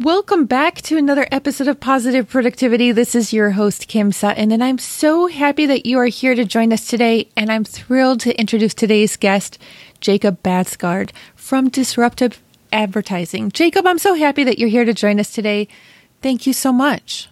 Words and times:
Welcome 0.00 0.44
back 0.44 0.76
to 0.82 0.96
another 0.96 1.26
episode 1.32 1.66
of 1.66 1.80
Positive 1.80 2.28
Productivity. 2.28 2.92
This 2.92 3.16
is 3.16 3.32
your 3.32 3.50
host, 3.50 3.88
Kim 3.88 4.12
Sutton, 4.12 4.52
and 4.52 4.62
I'm 4.62 4.78
so 4.78 5.26
happy 5.26 5.66
that 5.66 5.86
you 5.86 5.98
are 5.98 6.06
here 6.06 6.36
to 6.36 6.44
join 6.44 6.72
us 6.72 6.86
today. 6.86 7.28
And 7.36 7.50
I'm 7.50 7.64
thrilled 7.64 8.20
to 8.20 8.38
introduce 8.38 8.74
today's 8.74 9.16
guest, 9.16 9.58
Jacob 10.00 10.40
Baadsgaard 10.44 11.10
from 11.34 11.68
Disruptive 11.68 12.40
Advertising. 12.72 13.50
Jacob, 13.50 13.88
I'm 13.88 13.98
so 13.98 14.14
happy 14.14 14.44
that 14.44 14.56
you're 14.56 14.68
here 14.68 14.84
to 14.84 14.94
join 14.94 15.18
us 15.18 15.32
today. 15.32 15.66
Thank 16.22 16.46
you 16.46 16.52
so 16.52 16.72
much. 16.72 17.28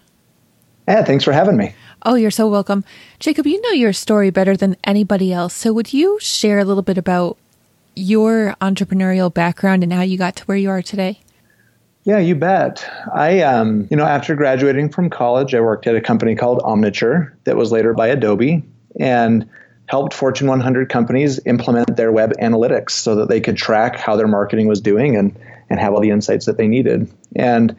Yeah, 0.89 1.05
thanks 1.05 1.23
for 1.23 1.31
having 1.31 1.55
me. 1.55 1.73
Oh, 2.03 2.15
you're 2.15 2.31
so 2.31 2.49
welcome. 2.49 2.83
Jacob, 3.21 3.47
you 3.47 3.61
know 3.61 3.69
your 3.69 3.93
story 3.93 4.29
better 4.29 4.57
than 4.57 4.75
anybody 4.83 5.31
else. 5.31 5.53
So, 5.53 5.71
would 5.71 5.93
you 5.93 6.19
share 6.19 6.59
a 6.59 6.65
little 6.65 6.83
bit 6.83 6.97
about 6.97 7.37
your 7.95 8.57
entrepreneurial 8.59 9.33
background 9.33 9.83
and 9.83 9.93
how 9.93 10.01
you 10.01 10.17
got 10.17 10.35
to 10.35 10.43
where 10.43 10.57
you 10.57 10.69
are 10.69 10.81
today? 10.81 11.21
Yeah, 12.07 12.19
you 12.19 12.35
bet. 12.35 12.89
I, 13.13 13.41
um, 13.41 13.85
you 13.91 13.97
know, 13.97 14.05
after 14.05 14.33
graduating 14.33 14.91
from 14.91 15.09
college, 15.09 15.53
I 15.53 15.59
worked 15.59 15.87
at 15.87 15.95
a 15.97 15.99
company 15.99 16.35
called 16.35 16.59
Omniture 16.59 17.33
that 17.43 17.57
was 17.57 17.69
later 17.69 17.93
by 17.93 18.07
Adobe 18.07 18.63
and 18.97 19.49
helped 19.87 20.13
Fortune 20.13 20.47
100 20.47 20.87
companies 20.87 21.41
implement 21.45 21.97
their 21.97 22.09
web 22.13 22.31
analytics 22.41 22.91
so 22.91 23.15
that 23.15 23.27
they 23.27 23.41
could 23.41 23.57
track 23.57 23.97
how 23.97 24.15
their 24.15 24.29
marketing 24.29 24.67
was 24.69 24.79
doing 24.79 25.17
and, 25.17 25.37
and 25.69 25.81
have 25.81 25.93
all 25.93 25.99
the 25.99 26.11
insights 26.11 26.45
that 26.45 26.55
they 26.55 26.69
needed. 26.69 27.11
And 27.35 27.75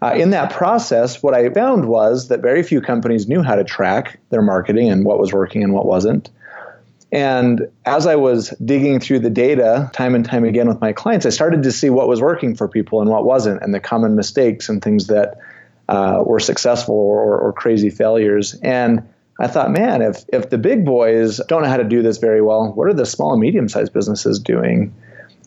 uh, 0.00 0.14
in 0.14 0.30
that 0.30 0.52
process, 0.52 1.20
what 1.20 1.34
I 1.34 1.50
found 1.50 1.88
was 1.88 2.28
that 2.28 2.40
very 2.40 2.62
few 2.62 2.80
companies 2.80 3.26
knew 3.26 3.42
how 3.42 3.56
to 3.56 3.64
track 3.64 4.20
their 4.30 4.42
marketing 4.42 4.90
and 4.90 5.04
what 5.04 5.18
was 5.18 5.32
working 5.32 5.64
and 5.64 5.72
what 5.72 5.86
wasn't. 5.86 6.30
And 7.12 7.68
as 7.84 8.06
I 8.06 8.16
was 8.16 8.50
digging 8.64 8.98
through 8.98 9.18
the 9.18 9.30
data 9.30 9.90
time 9.92 10.14
and 10.14 10.24
time 10.24 10.44
again 10.44 10.66
with 10.66 10.80
my 10.80 10.94
clients, 10.94 11.26
I 11.26 11.28
started 11.28 11.62
to 11.64 11.70
see 11.70 11.90
what 11.90 12.08
was 12.08 12.22
working 12.22 12.56
for 12.56 12.66
people 12.66 13.02
and 13.02 13.10
what 13.10 13.26
wasn't, 13.26 13.62
and 13.62 13.74
the 13.74 13.80
common 13.80 14.16
mistakes 14.16 14.70
and 14.70 14.82
things 14.82 15.08
that 15.08 15.38
uh, 15.90 16.22
were 16.24 16.40
successful 16.40 16.94
or, 16.94 17.38
or, 17.38 17.52
crazy 17.52 17.90
failures. 17.90 18.54
And 18.62 19.06
I 19.38 19.46
thought, 19.48 19.72
man, 19.72 20.00
if 20.00 20.24
if 20.32 20.48
the 20.48 20.56
big 20.56 20.86
boys 20.86 21.38
don't 21.48 21.62
know 21.62 21.68
how 21.68 21.76
to 21.76 21.84
do 21.84 22.00
this 22.02 22.16
very 22.16 22.40
well, 22.40 22.72
what 22.72 22.88
are 22.88 22.94
the 22.94 23.04
small 23.04 23.32
and 23.32 23.40
medium 23.40 23.68
sized 23.68 23.92
businesses 23.92 24.38
doing? 24.38 24.94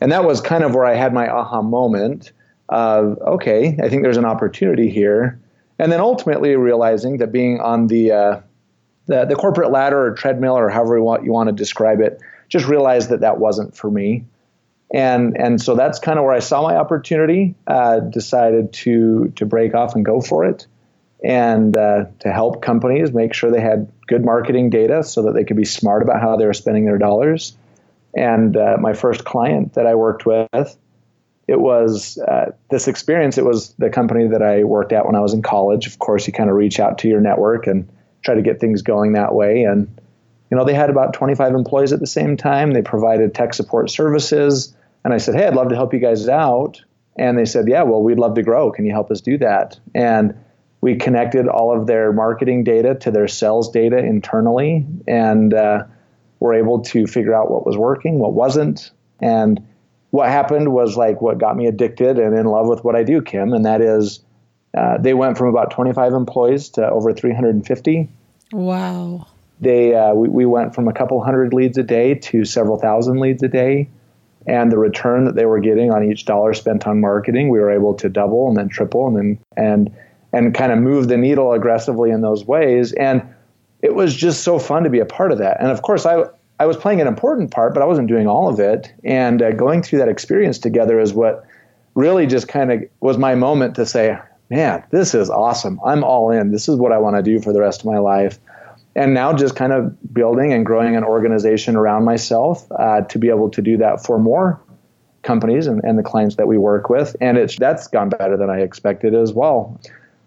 And 0.00 0.12
that 0.12 0.24
was 0.24 0.40
kind 0.40 0.62
of 0.62 0.74
where 0.74 0.84
I 0.84 0.94
had 0.94 1.12
my 1.12 1.28
aha 1.28 1.62
moment 1.62 2.32
of, 2.68 3.18
okay, 3.18 3.76
I 3.82 3.88
think 3.88 4.02
there's 4.02 4.18
an 4.18 4.24
opportunity 4.24 4.90
here. 4.90 5.40
And 5.78 5.90
then 5.90 6.00
ultimately 6.00 6.54
realizing 6.54 7.18
that 7.18 7.32
being 7.32 7.60
on 7.60 7.86
the 7.86 8.12
uh, 8.12 8.40
the, 9.06 9.24
the 9.24 9.34
corporate 9.34 9.70
ladder 9.70 10.06
or 10.06 10.14
treadmill 10.14 10.56
or 10.56 10.68
however 10.68 10.96
you 10.96 11.02
want, 11.02 11.24
you 11.24 11.32
want 11.32 11.48
to 11.48 11.54
describe 11.54 12.00
it, 12.00 12.20
just 12.48 12.66
realized 12.66 13.10
that 13.10 13.20
that 13.20 13.38
wasn't 13.38 13.76
for 13.76 13.90
me. 13.90 14.24
And, 14.92 15.36
and 15.36 15.60
so 15.60 15.74
that's 15.74 15.98
kind 15.98 16.18
of 16.18 16.24
where 16.24 16.34
I 16.34 16.38
saw 16.38 16.62
my 16.62 16.76
opportunity, 16.76 17.54
uh, 17.66 18.00
decided 18.00 18.72
to, 18.74 19.32
to 19.36 19.46
break 19.46 19.74
off 19.74 19.94
and 19.94 20.04
go 20.04 20.20
for 20.20 20.44
it 20.44 20.66
and 21.24 21.76
uh, 21.76 22.04
to 22.20 22.32
help 22.32 22.62
companies 22.62 23.12
make 23.12 23.34
sure 23.34 23.50
they 23.50 23.60
had 23.60 23.90
good 24.06 24.24
marketing 24.24 24.70
data 24.70 25.02
so 25.02 25.22
that 25.22 25.34
they 25.34 25.44
could 25.44 25.56
be 25.56 25.64
smart 25.64 26.02
about 26.02 26.20
how 26.20 26.36
they 26.36 26.46
were 26.46 26.54
spending 26.54 26.84
their 26.84 26.98
dollars. 26.98 27.56
And 28.14 28.56
uh, 28.56 28.76
my 28.80 28.92
first 28.92 29.24
client 29.24 29.74
that 29.74 29.86
I 29.86 29.94
worked 29.94 30.24
with, 30.24 30.76
it 31.48 31.60
was 31.60 32.18
uh, 32.18 32.52
this 32.70 32.88
experience. 32.88 33.38
It 33.38 33.44
was 33.44 33.72
the 33.74 33.90
company 33.90 34.28
that 34.28 34.42
I 34.42 34.64
worked 34.64 34.92
at 34.92 35.06
when 35.06 35.14
I 35.14 35.20
was 35.20 35.32
in 35.32 35.42
college. 35.42 35.86
Of 35.86 35.98
course, 35.98 36.26
you 36.26 36.32
kind 36.32 36.50
of 36.50 36.56
reach 36.56 36.80
out 36.80 36.98
to 36.98 37.08
your 37.08 37.20
network 37.20 37.66
and 37.66 37.88
try 38.26 38.34
to 38.34 38.42
get 38.42 38.60
things 38.60 38.82
going 38.82 39.12
that 39.12 39.34
way. 39.34 39.62
And, 39.62 39.88
you 40.50 40.56
know, 40.56 40.64
they 40.64 40.74
had 40.74 40.90
about 40.90 41.14
25 41.14 41.54
employees 41.54 41.92
at 41.92 42.00
the 42.00 42.06
same 42.06 42.36
time. 42.36 42.72
They 42.72 42.82
provided 42.82 43.34
tech 43.34 43.54
support 43.54 43.90
services. 43.90 44.76
And 45.04 45.14
I 45.14 45.18
said, 45.18 45.34
Hey, 45.36 45.46
I'd 45.46 45.54
love 45.54 45.70
to 45.70 45.76
help 45.76 45.94
you 45.94 46.00
guys 46.00 46.28
out. 46.28 46.82
And 47.16 47.38
they 47.38 47.46
said, 47.46 47.68
Yeah, 47.68 47.84
well, 47.84 48.02
we'd 48.02 48.18
love 48.18 48.34
to 48.34 48.42
grow. 48.42 48.70
Can 48.70 48.84
you 48.84 48.92
help 48.92 49.10
us 49.10 49.22
do 49.22 49.38
that? 49.38 49.80
And 49.94 50.34
we 50.82 50.96
connected 50.96 51.48
all 51.48 51.76
of 51.76 51.86
their 51.86 52.12
marketing 52.12 52.64
data 52.64 52.94
to 52.96 53.10
their 53.10 53.28
sales 53.28 53.70
data 53.70 53.98
internally 53.98 54.86
and 55.08 55.54
uh, 55.54 55.84
were 56.38 56.54
able 56.54 56.82
to 56.82 57.06
figure 57.06 57.34
out 57.34 57.50
what 57.50 57.64
was 57.64 57.76
working, 57.76 58.18
what 58.18 58.34
wasn't. 58.34 58.90
And 59.20 59.66
what 60.10 60.28
happened 60.28 60.72
was 60.72 60.96
like 60.96 61.20
what 61.20 61.38
got 61.38 61.56
me 61.56 61.66
addicted 61.66 62.18
and 62.18 62.36
in 62.36 62.46
love 62.46 62.68
with 62.68 62.84
what 62.84 62.94
I 62.94 63.02
do, 63.02 63.22
Kim, 63.22 63.52
and 63.52 63.64
that 63.64 63.80
is 63.80 64.20
uh, 64.76 64.98
they 64.98 65.14
went 65.14 65.38
from 65.38 65.48
about 65.48 65.70
25 65.70 66.12
employees 66.12 66.68
to 66.70 66.88
over 66.88 67.12
350. 67.12 68.08
Wow. 68.52 69.26
They 69.60 69.94
uh, 69.94 70.12
we, 70.12 70.28
we 70.28 70.46
went 70.46 70.74
from 70.74 70.86
a 70.86 70.92
couple 70.92 71.22
hundred 71.24 71.54
leads 71.54 71.78
a 71.78 71.82
day 71.82 72.14
to 72.14 72.44
several 72.44 72.78
thousand 72.78 73.20
leads 73.20 73.42
a 73.42 73.48
day, 73.48 73.88
and 74.46 74.70
the 74.70 74.78
return 74.78 75.24
that 75.24 75.34
they 75.34 75.46
were 75.46 75.60
getting 75.60 75.90
on 75.90 76.04
each 76.04 76.26
dollar 76.26 76.52
spent 76.52 76.86
on 76.86 77.00
marketing, 77.00 77.48
we 77.48 77.58
were 77.58 77.70
able 77.70 77.94
to 77.94 78.10
double 78.10 78.48
and 78.48 78.56
then 78.56 78.68
triple 78.68 79.06
and 79.06 79.16
then 79.16 79.38
and 79.56 79.96
and 80.32 80.54
kind 80.54 80.72
of 80.72 80.78
move 80.78 81.08
the 81.08 81.16
needle 81.16 81.52
aggressively 81.52 82.10
in 82.10 82.20
those 82.20 82.44
ways. 82.44 82.92
And 82.92 83.22
it 83.80 83.94
was 83.94 84.14
just 84.14 84.44
so 84.44 84.58
fun 84.58 84.82
to 84.82 84.90
be 84.90 84.98
a 84.98 85.06
part 85.06 85.32
of 85.32 85.38
that. 85.38 85.58
And 85.58 85.70
of 85.70 85.80
course, 85.80 86.04
I 86.04 86.24
I 86.60 86.66
was 86.66 86.76
playing 86.76 87.00
an 87.00 87.06
important 87.06 87.50
part, 87.50 87.72
but 87.72 87.82
I 87.82 87.86
wasn't 87.86 88.08
doing 88.08 88.26
all 88.26 88.48
of 88.48 88.60
it. 88.60 88.92
And 89.04 89.40
uh, 89.40 89.52
going 89.52 89.82
through 89.82 90.00
that 90.00 90.08
experience 90.08 90.58
together 90.58 91.00
is 91.00 91.14
what 91.14 91.46
really 91.94 92.26
just 92.26 92.46
kind 92.46 92.72
of 92.72 92.82
was 93.00 93.16
my 93.16 93.34
moment 93.34 93.74
to 93.76 93.86
say, 93.86 94.18
man, 94.50 94.84
this 94.90 95.14
is 95.14 95.30
awesome. 95.30 95.80
I'm 95.84 96.04
all 96.04 96.30
in. 96.30 96.52
This 96.52 96.68
is 96.68 96.76
what 96.76 96.92
I 96.92 96.98
want 96.98 97.16
to 97.16 97.22
do 97.22 97.40
for 97.40 97.52
the 97.52 97.60
rest 97.60 97.80
of 97.80 97.86
my 97.86 97.98
life. 97.98 98.38
And 98.94 99.12
now 99.12 99.32
just 99.34 99.56
kind 99.56 99.72
of 99.72 100.14
building 100.14 100.52
and 100.52 100.64
growing 100.64 100.96
an 100.96 101.04
organization 101.04 101.76
around 101.76 102.04
myself 102.04 102.66
uh, 102.72 103.02
to 103.02 103.18
be 103.18 103.28
able 103.28 103.50
to 103.50 103.60
do 103.60 103.76
that 103.78 104.04
for 104.04 104.18
more 104.18 104.60
companies 105.22 105.66
and, 105.66 105.82
and 105.84 105.98
the 105.98 106.02
clients 106.02 106.36
that 106.36 106.46
we 106.46 106.56
work 106.56 106.88
with. 106.88 107.14
And 107.20 107.36
it's 107.36 107.56
that's 107.56 107.88
gone 107.88 108.08
better 108.08 108.36
than 108.36 108.48
I 108.48 108.60
expected 108.60 109.14
as 109.14 109.32
well. 109.32 109.78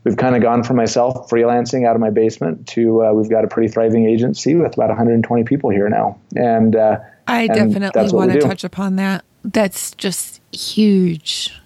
We've 0.04 0.18
kind 0.18 0.36
of 0.36 0.42
gone 0.42 0.64
from 0.64 0.76
myself 0.76 1.30
freelancing 1.30 1.88
out 1.88 1.96
of 1.96 2.02
my 2.02 2.10
basement 2.10 2.68
to 2.70 3.06
uh, 3.06 3.14
we've 3.14 3.30
got 3.30 3.44
a 3.44 3.48
pretty 3.48 3.70
thriving 3.70 4.06
agency 4.06 4.56
with 4.56 4.74
about 4.74 4.90
120 4.90 5.44
people 5.44 5.72
here 5.72 5.90
now. 5.90 6.20
And 6.36 6.76
uh, 6.76 7.00
I 7.28 7.44
and 7.44 7.74
definitely 7.74 8.12
want 8.12 8.32
to 8.34 8.40
touch 8.40 8.64
upon 8.64 8.98
that. 8.98 9.26
That's 9.44 9.92
just 9.96 10.42
huge 10.52 11.60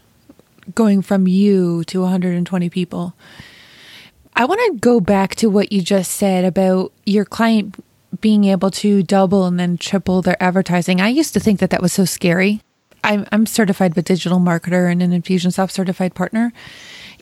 going 0.74 1.01
from 1.01 1.28
you 1.28 1.84
to 1.85 2.01
120 2.01 2.69
people. 2.69 3.13
I 4.35 4.46
want 4.46 4.62
to 4.62 4.79
go 4.79 5.00
back 5.00 5.35
to 5.35 5.50
what 5.50 5.72
you 5.72 5.81
just 5.81 6.12
said 6.12 6.44
about 6.44 6.91
your 7.06 7.25
client 7.25 7.84
being 8.19 8.46
able 8.46 8.72
to 8.72 9.03
double 9.03 9.46
and 9.46 9.59
then 9.59 9.78
triple 9.78 10.22
their 10.22 10.41
advertising. 10.41 11.01
I 11.01 11.09
used 11.09 11.34
to 11.34 11.40
think 11.40 11.59
that 11.59 11.69
that 11.69 11.81
was 11.81 11.94
so 11.94 12.06
scary. 12.06 12.62
I'm, 13.03 13.28
I'm 13.31 13.46
certified 13.46 13.96
with 13.96 14.06
digital 14.06 14.40
marketer 14.40 14.91
and 14.91 15.03
an 15.03 15.12
Infusionsoft 15.12 15.72
certified 15.72 16.16
partner. 16.16 16.53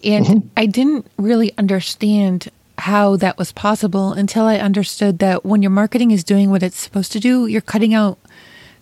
And 0.03 0.25
mm-hmm. 0.25 0.47
I 0.56 0.66
didn't 0.66 1.08
really 1.18 1.53
understand 1.58 2.50
how 2.78 3.16
that 3.18 3.38
was 3.38 3.52
possible 3.52 4.13
until 4.13 4.46
I 4.46 4.58
understood 4.58 5.19
that 5.19 5.46
when 5.46 5.62
your 5.62 5.72
marketing 5.72 6.12
is 6.12 6.23
doing 6.23 6.50
what 6.50 6.63
it's 6.63 6.79
supposed 6.79 7.12
to 7.12 7.19
do, 7.19 7.46
you're 7.46 7.62
cutting 7.62 7.94
out 7.94 8.18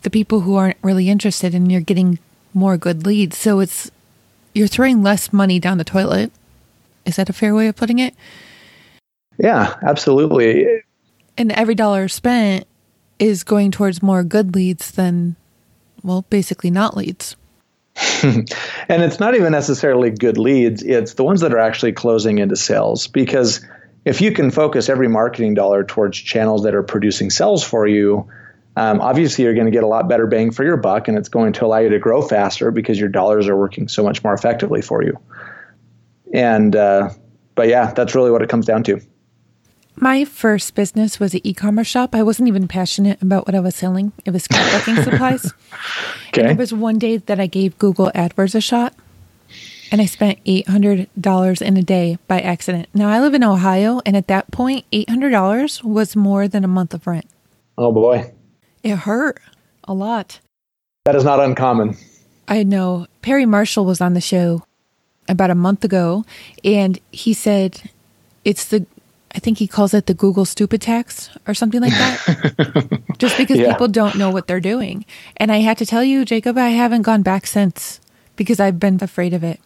the 0.01 0.09
people 0.09 0.41
who 0.41 0.55
aren't 0.55 0.77
really 0.81 1.09
interested 1.09 1.53
and 1.53 1.71
you're 1.71 1.81
getting 1.81 2.19
more 2.53 2.77
good 2.77 3.05
leads. 3.05 3.37
So 3.37 3.59
it's 3.59 3.91
you're 4.53 4.67
throwing 4.67 5.03
less 5.03 5.31
money 5.31 5.59
down 5.59 5.77
the 5.77 5.83
toilet. 5.83 6.31
Is 7.05 7.15
that 7.15 7.29
a 7.29 7.33
fair 7.33 7.55
way 7.55 7.67
of 7.67 7.75
putting 7.75 7.99
it? 7.99 8.15
Yeah, 9.37 9.75
absolutely. 9.81 10.81
And 11.37 11.51
every 11.51 11.75
dollar 11.75 12.07
spent 12.07 12.67
is 13.19 13.43
going 13.43 13.71
towards 13.71 14.03
more 14.03 14.23
good 14.23 14.55
leads 14.55 14.91
than, 14.91 15.35
well, 16.03 16.25
basically 16.29 16.71
not 16.71 16.95
leads. 16.95 17.35
and 18.23 18.47
it's 18.89 19.19
not 19.19 19.35
even 19.35 19.51
necessarily 19.51 20.09
good 20.09 20.37
leads, 20.37 20.83
it's 20.83 21.15
the 21.15 21.23
ones 21.23 21.41
that 21.41 21.53
are 21.53 21.59
actually 21.59 21.91
closing 21.91 22.39
into 22.39 22.55
sales. 22.55 23.07
Because 23.07 23.65
if 24.05 24.21
you 24.21 24.31
can 24.31 24.51
focus 24.51 24.89
every 24.89 25.07
marketing 25.07 25.53
dollar 25.53 25.83
towards 25.83 26.17
channels 26.17 26.63
that 26.63 26.75
are 26.75 26.83
producing 26.83 27.29
sales 27.29 27.63
for 27.63 27.87
you, 27.87 28.29
um, 28.79 29.01
obviously 29.01 29.43
you're 29.43 29.53
going 29.53 29.65
to 29.65 29.71
get 29.71 29.83
a 29.83 29.87
lot 29.87 30.07
better 30.07 30.25
bang 30.25 30.51
for 30.51 30.63
your 30.63 30.77
buck 30.77 31.07
and 31.07 31.17
it's 31.17 31.29
going 31.29 31.51
to 31.53 31.65
allow 31.65 31.79
you 31.79 31.89
to 31.89 31.99
grow 31.99 32.21
faster 32.21 32.71
because 32.71 32.99
your 32.99 33.09
dollars 33.09 33.47
are 33.47 33.57
working 33.57 33.87
so 33.87 34.03
much 34.03 34.23
more 34.23 34.33
effectively 34.33 34.81
for 34.81 35.03
you 35.03 35.19
and 36.33 36.75
uh, 36.75 37.09
but 37.55 37.67
yeah 37.67 37.91
that's 37.93 38.15
really 38.15 38.31
what 38.31 38.41
it 38.41 38.49
comes 38.49 38.65
down 38.65 38.83
to 38.83 39.01
my 40.01 40.23
first 40.23 40.75
business 40.75 41.19
was 41.19 41.33
an 41.33 41.41
e-commerce 41.43 41.87
shop. 41.87 42.15
I 42.15 42.23
wasn't 42.23 42.47
even 42.47 42.69
passionate 42.69 43.21
about 43.21 43.45
what 43.45 43.53
I 43.53 43.59
was 43.59 43.75
selling. 43.75 44.13
It 44.23 44.31
was 44.31 44.47
scrapbooking 44.47 45.03
supplies. 45.03 45.51
Okay. 46.29 46.41
And 46.41 46.49
there 46.51 46.55
was 46.55 46.73
one 46.73 46.99
day 46.99 47.17
that 47.17 47.37
I 47.37 47.47
gave 47.47 47.77
Google 47.79 48.09
AdWords 48.15 48.55
a 48.55 48.61
shot, 48.61 48.93
and 49.91 49.99
I 49.99 50.05
spent 50.05 50.39
eight 50.45 50.69
hundred 50.69 51.09
dollars 51.19 51.61
in 51.61 51.75
a 51.75 51.81
day 51.81 52.17
by 52.29 52.39
accident. 52.39 52.87
Now 52.93 53.09
I 53.09 53.19
live 53.19 53.33
in 53.33 53.43
Ohio, 53.43 54.01
and 54.05 54.15
at 54.15 54.27
that 54.27 54.51
point, 54.51 54.85
$800 54.93 55.83
was 55.83 56.15
more 56.15 56.47
than 56.47 56.63
a 56.63 56.67
month 56.69 56.93
of 56.93 57.05
rent. 57.05 57.25
Oh 57.77 57.91
boy. 57.91 58.31
It 58.83 58.95
hurt 58.95 59.39
a 59.83 59.93
lot. 59.93 60.39
That 61.05 61.15
is 61.15 61.23
not 61.23 61.39
uncommon. 61.39 61.97
I 62.47 62.63
know. 62.63 63.07
Perry 63.21 63.45
Marshall 63.45 63.85
was 63.85 64.01
on 64.01 64.13
the 64.13 64.21
show 64.21 64.63
about 65.27 65.49
a 65.49 65.55
month 65.55 65.83
ago, 65.83 66.25
and 66.63 66.99
he 67.11 67.33
said 67.33 67.81
it's 68.43 68.65
the, 68.65 68.85
I 69.35 69.39
think 69.39 69.57
he 69.59 69.67
calls 69.67 69.93
it 69.93 70.05
the 70.07 70.13
Google 70.13 70.45
stupid 70.45 70.81
tax 70.81 71.29
or 71.47 71.53
something 71.53 71.81
like 71.81 71.91
that. 71.91 73.01
Just 73.17 73.37
because 73.37 73.57
Yeah. 73.57 73.71
people 73.71 73.87
don't 73.87 74.15
know 74.15 74.31
what 74.31 74.47
they're 74.47 74.59
doing. 74.59 75.05
And 75.37 75.51
I 75.51 75.57
had 75.57 75.77
to 75.79 75.85
tell 75.85 76.03
you, 76.03 76.25
Jacob, 76.25 76.57
I 76.57 76.69
haven't 76.69 77.03
gone 77.03 77.21
back 77.21 77.45
since 77.45 77.99
because 78.35 78.59
I've 78.59 78.79
been 78.79 78.97
afraid 79.01 79.33
of 79.33 79.43
it. 79.43 79.59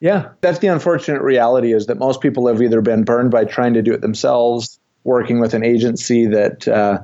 Yeah, 0.00 0.30
that's 0.40 0.60
the 0.60 0.68
unfortunate 0.68 1.20
reality 1.20 1.74
is 1.74 1.86
that 1.86 1.98
most 1.98 2.22
people 2.22 2.46
have 2.48 2.62
either 2.62 2.80
been 2.80 3.04
burned 3.04 3.30
by 3.30 3.44
trying 3.44 3.74
to 3.74 3.82
do 3.82 3.92
it 3.92 4.00
themselves, 4.00 4.78
working 5.04 5.40
with 5.40 5.52
an 5.52 5.62
agency 5.62 6.26
that 6.28 6.66
uh, 6.66 7.00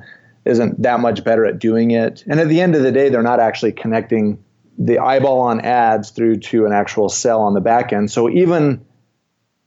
not 0.47 0.81
that 0.81 0.99
much 0.99 1.23
better 1.23 1.45
at 1.45 1.59
doing 1.59 1.91
it. 1.91 2.23
And 2.27 2.39
at 2.39 2.47
the 2.47 2.61
end 2.61 2.75
of 2.75 2.81
the 2.83 2.91
day, 2.91 3.09
they're 3.09 3.21
not 3.23 3.39
actually 3.39 3.71
connecting 3.73 4.43
the 4.77 4.99
eyeball 4.99 5.41
on 5.41 5.61
ads 5.61 6.11
through 6.11 6.37
to 6.37 6.65
an 6.65 6.71
actual 6.73 7.09
sell 7.09 7.41
on 7.41 7.53
the 7.53 7.61
back 7.61 7.91
end. 7.93 8.11
So 8.11 8.29
even 8.29 8.85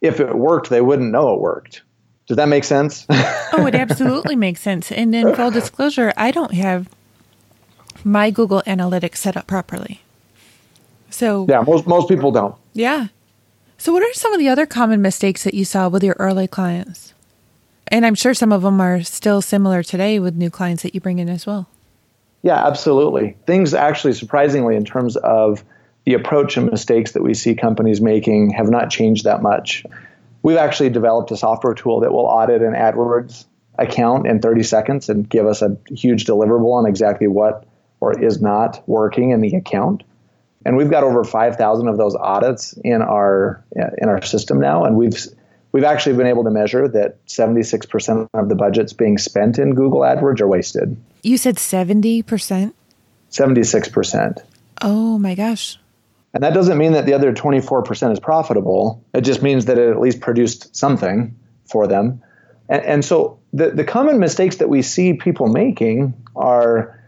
if 0.00 0.21
it 0.21 0.35
worked, 0.35 0.71
they 0.71 0.81
wouldn't 0.81 1.11
know 1.11 1.35
it 1.35 1.41
worked. 1.41 1.82
Does 2.27 2.37
that 2.37 2.49
make 2.49 2.65
sense? 2.65 3.06
Oh, 3.53 3.67
it 3.67 3.75
absolutely 3.75 4.37
makes 4.37 4.61
sense. 4.61 4.93
And 4.93 5.12
in 5.12 5.35
full 5.35 5.50
disclosure, 5.50 6.12
I 6.17 6.31
don't 6.31 6.55
have 6.55 6.88
my 8.05 8.31
Google 8.31 8.62
Analytics 8.65 9.17
set 9.17 9.37
up 9.37 9.49
properly. 9.49 10.03
So, 11.11 11.47
yeah, 11.49 11.61
most 11.62 11.85
most 11.87 12.09
people 12.09 12.31
don't. 12.31 12.55
yeah. 12.73 13.09
So, 13.76 13.93
what 13.93 14.03
are 14.05 14.12
some 14.15 14.33
of 14.33 14.38
the 14.38 14.49
other 14.49 14.67
common 14.67 15.03
mistakes 15.03 15.43
that 15.43 15.53
you 15.55 15.65
saw 15.65 15.88
with 15.88 16.05
your 16.05 16.15
early 16.21 16.47
clients? 16.47 17.12
And 17.91 18.07
I'm 18.07 18.15
sure 18.15 18.35
some 18.35 18.53
of 18.53 18.63
them 18.63 18.81
are 18.81 19.03
still 19.03 19.43
similar 19.43 19.83
today 19.83 20.19
with 20.21 20.37
new 20.37 20.51
clients 20.51 20.83
that 20.85 20.95
you 20.95 21.01
bring 21.01 21.19
in 21.19 21.29
as 21.29 21.47
well. 21.47 21.69
Yeah, 22.43 22.67
absolutely. 22.67 23.37
Things 23.47 23.75
actually 23.75 24.15
surprisingly 24.15 24.77
in 24.77 24.85
terms 24.85 25.17
of 25.17 25.65
the 26.05 26.15
approach 26.15 26.57
and 26.57 26.71
mistakes 26.71 27.13
that 27.13 27.23
we 27.23 27.35
see 27.35 27.55
companies 27.55 28.01
making 28.01 28.51
have 28.51 28.71
not 28.71 28.91
changed 28.91 29.25
that 29.25 29.43
much. 29.43 29.85
We've 30.43 30.57
actually 30.57 30.91
developed 30.91 31.31
a 31.33 31.37
software 31.37 31.75
tool 31.75 32.01
that 32.01 32.13
will 32.13 32.25
audit 32.25 32.63
an 32.63 32.73
AdWords 32.73 33.45
account 33.79 34.27
in 34.27 34.41
30 34.41 34.63
seconds 34.63 35.09
and 35.09 35.29
give 35.29 35.47
us 35.47 35.61
a 35.61 35.77
huge 35.91 36.25
deliverable 36.25 36.75
on 36.75 36.87
exactly 36.87 37.27
what 37.27 37.67
or 38.01 38.19
is 38.19 38.41
not 38.41 38.83
working 38.89 39.31
in 39.31 39.41
the 39.41 39.55
account. 39.57 40.03
And 40.65 40.77
we've 40.77 40.91
got 40.91 41.05
over 41.05 41.25
5,000 41.25 41.89
of 41.89 41.99
those 41.99 42.15
audits 42.15 42.73
in 42.85 43.03
our 43.03 43.65
in 43.75 44.09
our 44.09 44.23
system 44.23 44.61
now 44.61 44.85
and 44.85 44.97
we've 44.97 45.17
we've 45.73 45.85
actually 45.85 46.17
been 46.17 46.27
able 46.27 46.45
to 46.45 46.51
measure 46.51 46.89
that 46.89 47.25
76% 47.27 48.29
of 48.35 48.49
the 48.49 48.55
budgets 48.55 48.93
being 48.93 49.19
spent 49.19 49.59
in 49.59 49.75
Google 49.75 50.01
AdWords 50.01 50.41
are 50.41 50.49
wasted. 50.49 50.97
You 51.23 51.37
said 51.37 51.57
70%? 51.57 52.73
76%. 53.31 54.43
Oh 54.83 55.19
my 55.19 55.35
gosh. 55.35 55.79
And 56.33 56.43
that 56.43 56.55
doesn't 56.55 56.79
mean 56.79 56.93
that 56.93 57.07
the 57.07 57.15
other 57.15 57.33
24% 57.33 58.13
is 58.13 58.21
profitable. 58.21 59.05
It 59.15 59.23
just 59.23 59.43
means 59.43 59.67
that 59.67 59.79
it 59.79 59.91
at 59.91 60.01
least 60.01 60.21
produced 60.21 60.75
something 60.77 61.37
for 61.69 61.87
them. 61.87 62.23
And, 62.69 62.85
and 62.85 63.05
so 63.05 63.41
the, 63.53 63.71
the 63.71 63.85
common 63.85 64.19
mistakes 64.19 64.57
that 64.57 64.69
we 64.69 64.83
see 64.83 65.15
people 65.15 65.49
making 65.49 66.15
are, 66.37 67.01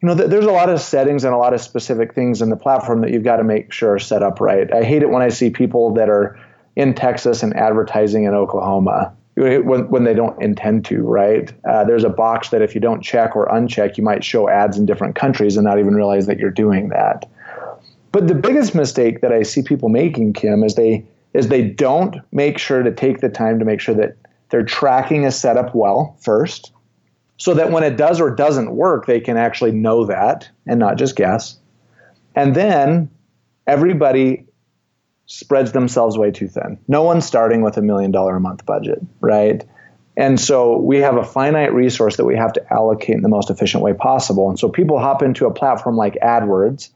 you 0.00 0.08
know, 0.08 0.16
th- 0.16 0.30
there's 0.30 0.46
a 0.46 0.52
lot 0.52 0.70
of 0.70 0.80
settings 0.80 1.24
and 1.24 1.34
a 1.34 1.36
lot 1.36 1.52
of 1.52 1.60
specific 1.60 2.14
things 2.14 2.40
in 2.40 2.48
the 2.48 2.56
platform 2.56 3.02
that 3.02 3.10
you've 3.10 3.24
got 3.24 3.36
to 3.36 3.44
make 3.44 3.72
sure 3.72 3.94
are 3.94 3.98
set 3.98 4.22
up 4.22 4.40
right. 4.40 4.72
I 4.72 4.84
hate 4.84 5.02
it 5.02 5.10
when 5.10 5.22
I 5.22 5.28
see 5.28 5.50
people 5.50 5.94
that 5.94 6.08
are 6.08 6.40
in 6.76 6.94
Texas 6.94 7.42
and 7.42 7.56
advertising 7.56 8.24
in 8.24 8.34
Oklahoma 8.34 9.12
when, 9.36 9.88
when 9.90 10.04
they 10.04 10.14
don't 10.14 10.40
intend 10.40 10.84
to, 10.86 11.02
right? 11.02 11.52
Uh, 11.64 11.84
there's 11.84 12.04
a 12.04 12.10
box 12.10 12.50
that 12.50 12.62
if 12.62 12.74
you 12.74 12.80
don't 12.80 13.02
check 13.02 13.36
or 13.36 13.46
uncheck, 13.48 13.96
you 13.96 14.04
might 14.04 14.24
show 14.24 14.48
ads 14.48 14.78
in 14.78 14.86
different 14.86 15.14
countries 15.14 15.56
and 15.56 15.64
not 15.64 15.78
even 15.78 15.94
realize 15.94 16.26
that 16.26 16.38
you're 16.38 16.50
doing 16.50 16.88
that. 16.88 17.28
But 18.12 18.28
the 18.28 18.34
biggest 18.34 18.74
mistake 18.74 19.20
that 19.20 19.32
I 19.32 19.42
see 19.42 19.62
people 19.62 19.90
making, 19.90 20.32
Kim, 20.32 20.62
is 20.62 20.74
they 20.74 21.04
is 21.34 21.48
they 21.48 21.62
don't 21.62 22.16
make 22.32 22.56
sure 22.56 22.82
to 22.82 22.90
take 22.90 23.20
the 23.20 23.28
time 23.28 23.58
to 23.58 23.64
make 23.66 23.78
sure 23.78 23.94
that 23.94 24.16
they're 24.48 24.64
tracking 24.64 25.26
a 25.26 25.30
setup 25.30 25.74
well 25.74 26.16
first, 26.22 26.72
so 27.36 27.52
that 27.52 27.70
when 27.72 27.82
it 27.82 27.98
does 27.98 28.18
or 28.18 28.30
doesn't 28.30 28.74
work, 28.74 29.04
they 29.04 29.20
can 29.20 29.36
actually 29.36 29.72
know 29.72 30.06
that 30.06 30.48
and 30.66 30.80
not 30.80 30.96
just 30.96 31.14
guess. 31.14 31.58
And 32.34 32.54
then 32.54 33.10
everybody 33.66 34.45
spreads 35.26 35.72
themselves 35.72 36.16
way 36.16 36.30
too 36.30 36.48
thin. 36.48 36.78
No 36.88 37.02
one's 37.02 37.26
starting 37.26 37.62
with 37.62 37.76
a 37.76 37.82
million 37.82 38.10
dollar 38.10 38.36
a 38.36 38.40
month 38.40 38.64
budget, 38.64 39.00
right? 39.20 39.64
And 40.16 40.40
so 40.40 40.78
we 40.78 40.98
have 40.98 41.16
a 41.16 41.24
finite 41.24 41.74
resource 41.74 42.16
that 42.16 42.24
we 42.24 42.36
have 42.36 42.54
to 42.54 42.72
allocate 42.72 43.16
in 43.16 43.22
the 43.22 43.28
most 43.28 43.50
efficient 43.50 43.82
way 43.82 43.92
possible. 43.92 44.48
And 44.48 44.58
so 44.58 44.68
people 44.68 44.98
hop 44.98 45.22
into 45.22 45.46
a 45.46 45.52
platform 45.52 45.96
like 45.96 46.14
AdWords 46.22 46.90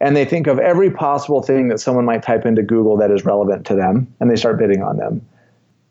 and 0.00 0.16
they 0.16 0.24
think 0.24 0.46
of 0.46 0.58
every 0.58 0.90
possible 0.90 1.42
thing 1.42 1.68
that 1.68 1.78
someone 1.78 2.04
might 2.04 2.22
type 2.22 2.44
into 2.44 2.62
Google 2.62 2.96
that 2.98 3.10
is 3.10 3.24
relevant 3.24 3.66
to 3.66 3.76
them 3.76 4.14
and 4.20 4.30
they 4.30 4.36
start 4.36 4.58
bidding 4.58 4.82
on 4.82 4.96
them. 4.96 5.26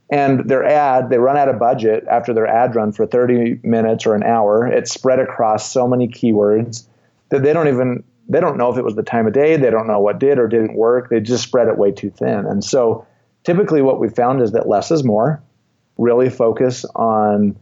And 0.10 0.48
their 0.48 0.64
ad, 0.64 1.10
they 1.10 1.18
run 1.18 1.38
out 1.38 1.50
of 1.50 1.58
budget 1.58 2.06
after 2.10 2.34
their 2.34 2.46
ad 2.46 2.76
run 2.76 2.92
for 2.92 3.08
30 3.08 3.62
minutes 3.64 4.06
or 4.06 4.14
an 4.14 4.24
hour. 4.24 4.68
It's 4.68 4.92
spread 4.92 5.20
across 5.20 5.72
so 5.72 5.88
many 5.88 6.08
keywords 6.08 6.86
that 7.30 7.42
they 7.42 7.54
don't 7.54 7.68
even 7.68 8.04
they 8.28 8.40
don't 8.40 8.58
know 8.58 8.72
if 8.72 8.78
it 8.78 8.84
was 8.84 8.96
the 8.96 9.04
time 9.04 9.28
of 9.28 9.34
day, 9.34 9.58
they 9.58 9.70
don't 9.70 9.88
know 9.88 10.00
what 10.00 10.20
did 10.20 10.40
or 10.40 10.48
didn't 10.48 10.76
work. 10.76 11.10
They 11.10 11.20
just 11.20 11.44
spread 11.44 11.68
it 11.68 11.78
way 11.78 11.92
too 11.92 12.10
thin. 12.10 12.46
And 12.46 12.64
so 12.64 13.06
typically 13.44 13.82
what 13.82 14.00
we 14.00 14.10
found 14.10 14.42
is 14.42 14.54
that 14.54 14.68
less 14.68 14.92
is 14.92 15.04
more. 15.04 15.44
Really 15.98 16.30
focus 16.30 16.86
on 16.96 17.56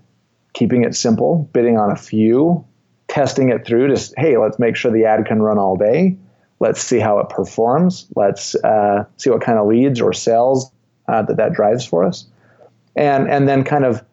keeping 0.54 0.84
it 0.84 0.96
simple, 0.96 1.50
bidding 1.54 1.78
on 1.78 1.92
a 1.92 1.96
few, 1.96 2.66
testing 3.08 3.50
it 3.50 3.66
through 3.66 3.94
to 3.94 4.14
hey, 4.18 4.38
let's 4.38 4.58
make 4.58 4.76
sure 4.76 4.92
the 4.92 5.06
ad 5.06 5.26
can 5.26 5.42
run 5.42 5.58
all 5.58 5.76
day. 5.76 6.18
Let's 6.60 6.82
see 6.82 7.00
how 7.00 7.20
it 7.20 7.30
performs. 7.30 8.08
Let's 8.16 8.56
uh, 8.56 9.06
see 9.18 9.30
what 9.30 9.42
kind 9.42 9.60
of 9.60 9.68
leads 9.68 10.00
or 10.00 10.14
sales 10.14 10.72
uh, 11.08 11.24
that 11.24 11.38
that 11.38 11.54
drives 11.54 11.86
for 11.86 12.06
us, 12.06 12.26
and 12.96 13.30
and 13.30 13.48
then 13.48 13.66
kind 13.66 13.84
of 13.84 14.04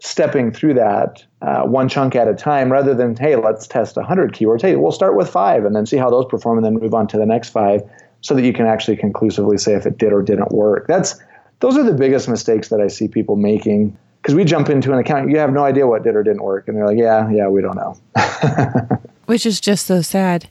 stepping 0.00 0.50
through 0.50 0.74
that 0.74 1.24
uh, 1.42 1.62
one 1.62 1.88
chunk 1.88 2.16
at 2.16 2.28
a 2.28 2.34
time, 2.34 2.70
rather 2.70 2.94
than 2.94 3.16
hey, 3.16 3.36
let's 3.36 3.66
test 3.66 3.96
hundred 3.96 4.32
keywords. 4.32 4.62
Hey, 4.62 4.76
we'll 4.76 4.92
start 4.92 5.16
with 5.16 5.28
five 5.28 5.64
and 5.64 5.74
then 5.74 5.86
see 5.86 5.96
how 5.96 6.10
those 6.10 6.26
perform, 6.26 6.58
and 6.58 6.64
then 6.64 6.74
move 6.74 6.94
on 6.94 7.06
to 7.08 7.18
the 7.18 7.26
next 7.26 7.50
five, 7.50 7.82
so 8.20 8.34
that 8.34 8.42
you 8.42 8.52
can 8.52 8.66
actually 8.66 8.96
conclusively 8.96 9.58
say 9.58 9.74
if 9.74 9.86
it 9.86 9.98
did 9.98 10.12
or 10.12 10.22
didn't 10.22 10.52
work. 10.52 10.86
That's 10.86 11.20
those 11.60 11.76
are 11.76 11.82
the 11.82 11.94
biggest 11.94 12.28
mistakes 12.28 12.68
that 12.68 12.80
I 12.80 12.88
see 12.88 13.08
people 13.08 13.36
making 13.36 13.96
because 14.20 14.34
we 14.34 14.44
jump 14.44 14.68
into 14.68 14.92
an 14.92 14.98
account, 14.98 15.30
you 15.30 15.38
have 15.38 15.52
no 15.52 15.64
idea 15.64 15.86
what 15.86 16.02
did 16.02 16.14
or 16.14 16.22
didn't 16.22 16.42
work, 16.42 16.68
and 16.68 16.76
they're 16.76 16.86
like, 16.86 16.98
yeah, 16.98 17.30
yeah, 17.30 17.48
we 17.48 17.62
don't 17.62 17.76
know. 17.76 17.96
Which 19.26 19.46
is 19.46 19.60
just 19.60 19.86
so 19.86 20.02
sad. 20.02 20.48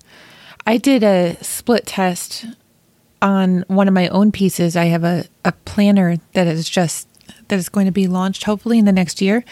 I 0.66 0.78
did 0.78 1.04
a 1.04 1.38
split 1.42 1.86
test 1.86 2.46
on 3.22 3.64
one 3.68 3.88
of 3.88 3.94
my 3.94 4.08
own 4.08 4.32
pieces. 4.32 4.76
I 4.76 4.86
have 4.86 5.04
a, 5.04 5.26
a 5.46 5.52
planner 5.52 6.18
that 6.34 6.48
is 6.48 6.70
just 6.70 7.08
that 7.50 7.60
is 7.60 7.70
going 7.70 7.86
to 7.86 7.92
be 7.92 8.08
launched 8.08 8.46
hopefully 8.46 8.80
in 8.80 8.86
the 8.86 8.92
next 8.92 9.22
year, 9.22 9.44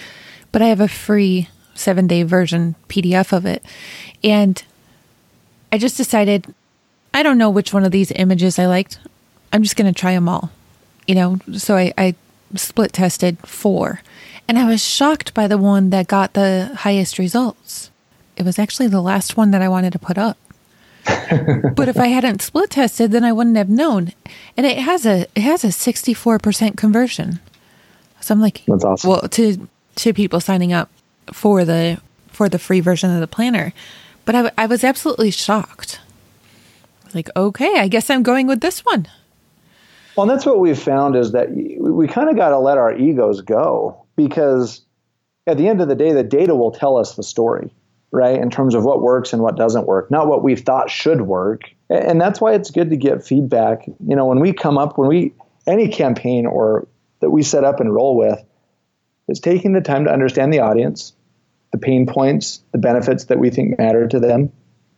but 0.52 0.62
I 0.62 0.68
have 0.68 0.80
a 0.80 0.88
free 0.88 1.50
seven 1.76 2.08
day 2.08 2.24
version 2.24 2.76
PDF 2.90 3.34
of 3.34 3.46
it. 3.46 3.64
And 4.24 4.64
I 5.72 5.78
just 5.78 5.98
decided 5.98 6.54
I 7.14 7.24
don't 7.24 7.38
know 7.38 7.50
which 7.50 7.74
one 7.74 7.84
of 7.84 7.92
these 7.92 8.12
images 8.12 8.60
I 8.60 8.68
liked. 8.68 9.00
I'm 9.52 9.64
just 9.64 9.76
going 9.76 9.92
to 9.92 10.00
try 10.00 10.14
them 10.14 10.30
all, 10.30 10.52
you 11.08 11.16
know. 11.16 11.40
So 11.54 11.76
I, 11.76 11.94
I 11.98 12.16
split 12.56 12.94
tested 12.94 13.40
four, 13.40 14.02
and 14.48 14.58
I 14.58 14.66
was 14.66 14.84
shocked 14.84 15.34
by 15.34 15.48
the 15.48 15.58
one 15.58 15.90
that 15.90 16.08
got 16.08 16.34
the 16.34 16.72
highest 16.80 17.18
results. 17.18 17.90
It 18.36 18.44
was 18.44 18.60
actually 18.60 18.88
the 18.88 19.02
last 19.02 19.36
one 19.36 19.52
that 19.52 19.62
I 19.62 19.70
wanted 19.70 19.94
to 19.94 20.00
put 20.00 20.18
up. 20.18 20.38
but 21.76 21.88
if 21.88 21.98
I 21.98 22.08
hadn't 22.08 22.42
split 22.42 22.72
tested, 22.72 23.12
then 23.12 23.24
I 23.24 23.32
wouldn't 23.32 23.58
have 23.58 23.70
known. 23.70 24.14
And 24.56 24.66
it 24.66 24.78
has 24.78 25.06
a 25.06 25.26
it 25.36 25.42
has 25.42 25.64
a 25.64 25.72
sixty 25.72 26.14
four 26.14 26.38
percent 26.38 26.78
conversion. 26.78 27.40
So 28.28 28.34
I'm 28.34 28.42
like, 28.42 28.64
That's 28.68 28.84
awesome. 28.84 29.10
well, 29.10 29.22
to 29.22 29.70
to 29.96 30.14
people 30.14 30.42
signing 30.42 30.74
up 30.74 30.90
for 31.32 31.64
the 31.64 32.02
for 32.28 32.50
the 32.50 32.60
free 32.60 32.82
version 32.82 33.10
of 33.10 33.22
the 33.22 33.28
planner, 33.28 33.72
but 34.26 34.36
I, 34.36 34.52
I 34.58 34.66
was 34.66 34.84
absolutely 34.84 35.32
shocked. 35.32 36.02
Like, 37.14 37.30
okay, 37.38 37.80
I 37.80 37.88
guess 37.88 38.10
I'm 38.10 38.24
going 38.24 38.46
with 38.46 38.60
this 38.60 38.84
one. 38.84 39.08
Well, 40.18 40.30
and 40.30 40.30
that's 40.30 40.46
what 40.46 40.60
we've 40.60 40.78
found 40.78 41.16
is 41.16 41.32
that 41.32 41.52
we, 41.52 41.78
we 41.80 42.06
kind 42.06 42.30
of 42.30 42.36
got 42.36 42.50
to 42.50 42.60
let 42.60 42.78
our 42.78 42.94
egos 42.94 43.40
go 43.40 44.06
because 44.18 44.82
at 45.48 45.58
the 45.58 45.70
end 45.70 45.80
of 45.80 45.88
the 45.88 45.96
day, 45.96 46.12
the 46.12 46.22
data 46.22 46.54
will 46.54 46.72
tell 46.72 46.98
us 46.98 47.16
the 47.16 47.24
story, 47.24 47.74
right? 48.12 48.38
In 48.42 48.50
terms 48.50 48.76
of 48.76 48.84
what 48.84 49.02
works 49.02 49.32
and 49.32 49.42
what 49.42 49.56
doesn't 49.56 49.88
work, 49.88 50.12
not 50.12 50.28
what 50.28 50.44
we've 50.44 50.60
thought 50.60 50.90
should 50.90 51.22
work. 51.22 51.62
And 51.90 52.20
that's 52.20 52.42
why 52.42 52.56
it's 52.56 52.72
good 52.72 52.90
to 52.90 52.98
get 52.98 53.26
feedback. 53.26 53.88
You 53.88 54.18
know, 54.18 54.26
when 54.26 54.42
we 54.42 54.52
come 54.52 54.78
up, 54.78 54.98
when 54.98 55.08
we, 55.08 55.34
any 55.66 55.88
campaign 55.88 56.46
or 56.46 56.86
that 57.20 57.30
we 57.30 57.44
set 57.44 57.64
up 57.64 57.80
and 57.80 57.94
roll 57.94 58.16
with, 58.16 58.44
is 59.28 59.40
taking 59.40 59.74
the 59.74 59.82
time 59.82 60.06
to 60.06 60.12
understand 60.12 60.54
the 60.54 60.60
audience, 60.60 61.14
the 61.72 61.78
pain 61.78 62.06
points, 62.08 62.62
the 62.72 62.78
benefits 62.78 63.26
that 63.26 63.40
we 63.40 63.50
think 63.50 63.78
matter 63.78 64.08
to 64.08 64.20
them, 64.20 64.52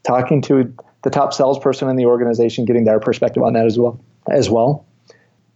talking 0.04 0.42
to 0.44 0.74
the 1.04 1.10
top 1.10 1.34
salesperson 1.34 1.90
in 1.90 1.96
the 1.96 2.06
organization, 2.06 2.66
getting 2.66 2.84
their 2.84 3.00
perspective 3.00 3.44
on 3.44 3.54
that 3.54 3.66
as 3.66 3.78
well, 3.78 4.00
as 4.30 4.50
well 4.50 4.86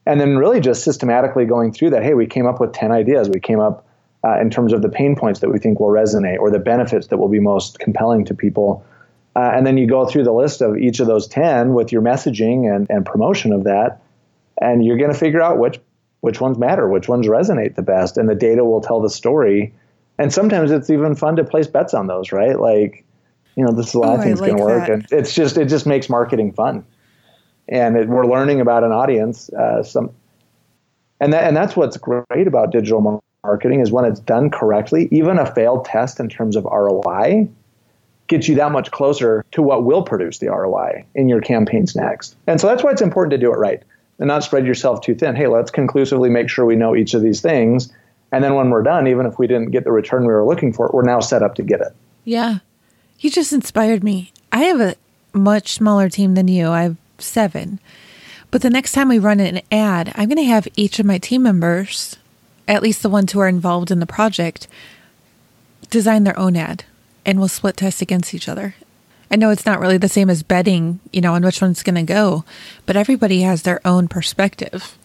and 0.06 0.20
then 0.20 0.36
really 0.36 0.60
just 0.60 0.84
systematically 0.84 1.46
going 1.46 1.72
through 1.72 1.92
that 1.92 2.04
hey 2.04 2.14
we 2.14 2.28
came 2.28 2.46
up 2.46 2.60
with 2.60 2.74
10 2.74 2.92
ideas 2.92 3.30
we 3.30 3.40
came 3.40 3.62
up 3.62 3.86
uh, 4.24 4.40
in 4.40 4.50
terms 4.50 4.74
of 4.74 4.82
the 4.82 4.90
pain 4.90 5.16
points 5.16 5.42
that 5.42 5.50
we 5.50 5.60
think 5.60 5.80
will 5.80 5.90
resonate 5.90 6.40
or 6.40 6.50
the 6.50 6.60
benefits 6.60 7.08
that 7.08 7.18
will 7.18 7.30
be 7.30 7.40
most 7.40 7.80
compelling 7.80 8.26
to 8.26 8.34
people. 8.34 8.86
Uh, 9.36 9.52
and 9.54 9.66
then 9.66 9.78
you 9.78 9.88
go 9.88 10.06
through 10.06 10.24
the 10.24 10.32
list 10.32 10.62
of 10.62 10.78
each 10.78 11.00
of 11.00 11.08
those 11.08 11.28
10 11.28 11.74
with 11.74 11.92
your 11.92 12.02
messaging 12.02 12.74
and, 12.74 12.88
and 12.90 13.06
promotion 13.06 13.52
of 13.52 13.66
that. 13.66 14.02
And 14.62 14.86
you're 14.86 14.98
going 14.98 15.12
to 15.12 15.18
figure 15.18 15.42
out 15.42 15.58
which, 15.58 15.80
which 16.24 16.40
ones 16.40 16.58
matter, 16.58 16.88
which 16.88 17.10
ones 17.10 17.28
resonate 17.28 17.76
the 17.76 17.82
best. 17.82 18.18
And 18.18 18.30
the 18.30 18.36
data 18.36 18.64
will 18.64 18.80
tell 18.80 19.02
the 19.02 19.10
story. 19.10 19.74
And 20.18 20.32
sometimes 20.32 20.72
it's 20.72 20.90
even 20.90 21.16
fun 21.16 21.36
to 21.36 21.44
place 21.44 21.68
bets 21.68 21.94
on 21.94 22.08
those, 22.08 22.32
right? 22.32 22.58
Like, 22.58 23.04
you 23.58 23.66
know, 23.66 23.74
this 23.74 23.90
is 23.90 23.94
a 23.94 24.00
lot 24.00 24.12
oh, 24.12 24.16
of 24.16 24.24
things 24.24 24.40
like 24.40 24.52
going 24.52 24.58
to 24.58 24.64
work. 24.64 24.88
And 24.88 25.06
it's 25.12 25.36
just, 25.36 25.58
it 25.58 25.66
just 25.66 25.86
makes 25.86 26.08
marketing 26.08 26.54
fun. 26.54 26.86
And 27.68 27.98
it, 27.98 28.08
we're 28.08 28.26
learning 28.26 28.62
about 28.62 28.86
an 28.86 28.94
audience. 28.94 29.50
Uh, 29.50 29.84
some, 29.84 30.12
and 31.20 31.34
that, 31.34 31.44
and 31.44 31.58
that's 31.58 31.76
what's 31.76 31.98
great 31.98 32.48
about 32.48 32.72
digital 32.72 33.22
marketing 33.44 33.82
is 33.82 33.92
when 33.92 34.06
it's 34.06 34.22
done 34.22 34.50
correctly, 34.50 35.10
even 35.12 35.38
a 35.38 35.54
failed 35.54 35.84
test 35.84 36.22
in 36.22 36.30
terms 36.30 36.56
of 36.56 36.64
ROI 36.64 37.50
gets 38.28 38.48
you 38.48 38.56
that 38.56 38.72
much 38.72 38.92
closer 38.92 39.44
to 39.52 39.62
what 39.62 39.84
will 39.84 40.04
produce 40.04 40.38
the 40.38 40.48
ROI 40.48 41.04
in 41.16 41.28
your 41.28 41.42
campaigns 41.42 41.98
next. 41.98 42.38
And 42.48 42.62
so 42.62 42.68
that's 42.68 42.82
why 42.82 42.92
it's 42.92 43.02
important 43.02 43.32
to 43.32 43.38
do 43.38 43.52
it 43.52 43.58
right 43.58 43.84
and 44.20 44.28
not 44.28 44.44
spread 44.44 44.66
yourself 44.66 45.02
too 45.02 45.16
thin. 45.16 45.36
Hey, 45.36 45.48
let's 45.48 45.72
conclusively 45.72 46.30
make 46.30 46.50
sure 46.50 46.66
we 46.66 46.76
know 46.76 46.96
each 46.96 47.14
of 47.14 47.22
these 47.22 47.42
things. 47.42 47.92
And 48.32 48.44
then 48.44 48.56
when 48.56 48.70
we're 48.70 48.84
done, 48.84 49.08
even 49.08 49.26
if 49.26 49.38
we 49.38 49.48
didn't 49.48 49.72
get 49.72 49.84
the 49.84 49.92
return 49.92 50.22
we 50.22 50.34
were 50.34 50.46
looking 50.46 50.74
for, 50.74 50.90
we're 50.94 51.04
now 51.04 51.20
set 51.20 51.44
up 51.44 51.56
to 51.56 51.64
get 51.64 51.82
it. 51.82 51.94
Yeah. 52.24 52.60
You 53.20 53.30
just 53.30 53.54
inspired 53.54 54.04
me. 54.04 54.32
I 54.52 54.64
have 54.64 54.82
a 54.82 54.96
much 55.34 55.74
smaller 55.74 56.10
team 56.10 56.36
than 56.36 56.48
you. 56.48 56.70
I 56.70 56.84
have 56.84 56.98
seven. 57.18 57.80
But 58.50 58.62
the 58.62 58.70
next 58.70 58.92
time 58.92 59.10
we 59.10 59.20
run 59.20 59.40
an 59.40 59.62
ad, 59.72 60.14
I'm 60.16 60.30
going 60.30 60.38
to 60.38 60.44
have 60.44 60.68
each 60.76 61.00
of 61.00 61.06
my 61.06 61.18
team 61.18 61.44
members, 61.44 62.18
at 62.68 62.84
least 62.84 63.02
the 63.02 63.10
ones 63.10 63.32
who 63.32 63.40
are 63.40 63.48
involved 63.48 63.92
in 63.92 64.00
the 64.00 64.06
project, 64.06 64.68
design 65.90 66.24
their 66.24 66.38
own 66.40 66.56
ad 66.56 66.86
and 67.26 67.40
we'll 67.40 67.48
split 67.48 67.78
test 67.78 68.02
against 68.02 68.34
each 68.34 68.50
other. 68.50 68.76
I 69.34 69.36
know 69.36 69.50
it's 69.50 69.66
not 69.66 69.80
really 69.80 69.98
the 69.98 70.08
same 70.08 70.30
as 70.30 70.44
betting, 70.44 71.00
you 71.12 71.20
know, 71.20 71.34
on 71.34 71.42
which 71.42 71.60
one's 71.60 71.82
going 71.82 71.96
to 71.96 72.04
go, 72.04 72.46
but 72.86 72.96
everybody 72.96 73.42
has 73.42 73.64
their 73.64 73.82
own 73.84 74.08
perspective. 74.08 74.96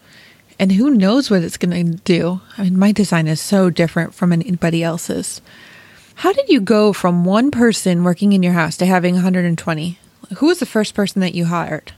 And 0.59 0.71
who 0.71 0.91
knows 0.91 1.31
what 1.31 1.41
it's 1.41 1.57
going 1.57 1.93
to 1.93 1.97
do? 2.03 2.39
I 2.55 2.65
mean, 2.65 2.77
my 2.77 2.91
design 2.91 3.27
is 3.27 3.41
so 3.41 3.71
different 3.71 4.13
from 4.13 4.31
anybody 4.31 4.83
else's. 4.83 5.41
How 6.13 6.31
did 6.31 6.47
you 6.47 6.61
go 6.61 6.93
from 6.93 7.25
one 7.25 7.49
person 7.49 8.03
working 8.03 8.33
in 8.33 8.43
your 8.43 8.53
house 8.53 8.77
to 8.77 8.85
having 8.85 9.15
120? 9.15 9.97
Who 10.37 10.45
was 10.45 10.59
the 10.59 10.67
first 10.67 10.93
person 10.93 11.21
that 11.21 11.33
you 11.33 11.45
hired? 11.45 11.93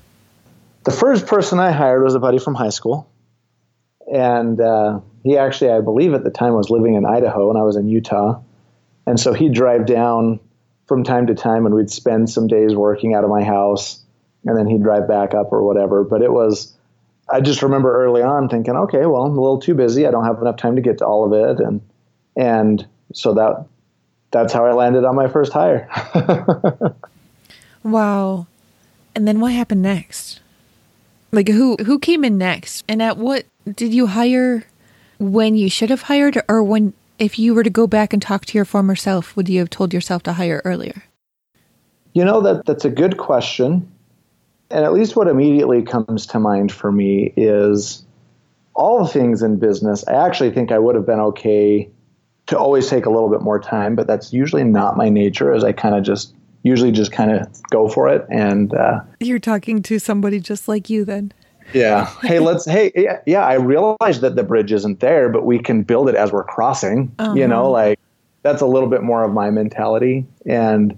The 0.86 0.92
first 0.92 1.28
person 1.28 1.60
I 1.60 1.72
hired 1.72 2.02
was 2.02 2.16
a 2.16 2.20
buddy 2.20 2.40
from 2.40 2.56
high 2.56 2.70
school. 2.70 3.12
And 4.10 4.62
uh, 4.62 5.02
he 5.22 5.38
actually, 5.38 5.72
I 5.72 5.82
believe 5.82 6.14
at 6.14 6.24
the 6.24 6.32
time, 6.32 6.54
was 6.54 6.70
living 6.70 6.96
in 6.96 7.06
Idaho 7.06 7.50
and 7.50 7.60
I 7.60 7.64
was 7.64 7.76
in 7.76 7.90
Utah. 7.90 8.40
And 9.06 9.20
so 9.20 9.34
he'd 9.34 9.54
drive 9.54 9.86
down 9.86 10.40
from 10.92 11.06
time 11.06 11.26
to 11.26 11.34
time 11.34 11.66
and 11.66 11.74
we'd 11.74 11.90
spend 11.90 12.30
some 12.30 12.48
days 12.48 12.76
working 12.76 13.14
out 13.14 13.24
of 13.24 13.30
my 13.30 13.42
house 13.42 14.04
and 14.44 14.58
then 14.58 14.68
he'd 14.68 14.84
drive 14.84 15.08
back 15.08 15.34
up 15.34 15.54
or 15.54 15.64
whatever. 15.64 16.04
But 16.04 16.22
it 16.22 16.34
was, 16.34 16.74
I 17.30 17.40
just 17.40 17.62
remember 17.62 18.04
early 18.04 18.22
on 18.22 18.50
thinking, 18.50 18.76
okay, 18.76 19.06
well, 19.06 19.22
I'm 19.22 19.38
a 19.38 19.42
little 19.42 19.62
too 19.62 19.74
busy. 19.74 20.06
I 20.06 20.12
don't 20.12 20.26
have 20.26 20.42
enough 20.42 20.58
time 20.58 20.76
to 20.76 20.82
get 20.82 20.98
to 20.98 21.06
all 21.06 21.24
of 21.24 21.32
it. 21.32 21.64
And, 21.66 21.80
and 22.36 22.86
so 23.14 23.34
that, 23.36 23.68
that's 24.32 24.52
how 24.52 24.66
I 24.66 24.74
landed 24.74 25.06
on 25.06 25.16
my 25.16 25.30
first 25.30 25.54
hire. 25.54 25.88
wow. 27.84 28.48
And 29.16 29.26
then 29.26 29.40
what 29.40 29.54
happened 29.54 29.84
next? 29.84 30.42
Like 31.32 31.48
who, 31.48 31.78
who 31.78 32.00
came 32.00 32.26
in 32.26 32.38
next 32.38 32.84
and 32.90 33.02
at 33.02 33.16
what 33.16 33.46
did 33.66 33.94
you 33.94 34.08
hire 34.08 34.66
when 35.20 35.56
you 35.56 35.70
should 35.70 35.90
have 35.90 36.02
hired 36.02 36.42
or 36.50 36.62
when 36.62 36.92
if 37.22 37.38
you 37.38 37.54
were 37.54 37.64
to 37.64 37.70
go 37.70 37.86
back 37.86 38.14
and 38.14 38.22
talk 38.22 38.46
to 38.48 38.58
your 38.58 38.66
former 38.66 38.96
self, 38.96 39.36
would 39.36 39.48
you 39.48 39.60
have 39.60 39.70
told 39.70 39.94
yourself 39.94 40.24
to 40.24 40.34
hire 40.34 40.62
earlier? 40.66 41.04
You 42.14 42.26
know 42.26 42.42
that 42.42 42.66
that's 42.66 42.84
a 42.84 42.90
good 42.90 43.18
question. 43.18 43.90
And 44.72 44.84
at 44.84 44.92
least 44.92 45.16
what 45.16 45.28
immediately 45.28 45.84
comes 45.84 46.26
to 46.28 46.40
mind 46.40 46.72
for 46.72 46.92
me 46.92 47.32
is 47.38 48.04
all 48.74 49.04
the 49.04 49.10
things 49.10 49.44
in 49.44 49.60
business. 49.60 50.04
I 50.08 50.14
actually 50.26 50.50
think 50.50 50.72
I 50.72 50.80
would 50.80 50.96
have 50.96 51.06
been 51.06 51.20
okay 51.20 51.90
to 52.48 52.58
always 52.58 52.90
take 52.90 53.06
a 53.06 53.10
little 53.10 53.30
bit 53.30 53.42
more 53.42 53.60
time, 53.60 53.96
but 53.96 54.08
that's 54.08 54.34
usually 54.34 54.64
not 54.64 54.98
my 54.98 55.10
nature 55.10 55.54
as 55.54 55.64
I 55.64 55.74
kind 55.74 55.94
of 55.94 56.04
just 56.04 56.34
usually 56.64 56.92
just 56.92 57.12
kind 57.12 57.32
of 57.32 57.48
go 57.70 57.88
for 57.88 58.08
it 58.08 58.26
and 58.30 58.74
uh, 58.76 59.00
you're 59.20 59.40
talking 59.40 59.82
to 59.82 59.98
somebody 59.98 60.40
just 60.40 60.68
like 60.68 60.92
you 60.92 61.04
then 61.04 61.34
yeah. 61.74 62.06
Hey, 62.22 62.40
let's. 62.40 62.66
Hey, 62.66 62.92
yeah, 62.96 63.22
yeah. 63.26 63.46
I 63.46 63.56
realize 63.56 64.22
that 64.22 64.36
the 64.36 64.44
bridge 64.44 64.72
isn't 64.72 65.00
there, 65.00 65.30
but 65.30 65.46
we 65.46 65.60
can 65.60 65.84
build 65.84 66.10
it 66.10 66.16
as 66.16 66.32
we're 66.32 66.44
crossing. 66.44 67.14
Uh-huh. 67.20 67.34
You 67.34 67.48
know, 67.48 67.70
like 67.70 68.00
that's 68.44 68.62
a 68.62 68.66
little 68.66 68.90
bit 68.90 69.04
more 69.04 69.24
of 69.24 69.32
my 69.32 69.50
mentality. 69.50 70.26
And 70.46 70.98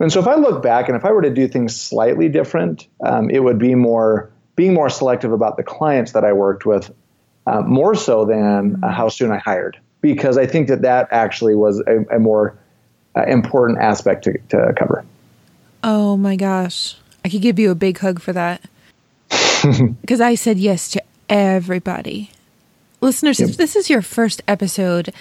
and 0.00 0.12
so 0.12 0.20
if 0.20 0.26
I 0.26 0.34
look 0.34 0.62
back 0.62 0.88
and 0.88 0.96
if 0.96 1.04
I 1.04 1.12
were 1.12 1.22
to 1.22 1.30
do 1.30 1.48
things 1.48 1.78
slightly 1.78 2.28
different, 2.28 2.86
um, 3.04 3.30
it 3.30 3.40
would 3.40 3.58
be 3.58 3.74
more 3.74 4.30
being 4.56 4.74
more 4.74 4.88
selective 4.88 5.32
about 5.32 5.56
the 5.56 5.62
clients 5.62 6.12
that 6.12 6.24
I 6.24 6.32
worked 6.32 6.64
with, 6.64 6.90
uh, 7.46 7.60
more 7.60 7.94
so 7.94 8.24
than 8.24 8.82
uh, 8.82 8.90
how 8.90 9.08
soon 9.08 9.30
I 9.30 9.38
hired, 9.38 9.78
because 10.00 10.38
I 10.38 10.46
think 10.46 10.68
that 10.68 10.82
that 10.82 11.08
actually 11.10 11.54
was 11.54 11.82
a, 11.86 12.16
a 12.16 12.18
more 12.18 12.58
uh, 13.14 13.24
important 13.24 13.80
aspect 13.80 14.24
to, 14.24 14.38
to 14.48 14.72
cover. 14.76 15.04
Oh 15.84 16.16
my 16.16 16.36
gosh. 16.36 16.96
I 17.24 17.28
could 17.28 17.42
give 17.42 17.58
you 17.58 17.70
a 17.70 17.74
big 17.74 17.98
hug 17.98 18.20
for 18.20 18.32
that. 18.32 18.62
because 20.00 20.20
I 20.20 20.34
said 20.34 20.58
yes 20.58 20.88
to 20.90 21.02
everybody. 21.28 22.30
Listeners, 23.00 23.40
yep. 23.40 23.50
if 23.50 23.56
this 23.56 23.76
is 23.76 23.90
your 23.90 24.02
first 24.02 24.42
episode, 24.48 25.12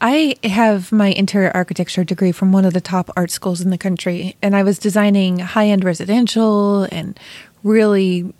I 0.00 0.36
have 0.44 0.92
my 0.92 1.08
interior 1.08 1.50
architecture 1.54 2.04
degree 2.04 2.32
from 2.32 2.52
one 2.52 2.64
of 2.64 2.72
the 2.72 2.80
top 2.80 3.10
art 3.16 3.30
schools 3.30 3.60
in 3.60 3.70
the 3.70 3.78
country, 3.78 4.36
and 4.40 4.54
I 4.54 4.62
was 4.62 4.78
designing 4.78 5.40
high 5.40 5.66
end 5.66 5.84
residential 5.84 6.84
and 6.84 7.18
really 7.64 8.32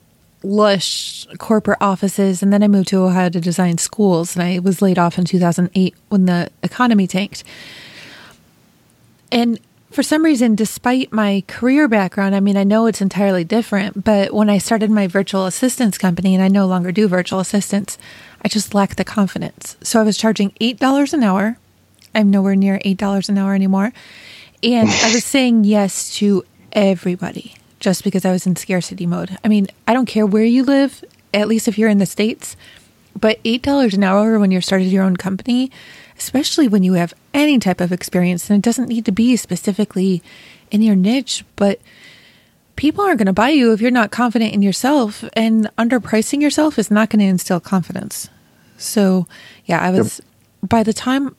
lush 0.44 1.26
corporate 1.38 1.78
offices. 1.80 2.42
And 2.42 2.52
then 2.52 2.62
I 2.62 2.68
moved 2.68 2.88
to 2.88 2.98
Ohio 2.98 3.28
to 3.30 3.40
design 3.40 3.78
schools, 3.78 4.36
and 4.36 4.42
I 4.42 4.60
was 4.60 4.80
laid 4.80 4.98
off 4.98 5.18
in 5.18 5.24
2008 5.24 5.94
when 6.08 6.26
the 6.26 6.50
economy 6.62 7.06
tanked. 7.06 7.44
And 9.32 9.58
for 9.90 10.02
some 10.02 10.24
reason, 10.24 10.54
despite 10.54 11.12
my 11.12 11.42
career 11.46 11.88
background, 11.88 12.34
I 12.34 12.40
mean, 12.40 12.56
I 12.56 12.64
know 12.64 12.86
it's 12.86 13.00
entirely 13.00 13.44
different, 13.44 14.04
but 14.04 14.32
when 14.32 14.50
I 14.50 14.58
started 14.58 14.90
my 14.90 15.06
virtual 15.06 15.46
assistance 15.46 15.96
company 15.96 16.34
and 16.34 16.42
I 16.42 16.48
no 16.48 16.66
longer 16.66 16.92
do 16.92 17.08
virtual 17.08 17.40
assistants, 17.40 17.96
I 18.44 18.48
just 18.48 18.74
lacked 18.74 18.98
the 18.98 19.04
confidence. 19.04 19.76
So 19.82 19.98
I 20.00 20.04
was 20.04 20.18
charging 20.18 20.50
$8 20.60 21.12
an 21.12 21.22
hour. 21.22 21.58
I'm 22.14 22.30
nowhere 22.30 22.54
near 22.54 22.78
$8 22.84 23.28
an 23.28 23.38
hour 23.38 23.54
anymore. 23.54 23.92
And 24.62 24.88
I 24.88 25.14
was 25.14 25.24
saying 25.24 25.64
yes 25.64 26.14
to 26.16 26.44
everybody 26.72 27.54
just 27.80 28.04
because 28.04 28.24
I 28.24 28.32
was 28.32 28.46
in 28.46 28.56
scarcity 28.56 29.06
mode. 29.06 29.38
I 29.42 29.48
mean, 29.48 29.68
I 29.86 29.94
don't 29.94 30.06
care 30.06 30.26
where 30.26 30.44
you 30.44 30.64
live, 30.64 31.02
at 31.32 31.48
least 31.48 31.68
if 31.68 31.78
you're 31.78 31.88
in 31.88 31.98
the 31.98 32.06
States, 32.06 32.56
but 33.18 33.42
$8 33.42 33.94
an 33.94 34.04
hour 34.04 34.38
when 34.38 34.50
you're 34.50 34.60
started 34.60 34.88
your 34.88 35.04
own 35.04 35.16
company, 35.16 35.70
especially 36.18 36.68
when 36.68 36.82
you 36.82 36.94
have 36.94 37.14
any 37.32 37.58
type 37.58 37.80
of 37.80 37.92
experience. 37.92 38.50
And 38.50 38.58
it 38.58 38.62
doesn't 38.62 38.88
need 38.88 39.04
to 39.06 39.12
be 39.12 39.36
specifically 39.36 40.22
in 40.70 40.82
your 40.82 40.96
niche, 40.96 41.44
but 41.56 41.80
people 42.76 43.04
aren't 43.04 43.18
going 43.18 43.26
to 43.26 43.32
buy 43.32 43.50
you 43.50 43.72
if 43.72 43.80
you're 43.80 43.90
not 43.90 44.10
confident 44.10 44.52
in 44.52 44.62
yourself. 44.62 45.24
And 45.34 45.70
underpricing 45.76 46.42
yourself 46.42 46.78
is 46.78 46.90
not 46.90 47.10
going 47.10 47.20
to 47.20 47.26
instill 47.26 47.60
confidence. 47.60 48.28
So, 48.76 49.26
yeah, 49.64 49.80
I 49.80 49.90
was, 49.90 50.20
yep. 50.62 50.68
by 50.68 50.82
the 50.82 50.92
time 50.92 51.34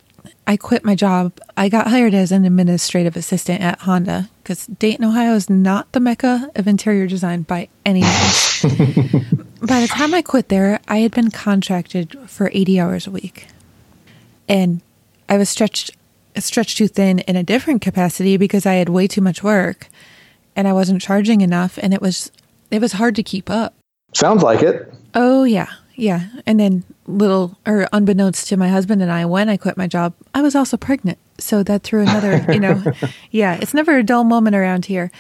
I 0.48 0.58
quit 0.58 0.84
my 0.84 0.96
job, 0.96 1.34
I 1.56 1.70
got 1.70 1.88
hired 1.88 2.14
as 2.14 2.32
an 2.32 2.46
administrative 2.46 3.16
assistant 3.16 3.62
at 3.62 3.80
Honda 3.82 4.30
because 4.44 4.66
Dayton, 4.66 5.06
Ohio 5.06 5.36
is 5.36 5.50
not 5.50 5.92
the 5.92 6.00
mecca 6.00 6.50
of 6.56 6.68
interior 6.68 7.08
design 7.08 7.44
by 7.44 7.70
any 7.86 8.02
means. 8.02 8.62
by 9.62 9.80
the 9.80 9.88
time 9.88 10.14
I 10.14 10.22
quit 10.22 10.50
there, 10.50 10.80
I 10.88 10.98
had 10.98 11.12
been 11.12 11.32
contracted 11.32 12.18
for 12.28 12.50
80 12.54 12.80
hours 12.80 13.08
a 13.08 13.12
week. 13.12 13.48
And 14.50 14.82
I 15.30 15.38
was 15.38 15.48
stretched 15.48 15.92
stretched 16.38 16.78
too 16.78 16.88
thin 16.88 17.20
in 17.20 17.36
a 17.36 17.44
different 17.44 17.82
capacity 17.82 18.38
because 18.38 18.66
I 18.66 18.76
had 18.76 18.90
way 18.90 19.08
too 19.08 19.22
much 19.22 19.44
work 19.44 19.88
and 20.56 20.68
I 20.68 20.74
wasn't 20.74 21.02
charging 21.02 21.42
enough 21.42 21.78
and 21.82 21.94
it 21.94 22.02
was 22.02 22.32
it 22.72 22.82
was 22.82 22.94
hard 22.94 23.16
to 23.16 23.24
keep 23.24 23.50
up. 23.50 23.74
Sounds 24.14 24.44
like 24.44 24.62
it. 24.62 24.94
Oh 25.14 25.44
yeah. 25.44 25.70
Yeah. 25.96 26.28
And 26.46 26.60
then 26.60 26.84
little 27.08 27.58
or 27.66 27.88
unbeknownst 27.92 28.48
to 28.48 28.58
my 28.58 28.70
husband 28.70 29.02
and 29.02 29.12
I 29.12 29.26
when 29.26 29.50
I 29.50 29.58
quit 29.58 29.78
my 29.78 29.88
job, 29.88 30.14
I 30.34 30.42
was 30.42 30.56
also 30.56 30.78
pregnant. 30.78 31.18
So 31.38 31.64
that 31.64 31.84
threw 31.84 32.02
another, 32.02 32.46
you 32.54 32.60
know, 32.60 32.84
yeah, 33.32 33.58
it's 33.62 33.74
never 33.74 33.98
a 33.98 34.04
dull 34.04 34.24
moment 34.24 34.56
around 34.56 34.86
here. 34.86 35.12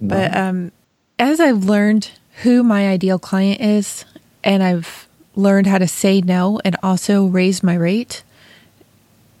No. 0.00 0.16
But 0.16 0.36
um 0.36 0.72
as 1.18 1.40
I've 1.40 1.64
learned 1.64 2.10
who 2.42 2.62
my 2.62 2.88
ideal 2.88 3.18
client 3.18 3.60
is 3.60 4.04
and 4.44 4.62
I've 4.62 5.08
learned 5.34 5.66
how 5.66 5.78
to 5.78 5.88
say 5.88 6.20
no 6.20 6.60
and 6.64 6.76
also 6.82 7.26
raise 7.26 7.62
my 7.62 7.74
rate, 7.74 8.22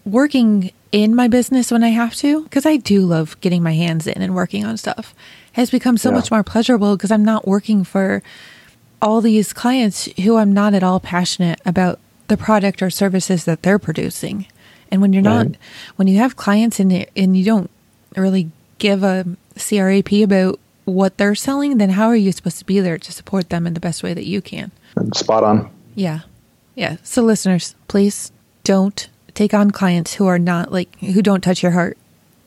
working 0.06 0.70
in 0.92 1.14
my 1.14 1.28
business 1.28 1.70
when 1.70 1.82
I 1.82 1.88
have 1.88 2.14
to, 2.16 2.44
because 2.44 2.64
I 2.64 2.76
do 2.76 3.04
love 3.04 3.38
getting 3.40 3.62
my 3.62 3.74
hands 3.74 4.06
in 4.06 4.22
and 4.22 4.34
working 4.34 4.64
on 4.64 4.76
stuff, 4.78 5.14
has 5.52 5.70
become 5.70 5.98
so 5.98 6.08
yeah. 6.08 6.16
much 6.16 6.30
more 6.30 6.42
pleasurable 6.42 6.96
because 6.96 7.10
I'm 7.10 7.24
not 7.24 7.46
working 7.46 7.84
for 7.84 8.22
all 9.02 9.20
these 9.20 9.52
clients 9.52 10.06
who 10.22 10.36
I'm 10.36 10.52
not 10.52 10.72
at 10.72 10.82
all 10.82 11.00
passionate 11.00 11.60
about 11.66 11.98
the 12.28 12.36
product 12.36 12.80
or 12.82 12.88
services 12.88 13.44
that 13.44 13.62
they're 13.62 13.78
producing. 13.78 14.46
And 14.90 15.02
when 15.02 15.12
you're 15.12 15.22
not, 15.22 15.48
when 15.96 16.08
you 16.08 16.18
have 16.18 16.36
clients 16.36 16.78
and 16.78 17.06
and 17.16 17.36
you 17.36 17.44
don't 17.44 17.70
really 18.16 18.50
give 18.78 19.02
a 19.02 19.26
CRAP 19.58 20.12
about 20.12 20.60
what 20.84 21.18
they're 21.18 21.34
selling, 21.34 21.78
then 21.78 21.90
how 21.90 22.06
are 22.06 22.16
you 22.16 22.30
supposed 22.30 22.58
to 22.58 22.64
be 22.64 22.78
there 22.78 22.96
to 22.96 23.12
support 23.12 23.50
them 23.50 23.66
in 23.66 23.74
the 23.74 23.80
best 23.80 24.02
way 24.02 24.14
that 24.14 24.26
you 24.26 24.40
can? 24.40 24.70
Spot 25.14 25.42
on. 25.42 25.70
Yeah. 25.94 26.20
Yeah. 26.76 26.96
So 27.02 27.22
listeners, 27.22 27.74
please 27.88 28.30
don't 28.62 29.08
take 29.36 29.54
on 29.54 29.70
clients 29.70 30.14
who 30.14 30.26
are 30.26 30.38
not 30.38 30.72
like 30.72 30.98
who 30.98 31.22
don't 31.22 31.42
touch 31.42 31.62
your 31.62 31.72
heart. 31.72 31.96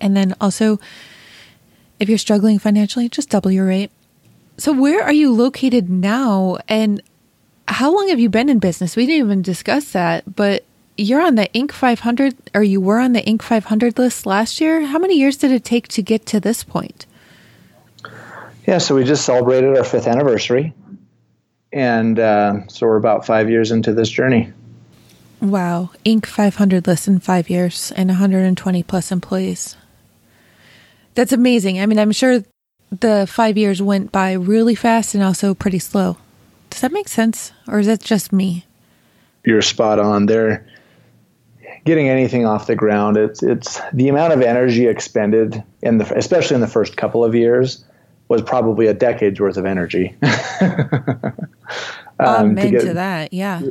And 0.01 0.17
then 0.17 0.35
also 0.41 0.79
if 1.99 2.09
you're 2.09 2.17
struggling 2.17 2.59
financially, 2.59 3.09
just 3.09 3.29
double 3.29 3.51
your 3.51 3.65
rate. 3.65 3.91
So 4.57 4.73
where 4.73 5.03
are 5.03 5.13
you 5.13 5.31
located 5.31 5.89
now 5.89 6.57
and 6.67 7.01
how 7.67 7.95
long 7.95 8.09
have 8.09 8.19
you 8.19 8.29
been 8.29 8.49
in 8.49 8.59
business? 8.59 8.95
We 8.95 9.05
didn't 9.05 9.25
even 9.25 9.41
discuss 9.41 9.91
that, 9.91 10.35
but 10.35 10.65
you're 10.97 11.21
on 11.21 11.35
the 11.35 11.47
Inc. 11.53 11.71
500 11.71 12.35
or 12.53 12.63
you 12.63 12.81
were 12.81 12.99
on 12.99 13.13
the 13.13 13.21
Inc. 13.21 13.41
500 13.41 13.97
list 13.97 14.25
last 14.25 14.59
year. 14.59 14.85
How 14.85 14.97
many 14.99 15.17
years 15.17 15.37
did 15.37 15.51
it 15.51 15.63
take 15.63 15.87
to 15.89 16.01
get 16.01 16.25
to 16.27 16.39
this 16.39 16.63
point? 16.63 17.05
Yeah, 18.65 18.79
so 18.79 18.95
we 18.95 19.03
just 19.03 19.25
celebrated 19.25 19.77
our 19.77 19.83
fifth 19.83 20.07
anniversary. 20.07 20.73
And 21.71 22.19
uh, 22.19 22.67
so 22.67 22.87
we're 22.87 22.97
about 22.97 23.25
five 23.25 23.49
years 23.49 23.71
into 23.71 23.93
this 23.93 24.09
journey. 24.09 24.51
Wow. 25.41 25.91
Inc. 26.05 26.25
500 26.25 26.87
list 26.87 27.07
in 27.07 27.19
five 27.19 27.49
years 27.49 27.91
and 27.95 28.09
120 28.09 28.83
plus 28.83 29.11
employees. 29.11 29.77
That's 31.15 31.31
amazing. 31.31 31.79
I 31.79 31.85
mean, 31.85 31.99
I'm 31.99 32.11
sure 32.11 32.43
the 32.91 33.27
five 33.29 33.57
years 33.57 33.81
went 33.81 34.11
by 34.11 34.33
really 34.33 34.75
fast 34.75 35.13
and 35.15 35.23
also 35.23 35.53
pretty 35.53 35.79
slow. 35.79 36.17
Does 36.69 36.81
that 36.81 36.91
make 36.91 37.07
sense? 37.07 37.51
Or 37.67 37.79
is 37.79 37.87
that 37.87 38.01
just 38.01 38.31
me? 38.31 38.65
You're 39.45 39.61
spot 39.61 39.99
on. 39.99 40.25
There 40.25 40.65
getting 41.85 42.09
anything 42.09 42.45
off 42.45 42.67
the 42.67 42.75
ground, 42.75 43.17
it's 43.17 43.41
it's 43.41 43.79
the 43.93 44.09
amount 44.09 44.33
of 44.33 44.41
energy 44.41 44.87
expended 44.87 45.63
in 45.81 45.97
the 45.97 46.17
especially 46.17 46.55
in 46.55 46.61
the 46.61 46.67
first 46.67 46.97
couple 46.97 47.23
of 47.23 47.33
years 47.33 47.83
was 48.27 48.41
probably 48.41 48.87
a 48.87 48.93
decade's 48.93 49.39
worth 49.39 49.57
of 49.57 49.65
energy. 49.65 50.15
um, 50.61 51.31
Amen 52.19 52.65
to, 52.65 52.71
get, 52.71 52.81
to 52.81 52.93
that, 52.93 53.33
yeah. 53.33 53.61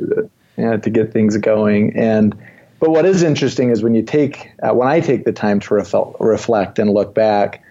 Yeah, 0.59 0.77
to 0.77 0.89
get 0.89 1.13
things 1.13 1.37
going. 1.37 1.95
And 1.95 2.35
but 2.79 2.89
what 2.89 3.05
is 3.05 3.23
interesting 3.23 3.69
is 3.69 3.81
when 3.81 3.95
you 3.95 4.03
take 4.03 4.51
uh, 4.61 4.73
when 4.73 4.87
I 4.87 4.99
take 4.99 5.25
the 5.25 5.31
time 5.31 5.59
to 5.61 5.69
refel- 5.69 6.15
reflect 6.19 6.79
and 6.79 6.91
look 6.91 7.13
back, 7.13 7.63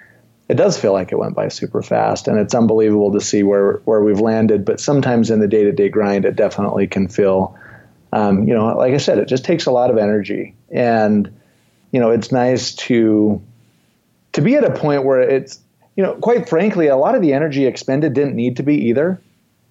it 0.48 0.54
does 0.54 0.78
feel 0.78 0.92
like 0.92 1.12
it 1.12 1.16
went 1.16 1.34
by 1.34 1.48
super 1.48 1.82
fast, 1.82 2.28
and 2.28 2.38
it's 2.38 2.54
unbelievable 2.54 3.12
to 3.12 3.20
see 3.20 3.42
where 3.42 3.82
where 3.84 4.02
we've 4.02 4.20
landed. 4.20 4.64
But 4.64 4.80
sometimes 4.80 5.30
in 5.30 5.40
the 5.40 5.48
day 5.48 5.64
to 5.64 5.72
day 5.72 5.88
grind, 5.88 6.24
it 6.24 6.36
definitely 6.36 6.86
can 6.86 7.08
feel 7.08 7.58
um, 8.12 8.44
you 8.48 8.54
know, 8.54 8.66
like 8.76 8.94
I 8.94 8.98
said, 8.98 9.18
it 9.18 9.28
just 9.28 9.44
takes 9.44 9.66
a 9.66 9.70
lot 9.70 9.90
of 9.90 9.98
energy, 9.98 10.54
and 10.70 11.30
you 11.90 12.00
know, 12.00 12.10
it's 12.10 12.32
nice 12.32 12.74
to 12.74 13.42
to 14.32 14.40
be 14.40 14.54
at 14.54 14.64
a 14.64 14.70
point 14.70 15.04
where 15.04 15.20
it's 15.20 15.60
you 15.96 16.02
know, 16.02 16.14
quite 16.14 16.48
frankly, 16.48 16.86
a 16.86 16.96
lot 16.96 17.14
of 17.14 17.22
the 17.22 17.32
energy 17.32 17.66
expended 17.66 18.14
didn't 18.14 18.36
need 18.36 18.56
to 18.58 18.62
be 18.62 18.88
either. 18.88 19.20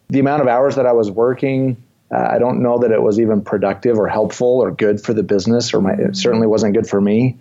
The 0.09 0.19
amount 0.19 0.41
of 0.41 0.47
hours 0.47 0.75
that 0.75 0.85
I 0.85 0.91
was 0.91 1.09
working, 1.09 1.81
uh, 2.11 2.27
I 2.31 2.39
don't 2.39 2.61
know 2.61 2.79
that 2.79 2.91
it 2.91 3.01
was 3.01 3.19
even 3.19 3.41
productive 3.41 3.97
or 3.97 4.07
helpful 4.07 4.47
or 4.47 4.71
good 4.71 5.01
for 5.01 5.13
the 5.13 5.23
business, 5.23 5.73
or 5.73 5.81
my, 5.81 5.93
it 5.93 6.15
certainly 6.15 6.47
wasn't 6.47 6.73
good 6.73 6.87
for 6.87 7.01
me. 7.01 7.37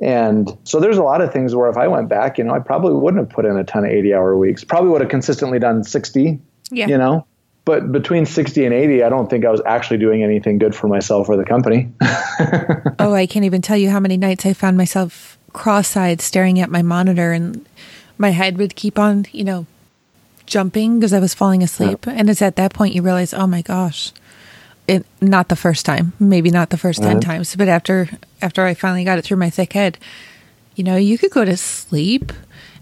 And 0.00 0.56
so 0.62 0.78
there's 0.78 0.98
a 0.98 1.02
lot 1.02 1.20
of 1.20 1.32
things 1.32 1.54
where 1.54 1.68
if 1.68 1.76
I 1.76 1.88
went 1.88 2.08
back, 2.08 2.38
you 2.38 2.44
know, 2.44 2.54
I 2.54 2.60
probably 2.60 2.94
wouldn't 2.94 3.20
have 3.20 3.30
put 3.30 3.44
in 3.44 3.56
a 3.56 3.64
ton 3.64 3.84
of 3.84 3.90
80 3.90 4.14
hour 4.14 4.36
weeks. 4.36 4.62
Probably 4.62 4.90
would 4.90 5.00
have 5.00 5.10
consistently 5.10 5.58
done 5.58 5.82
60, 5.82 6.38
yeah. 6.70 6.86
you 6.86 6.96
know, 6.96 7.26
but 7.68 7.92
between 7.92 8.24
60 8.24 8.64
and 8.64 8.72
80 8.72 9.02
i 9.02 9.10
don't 9.10 9.28
think 9.28 9.44
i 9.44 9.50
was 9.50 9.60
actually 9.66 9.98
doing 9.98 10.22
anything 10.22 10.56
good 10.56 10.74
for 10.74 10.88
myself 10.88 11.28
or 11.28 11.36
the 11.36 11.44
company 11.44 11.92
oh 12.98 13.12
i 13.12 13.26
can't 13.26 13.44
even 13.44 13.60
tell 13.60 13.76
you 13.76 13.90
how 13.90 14.00
many 14.00 14.16
nights 14.16 14.46
i 14.46 14.54
found 14.54 14.78
myself 14.78 15.36
cross-eyed 15.52 16.22
staring 16.22 16.58
at 16.60 16.70
my 16.70 16.80
monitor 16.80 17.30
and 17.32 17.66
my 18.16 18.30
head 18.30 18.56
would 18.56 18.74
keep 18.74 18.98
on 18.98 19.26
you 19.32 19.44
know 19.44 19.66
jumping 20.48 20.98
because 20.98 21.12
i 21.12 21.20
was 21.20 21.34
falling 21.34 21.62
asleep 21.62 22.06
yeah. 22.06 22.14
and 22.16 22.28
it's 22.28 22.42
at 22.42 22.56
that 22.56 22.72
point 22.72 22.94
you 22.94 23.02
realize 23.02 23.32
oh 23.32 23.46
my 23.46 23.62
gosh 23.62 24.12
it 24.86 25.04
not 25.20 25.48
the 25.48 25.56
first 25.56 25.84
time 25.84 26.12
maybe 26.18 26.50
not 26.50 26.70
the 26.70 26.76
1st 26.76 26.96
10 26.96 27.06
uh-huh. 27.06 27.20
times 27.20 27.54
but 27.56 27.68
after 27.68 28.08
after 28.42 28.64
i 28.64 28.74
finally 28.74 29.04
got 29.04 29.18
it 29.18 29.24
through 29.24 29.36
my 29.36 29.50
thick 29.50 29.72
head 29.74 29.98
you 30.74 30.82
know 30.82 30.96
you 30.96 31.18
could 31.18 31.30
go 31.30 31.44
to 31.44 31.56
sleep 31.56 32.32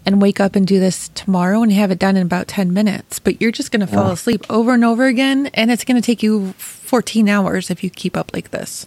and 0.07 0.22
wake 0.22 0.38
up 0.38 0.55
and 0.55 0.66
do 0.66 0.79
this 0.79 1.09
tomorrow 1.09 1.62
and 1.62 1.72
have 1.72 1.90
it 1.90 1.98
done 1.98 2.16
in 2.16 2.22
about 2.22 2.46
10 2.46 2.72
minutes, 2.72 3.18
but 3.18 3.42
you're 3.42 3.50
just 3.50 3.72
going 3.72 3.81
to 3.81 3.88
fall 3.88 4.12
asleep 4.12 4.46
over 4.48 4.72
and 4.72 4.85
over 4.85 5.07
again. 5.07 5.48
And 5.52 5.68
it's 5.70 5.85
going 5.85 6.00
to 6.00 6.07
take 6.07 6.22
you 6.22 6.52
14 6.52 7.29
hours 7.29 7.70
if 7.70 7.83
you 7.83 7.90
keep 7.90 8.16
up 8.16 8.33
like 8.33 8.52
this. 8.52 8.87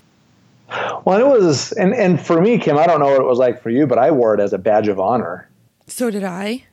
Well, 1.03 1.19
it 1.19 1.27
was, 1.27 1.73
and, 1.73 1.93
and 1.93 2.21
for 2.21 2.39
me, 2.39 2.57
Kim, 2.57 2.77
I 2.77 2.87
don't 2.87 3.01
know 3.01 3.07
what 3.07 3.19
it 3.19 3.25
was 3.25 3.37
like 3.37 3.61
for 3.61 3.69
you, 3.69 3.85
but 3.85 3.97
I 3.97 4.11
wore 4.11 4.33
it 4.33 4.39
as 4.39 4.53
a 4.53 4.57
badge 4.57 4.87
of 4.87 4.99
honor. 4.99 5.49
So 5.87 6.09
did 6.09 6.23
I. 6.23 6.63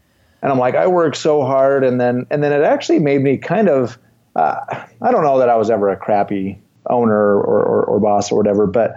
And 0.42 0.52
I'm 0.52 0.58
like, 0.58 0.74
I 0.74 0.86
work 0.86 1.16
so 1.16 1.44
hard. 1.44 1.84
And 1.84 2.00
then, 2.00 2.26
and 2.30 2.42
then 2.42 2.52
it 2.52 2.62
actually 2.62 2.98
made 2.98 3.22
me 3.22 3.38
kind 3.38 3.68
of, 3.68 3.98
uh, 4.34 4.86
I 5.00 5.10
don't 5.10 5.24
know 5.24 5.38
that 5.38 5.48
I 5.48 5.56
was 5.56 5.70
ever 5.70 5.88
a 5.88 5.96
crappy 5.96 6.60
owner 6.88 7.36
or, 7.36 7.62
or, 7.62 7.84
or 7.84 8.00
boss 8.00 8.30
or 8.30 8.36
whatever, 8.36 8.66
but 8.66 8.94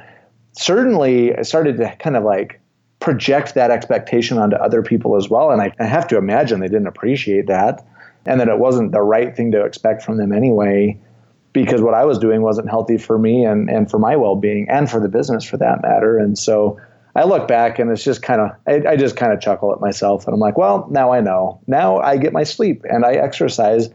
certainly 0.53 1.35
I 1.35 1.41
started 1.43 1.77
to 1.77 1.95
kind 1.97 2.15
of 2.15 2.23
like 2.23 2.59
project 2.99 3.55
that 3.55 3.71
expectation 3.71 4.37
onto 4.37 4.57
other 4.57 4.83
people 4.83 5.15
as 5.15 5.29
well. 5.29 5.51
And 5.51 5.61
I, 5.61 5.73
I 5.79 5.85
have 5.85 6.07
to 6.09 6.17
imagine 6.17 6.59
they 6.59 6.67
didn't 6.67 6.87
appreciate 6.87 7.47
that 7.47 7.85
and 8.25 8.39
that 8.39 8.49
it 8.49 8.59
wasn't 8.59 8.91
the 8.91 9.01
right 9.01 9.35
thing 9.35 9.51
to 9.51 9.63
expect 9.63 10.03
from 10.03 10.17
them 10.17 10.33
anyway 10.33 10.99
because 11.53 11.81
what 11.81 11.93
I 11.93 12.05
was 12.05 12.19
doing 12.19 12.41
wasn't 12.41 12.69
healthy 12.69 12.97
for 12.97 13.17
me 13.17 13.43
and, 13.45 13.69
and 13.69 13.89
for 13.89 13.97
my 13.97 14.15
well 14.15 14.35
being 14.35 14.67
and 14.69 14.89
for 14.89 14.99
the 14.99 15.07
business 15.07 15.43
for 15.43 15.57
that 15.57 15.81
matter. 15.81 16.17
And 16.17 16.37
so 16.37 16.79
I 17.15 17.23
look 17.23 17.47
back 17.47 17.79
and 17.79 17.91
it's 17.91 18.03
just 18.03 18.21
kind 18.21 18.41
of, 18.41 18.51
I, 18.67 18.91
I, 18.91 18.95
just 18.95 19.15
kind 19.15 19.33
of 19.33 19.41
chuckle 19.41 19.73
at 19.73 19.81
myself 19.81 20.25
and 20.25 20.33
I'm 20.33 20.39
like, 20.39 20.57
well, 20.57 20.87
now 20.91 21.11
I 21.11 21.21
know. 21.21 21.61
Now 21.67 21.97
I 21.97 22.17
get 22.17 22.33
my 22.33 22.43
sleep 22.43 22.83
and 22.89 23.03
I 23.03 23.13
exercise 23.13 23.89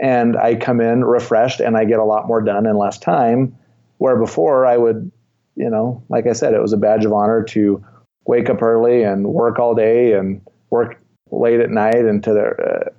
and 0.00 0.36
I 0.36 0.54
come 0.54 0.80
in 0.80 1.04
refreshed 1.04 1.60
and 1.60 1.76
I 1.76 1.84
get 1.84 1.98
a 1.98 2.04
lot 2.04 2.26
more 2.26 2.40
done 2.40 2.66
in 2.66 2.76
less 2.76 2.98
time. 2.98 3.56
Where 3.98 4.18
before 4.18 4.66
I 4.66 4.76
would, 4.76 5.10
you 5.56 5.70
know, 5.70 6.02
like 6.08 6.26
I 6.26 6.32
said, 6.32 6.54
it 6.54 6.60
was 6.60 6.72
a 6.72 6.78
badge 6.78 7.04
of 7.04 7.12
honor 7.12 7.42
to 7.50 7.84
wake 8.26 8.48
up 8.50 8.62
early 8.62 9.02
and 9.02 9.26
work 9.26 9.58
all 9.58 9.74
day 9.74 10.14
and 10.14 10.40
work 10.70 11.00
late 11.30 11.60
at 11.60 11.70
night 11.70 12.04
into 12.04 12.32
the 12.32 12.46
uh, 12.46 12.90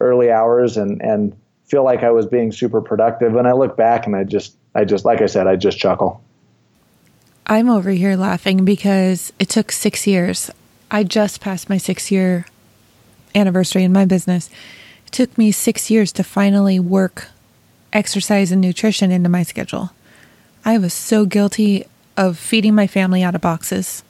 early 0.00 0.30
hours 0.30 0.76
and 0.76 1.02
and 1.02 1.36
feel 1.64 1.84
like 1.84 2.04
I 2.04 2.10
was 2.10 2.26
being 2.26 2.52
super 2.52 2.80
productive. 2.80 3.34
And 3.34 3.48
I 3.48 3.52
look 3.52 3.76
back 3.76 4.06
and 4.06 4.14
I 4.14 4.24
just 4.24 4.56
I 4.74 4.84
just 4.84 5.04
like 5.04 5.20
I 5.20 5.26
said 5.26 5.46
I 5.46 5.56
just 5.56 5.78
chuckle. 5.78 6.22
I'm 7.48 7.70
over 7.70 7.90
here 7.90 8.16
laughing 8.16 8.64
because 8.64 9.32
it 9.38 9.48
took 9.48 9.70
six 9.70 10.04
years. 10.04 10.50
I 10.90 11.04
just 11.04 11.40
passed 11.40 11.70
my 11.70 11.78
six 11.78 12.10
year 12.10 12.46
anniversary 13.36 13.84
in 13.84 13.92
my 13.92 14.04
business. 14.04 14.50
It 15.06 15.12
took 15.12 15.38
me 15.38 15.52
six 15.52 15.88
years 15.88 16.10
to 16.12 16.24
finally 16.24 16.80
work 16.80 17.28
exercise 17.92 18.50
and 18.50 18.60
nutrition 18.60 19.12
into 19.12 19.28
my 19.28 19.44
schedule. 19.44 19.92
I 20.64 20.78
was 20.78 20.92
so 20.92 21.24
guilty 21.24 21.84
of 22.16 22.36
feeding 22.36 22.74
my 22.74 22.88
family 22.88 23.22
out 23.22 23.36
of 23.36 23.40
boxes 23.42 24.02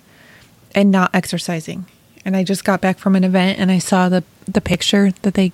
and 0.75 0.90
not 0.90 1.14
exercising. 1.14 1.85
And 2.25 2.37
I 2.37 2.42
just 2.42 2.64
got 2.64 2.81
back 2.81 2.99
from 2.99 3.16
an 3.16 3.25
event 3.25 3.59
and 3.59 3.70
I 3.70 3.79
saw 3.79 4.09
the 4.09 4.25
the 4.46 4.62
picture 4.62 5.11
that 5.22 5.35
they 5.35 5.53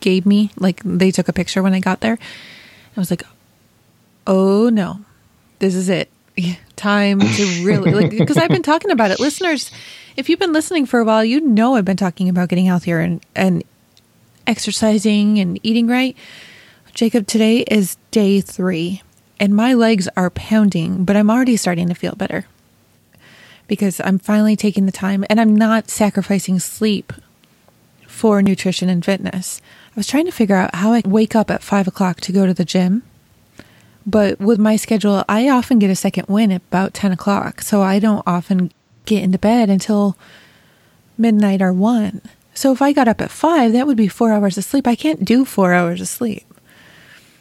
gave 0.00 0.24
me. 0.24 0.52
Like 0.56 0.80
they 0.84 1.10
took 1.10 1.28
a 1.28 1.34
picture 1.34 1.62
when 1.62 1.74
I 1.74 1.80
got 1.80 2.00
there. 2.00 2.18
I 2.96 3.00
was 3.00 3.10
like, 3.10 3.24
"Oh 4.26 4.70
no. 4.70 5.00
This 5.58 5.74
is 5.74 5.90
it. 5.90 6.08
Time 6.76 7.20
to 7.20 7.64
really 7.64 7.92
like 7.92 8.10
because 8.10 8.36
I've 8.36 8.48
been 8.48 8.62
talking 8.62 8.90
about 8.90 9.10
it. 9.10 9.20
Listeners, 9.20 9.70
if 10.16 10.28
you've 10.28 10.38
been 10.38 10.52
listening 10.52 10.86
for 10.86 11.00
a 11.00 11.04
while, 11.04 11.24
you 11.24 11.40
know 11.40 11.74
I've 11.74 11.84
been 11.84 11.96
talking 11.96 12.28
about 12.28 12.48
getting 12.48 12.66
healthier 12.66 13.00
and 13.00 13.24
and 13.34 13.62
exercising 14.46 15.38
and 15.38 15.60
eating 15.62 15.86
right. 15.86 16.16
Jacob, 16.94 17.26
today 17.26 17.60
is 17.70 17.96
day 18.10 18.40
3 18.40 19.02
and 19.38 19.54
my 19.54 19.74
legs 19.74 20.08
are 20.16 20.30
pounding, 20.30 21.04
but 21.04 21.16
I'm 21.16 21.30
already 21.30 21.56
starting 21.56 21.88
to 21.88 21.94
feel 21.94 22.14
better 22.14 22.46
because 23.68 24.00
I'm 24.04 24.18
finally 24.18 24.56
taking 24.56 24.86
the 24.86 24.92
time 24.92 25.24
and 25.30 25.40
I'm 25.40 25.54
not 25.54 25.88
sacrificing 25.88 26.58
sleep 26.58 27.12
for 28.06 28.42
nutrition 28.42 28.88
and 28.88 29.04
fitness. 29.04 29.62
I 29.90 29.92
was 29.94 30.06
trying 30.06 30.26
to 30.26 30.32
figure 30.32 30.56
out 30.56 30.74
how 30.74 30.92
I 30.92 31.02
wake 31.04 31.34
up 31.36 31.50
at 31.50 31.62
five 31.62 31.86
o'clock 31.86 32.20
to 32.22 32.32
go 32.32 32.46
to 32.46 32.52
the 32.52 32.64
gym. 32.64 33.02
But 34.06 34.40
with 34.40 34.58
my 34.58 34.76
schedule, 34.76 35.24
I 35.28 35.48
often 35.48 35.78
get 35.78 35.90
a 35.90 35.96
second 35.96 36.26
win 36.28 36.50
at 36.50 36.62
about 36.68 36.94
10 36.94 37.12
o'clock. 37.12 37.60
So 37.60 37.82
I 37.82 37.98
don't 37.98 38.22
often 38.26 38.72
get 39.04 39.22
into 39.22 39.38
bed 39.38 39.68
until 39.70 40.16
midnight 41.18 41.60
or 41.60 41.72
one. 41.72 42.22
So 42.54 42.72
if 42.72 42.82
I 42.82 42.92
got 42.92 43.08
up 43.08 43.20
at 43.20 43.30
five, 43.30 43.72
that 43.72 43.86
would 43.86 43.96
be 43.96 44.08
four 44.08 44.32
hours 44.32 44.58
of 44.58 44.64
sleep. 44.64 44.86
I 44.86 44.96
can't 44.96 45.24
do 45.24 45.44
four 45.44 45.72
hours 45.72 46.00
of 46.00 46.08
sleep. 46.08 46.44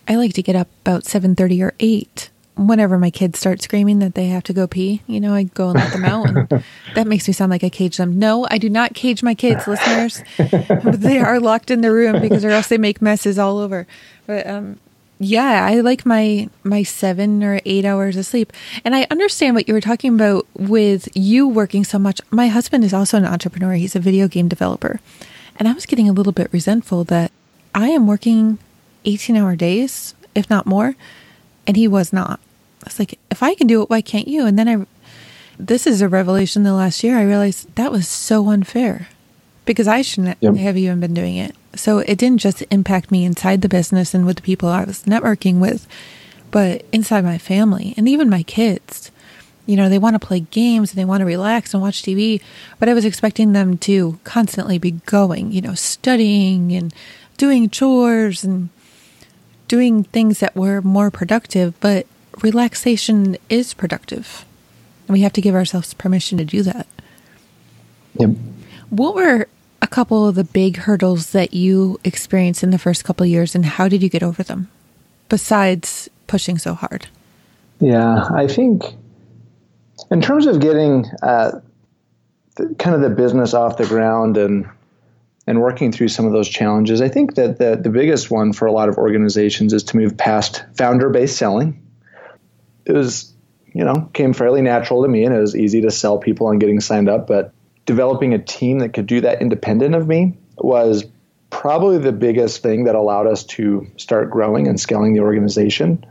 I 0.08 0.16
like 0.16 0.34
to 0.34 0.44
get 0.44 0.56
up 0.56 0.68
about 0.82 1.04
7.30 1.04 1.64
or 1.64 1.74
8 1.80 2.30
whenever 2.60 2.98
my 2.98 3.10
kids 3.10 3.40
start 3.40 3.62
screaming 3.62 4.00
that 4.00 4.16
they 4.16 4.28
have 4.28 4.44
to 4.44 4.54
go 4.54 4.68
pee, 4.68 5.02
you 5.08 5.20
know, 5.20 5.34
I 5.34 5.44
go 5.44 5.70
and 5.70 5.76
let 5.76 5.94
them 5.94 6.04
out. 6.04 6.30
And 6.30 6.64
that 6.96 7.08
makes 7.08 7.28
me 7.28 7.34
sound 7.34 7.52
like 7.52 7.64
I 7.64 7.70
cage 7.70 7.98
them. 7.98 8.20
No, 8.20 8.46
I 8.52 8.58
do 8.58 8.70
not 8.70 8.94
cage 8.94 9.24
my 9.24 9.34
kids, 9.34 9.66
listeners. 9.66 10.22
they 10.84 11.20
are 11.20 11.40
locked 11.40 11.72
in 11.72 11.82
the 11.82 11.92
room 11.92 12.20
because 12.20 12.44
or 12.44 12.50
else 12.50 12.68
they 12.68 12.78
make 12.78 13.02
messes 13.02 13.40
all 13.40 13.60
over. 13.60 13.88
But 14.28 14.46
um, 14.46 14.80
Yeah, 15.20 15.66
I 15.66 15.82
like 15.82 16.06
my 16.06 16.50
my 16.64 16.84
7 16.84 17.44
or 17.44 17.60
8 17.66 17.86
hours 17.86 18.16
of 18.16 18.26
sleep. 18.26 18.54
And 18.86 18.96
I 18.96 19.06
understand 19.12 19.56
what 19.56 19.68
you 19.68 19.74
were 19.74 19.82
talking 19.82 20.16
about 20.16 20.48
with 20.58 21.10
you 21.14 21.48
working 21.48 21.84
so 21.84 22.00
much. 22.00 22.22
My 22.32 22.48
husband 22.48 22.86
is 22.86 22.94
also 22.94 23.18
an 23.18 23.26
entrepreneur. 23.26 23.74
He's 23.74 23.96
a 23.96 24.00
video 24.00 24.30
game 24.30 24.48
developer. 24.48 25.00
And 25.58 25.68
I 25.68 25.74
was 25.74 25.86
getting 25.86 26.08
a 26.08 26.14
little 26.14 26.32
bit 26.32 26.52
resentful 26.54 27.04
that 27.06 27.34
I 27.76 27.90
am 27.90 28.08
working 28.08 28.60
18-hour 29.04 29.58
days, 29.58 30.16
if 30.34 30.50
not 30.50 30.66
more, 30.66 30.96
and 31.68 31.76
he 31.76 31.88
was 31.88 32.14
not. 32.14 32.40
I 32.84 32.86
was 32.86 33.00
like, 33.00 33.20
if 33.30 33.44
I 33.44 33.56
can 33.56 33.68
do 33.68 33.82
it, 33.82 33.90
why 33.90 34.00
can't 34.00 34.28
you? 34.28 34.46
And 34.46 34.58
then 34.58 34.70
I 34.70 34.86
this 35.60 35.86
is 35.86 36.02
a 36.02 36.08
revelation 36.08 36.64
the 36.64 36.74
last 36.74 37.04
year. 37.04 37.18
I 37.18 37.24
realized 37.24 37.76
that 37.76 37.92
was 37.92 38.08
so 38.08 38.50
unfair 38.50 39.10
because 39.66 39.88
I 39.88 40.02
shouldn't 40.02 40.38
yep. 40.40 40.56
have 40.56 40.78
even 40.78 41.02
been 41.02 41.14
doing 41.14 41.36
it. 41.36 41.54
So 41.76 42.00
it 42.00 42.18
didn't 42.18 42.40
just 42.40 42.64
impact 42.72 43.12
me 43.12 43.26
inside 43.26 43.62
the 43.62 43.70
business 43.70 44.14
and 44.14 44.26
with 44.26 44.38
the 44.38 44.42
people 44.42 44.70
I 44.70 44.84
was 44.84 45.04
networking 45.04 45.60
with, 45.60 45.88
but 46.52 46.86
inside 46.92 47.24
my 47.24 47.38
family 47.38 47.94
and 47.96 48.08
even 48.10 48.30
my 48.30 48.44
kids. 48.44 49.12
You 49.66 49.76
know, 49.76 49.88
they 49.88 50.00
want 50.00 50.20
to 50.20 50.28
play 50.28 50.40
games 50.40 50.92
and 50.92 50.98
they 50.98 51.06
want 51.06 51.22
to 51.22 51.26
relax 51.26 51.74
and 51.74 51.84
watch 51.84 52.02
TV, 52.02 52.42
but 52.80 52.90
I 52.90 52.96
was 52.96 53.06
expecting 53.06 53.54
them 53.54 53.78
to 53.80 54.20
constantly 54.24 54.80
be 54.80 54.92
going, 54.92 55.52
you 55.52 55.62
know, 55.62 55.76
studying 55.76 56.74
and 56.74 56.92
doing 57.38 57.70
chores 57.70 58.44
and 58.44 58.70
doing 59.68 60.06
things 60.06 60.40
that 60.40 60.56
were 60.56 60.82
more 60.82 61.12
productive, 61.12 61.80
but 61.80 62.08
relaxation 62.42 63.38
is 63.48 63.76
productive. 63.76 64.44
And 65.08 65.14
we 65.14 65.22
have 65.22 65.34
to 65.34 65.42
give 65.42 65.54
ourselves 65.54 65.94
permission 65.94 66.40
to 66.40 66.46
do 66.46 66.64
that. 66.64 66.88
Yep. 68.16 68.32
What 68.90 69.14
were 69.14 69.48
couple 69.90 70.28
of 70.28 70.36
the 70.36 70.44
big 70.44 70.78
hurdles 70.78 71.32
that 71.32 71.54
you 71.54 72.00
experienced 72.04 72.64
in 72.64 72.72
the 72.72 72.80
first 72.80 73.04
couple 73.04 73.26
years 73.26 73.56
and 73.56 73.66
how 73.66 73.88
did 73.88 74.02
you 74.02 74.10
get 74.10 74.24
over 74.24 74.44
them 74.44 74.70
besides 75.28 76.10
pushing 76.28 76.58
so 76.58 76.74
hard? 76.74 77.08
Yeah, 77.80 78.28
I 78.34 78.48
think 78.48 78.84
in 80.12 80.22
terms 80.22 80.48
of 80.48 80.60
getting 80.60 81.06
uh, 81.22 81.60
the, 82.56 82.76
kind 82.78 82.96
of 82.96 83.02
the 83.02 83.10
business 83.10 83.54
off 83.54 83.78
the 83.78 83.86
ground 83.86 84.38
and 84.38 84.70
and 85.48 85.62
working 85.62 85.92
through 85.92 86.10
some 86.10 86.28
of 86.28 86.32
those 86.32 86.48
challenges, 86.48 87.02
I 87.02 87.10
think 87.10 87.34
that 87.34 87.58
the, 87.58 87.76
the 87.76 87.90
biggest 87.90 88.30
one 88.30 88.54
for 88.54 88.68
a 88.68 88.72
lot 88.72 88.88
of 88.88 88.98
organizations 88.98 89.74
is 89.74 89.82
to 89.86 89.98
move 89.98 90.16
past 90.16 90.64
founder 90.78 91.10
based 91.10 91.38
selling. 91.38 91.82
It 92.86 92.92
was, 92.92 93.34
you 93.74 93.84
know, 93.84 94.12
came 94.14 94.34
fairly 94.34 94.62
natural 94.62 95.02
to 95.02 95.10
me 95.10 95.24
and 95.24 95.34
it 95.34 95.40
was 95.40 95.56
easy 95.56 95.82
to 95.82 95.90
sell 95.90 96.20
people 96.20 96.46
on 96.46 96.60
getting 96.60 96.80
signed 96.80 97.10
up, 97.10 97.26
but 97.26 97.52
developing 97.90 98.36
a 98.36 98.38
team 98.38 98.78
that 98.80 98.94
could 98.94 99.08
do 99.08 99.22
that 99.22 99.42
independent 99.42 99.96
of 99.96 100.08
me 100.08 100.38
was 100.60 101.06
probably 101.50 101.98
the 101.98 102.12
biggest 102.12 102.62
thing 102.62 102.84
that 102.84 102.94
allowed 102.94 103.26
us 103.26 103.44
to 103.44 103.88
start 103.98 104.30
growing 104.30 104.68
and 104.68 104.80
scaling 104.80 105.16
the 105.16 105.22
organization. 105.22 106.06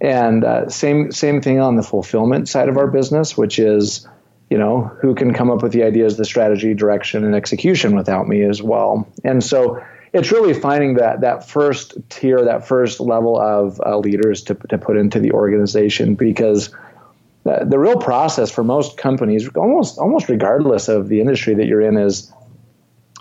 And 0.00 0.44
uh, 0.44 0.68
same 0.68 1.10
same 1.10 1.40
thing 1.40 1.58
on 1.58 1.74
the 1.74 1.82
fulfillment 1.82 2.48
side 2.48 2.68
of 2.68 2.76
our 2.76 2.86
business, 2.86 3.36
which 3.36 3.58
is, 3.58 4.06
you 4.50 4.56
know, 4.56 4.82
who 5.02 5.16
can 5.16 5.34
come 5.34 5.50
up 5.50 5.64
with 5.64 5.72
the 5.72 5.82
ideas, 5.82 6.16
the 6.16 6.24
strategy, 6.24 6.74
direction, 6.74 7.24
and 7.24 7.34
execution 7.34 7.96
without 7.96 8.28
me 8.28 8.44
as 8.44 8.62
well. 8.62 9.08
And 9.24 9.42
so 9.42 9.82
it's 10.12 10.30
really 10.30 10.54
finding 10.54 10.94
that 10.94 11.22
that 11.22 11.48
first 11.48 11.94
tier, 12.08 12.44
that 12.44 12.68
first 12.68 13.00
level 13.00 13.36
of 13.36 13.80
uh, 13.84 13.98
leaders 13.98 14.44
to 14.44 14.54
to 14.68 14.78
put 14.78 14.96
into 14.96 15.18
the 15.18 15.32
organization 15.32 16.14
because 16.14 16.70
the, 17.44 17.64
the 17.68 17.78
real 17.78 17.96
process 17.96 18.50
for 18.50 18.62
most 18.62 18.96
companies, 18.96 19.48
almost 19.56 19.98
almost 19.98 20.28
regardless 20.28 20.88
of 20.88 21.08
the 21.08 21.20
industry 21.20 21.54
that 21.54 21.66
you're 21.66 21.80
in, 21.80 21.96
is 21.96 22.32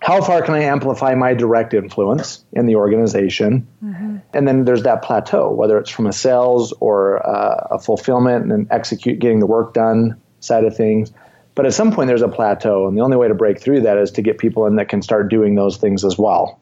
how 0.01 0.21
far 0.21 0.41
can 0.41 0.53
I 0.55 0.63
amplify 0.63 1.13
my 1.15 1.34
direct 1.34 1.73
influence 1.73 2.43
in 2.53 2.65
the 2.65 2.75
organization? 2.75 3.67
Mm-hmm. 3.84 4.17
And 4.34 4.47
then 4.47 4.65
there's 4.65 4.84
that 4.84 5.01
plateau, 5.01 5.51
whether 5.51 5.77
it's 5.77 5.89
from 5.89 6.08
a 6.08 6.13
sales 6.13 6.73
or 6.79 7.25
uh, 7.27 7.67
a 7.71 7.79
fulfillment 7.79 8.51
and 8.51 8.67
execute 8.71 9.19
getting 9.19 9.39
the 9.39 9.45
work 9.45 9.73
done 9.73 10.19
side 10.39 10.63
of 10.63 10.75
things. 10.75 11.12
But 11.55 11.65
at 11.65 11.73
some 11.73 11.91
point, 11.91 12.08
there's 12.08 12.21
a 12.21 12.29
plateau, 12.29 12.88
and 12.88 12.97
the 12.97 13.01
only 13.01 13.17
way 13.17 13.27
to 13.27 13.34
break 13.34 13.60
through 13.60 13.82
that 13.82 13.97
is 13.97 14.12
to 14.12 14.21
get 14.21 14.38
people 14.38 14.65
in 14.65 14.77
that 14.77 14.88
can 14.88 15.01
start 15.01 15.29
doing 15.29 15.55
those 15.55 15.75
things 15.75 16.05
as 16.05 16.17
well. 16.17 16.62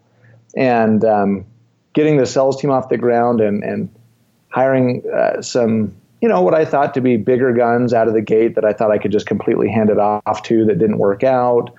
And 0.56 1.06
um, 1.06 1.46
getting 1.94 2.18
the 2.18 2.26
sales 2.26 2.60
team 2.60 2.72
off 2.72 2.90
the 2.90 2.98
ground 2.98 3.40
and, 3.40 3.64
and 3.64 3.90
hiring 4.50 5.04
uh, 5.14 5.44
some 5.44 5.96
you 6.22 6.28
know, 6.28 6.42
what 6.42 6.54
I 6.54 6.66
thought 6.66 6.94
to 6.96 7.02
be 7.02 7.18
bigger 7.18 7.54
guns 7.54 7.94
out 7.94 8.08
of 8.08 8.14
the 8.14 8.22
gate 8.22 8.56
that 8.56 8.66
I 8.66 8.74
thought 8.74 8.92
I 8.92 8.98
could 8.98 9.12
just 9.12 9.28
completely 9.28 9.70
hand 9.70 9.90
it 9.90 10.00
off 10.00 10.44
to 10.44 10.66
that 10.66 10.80
didn't 10.80 10.98
work 10.98 11.24
out. 11.24 11.74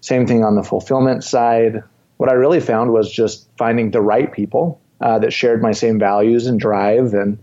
Same 0.00 0.26
thing 0.26 0.44
on 0.44 0.56
the 0.56 0.62
fulfillment 0.62 1.24
side. 1.24 1.82
What 2.16 2.28
I 2.28 2.32
really 2.32 2.60
found 2.60 2.92
was 2.92 3.10
just 3.10 3.48
finding 3.56 3.90
the 3.90 4.00
right 4.00 4.32
people 4.32 4.80
uh, 5.00 5.20
that 5.20 5.32
shared 5.32 5.62
my 5.62 5.72
same 5.72 5.98
values 5.98 6.46
and 6.46 6.58
drive 6.58 7.14
and 7.14 7.38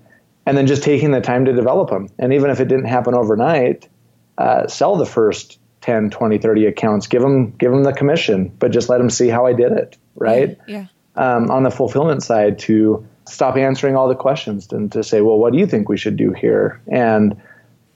and 0.46 0.58
then 0.58 0.68
just 0.68 0.84
taking 0.84 1.12
the 1.12 1.22
time 1.22 1.46
to 1.46 1.54
develop 1.54 1.90
them. 1.90 2.08
And 2.20 2.34
even 2.34 2.52
if 2.52 2.60
it 2.60 2.68
didn't 2.68 2.86
happen 2.86 3.16
overnight, 3.16 3.90
uh, 4.38 4.68
sell 4.68 4.96
the 4.96 5.06
first 5.06 5.60
10, 5.82 6.12
20, 6.12 6.38
30 6.38 6.68
accounts, 6.68 7.08
give 7.08 7.22
them, 7.22 7.52
give 7.52 7.72
them 7.72 7.84
the 7.84 7.94
commission, 7.94 8.50
but 8.60 8.72
just 8.72 8.90
let 8.90 9.00
them 9.00 9.10
see 9.10 9.28
how 9.28 9.48
I 9.48 9.54
did 9.54 9.72
it. 9.72 9.98
Right. 10.16 10.58
Yeah. 10.68 10.86
Um, 11.16 11.50
on 11.50 11.64
the 11.64 11.72
fulfillment 11.72 12.22
side 12.22 12.60
to, 12.60 13.08
stop 13.28 13.58
answering 13.58 13.96
all 13.96 14.08
the 14.08 14.16
questions 14.16 14.72
and 14.72 14.92
to 14.92 15.04
say, 15.04 15.22
well, 15.22 15.38
what 15.38 15.54
do 15.54 15.60
you 15.60 15.68
think 15.68 15.90
we 15.90 15.98
should 15.98 16.18
do 16.18 16.32
here? 16.32 16.82
And 16.88 17.40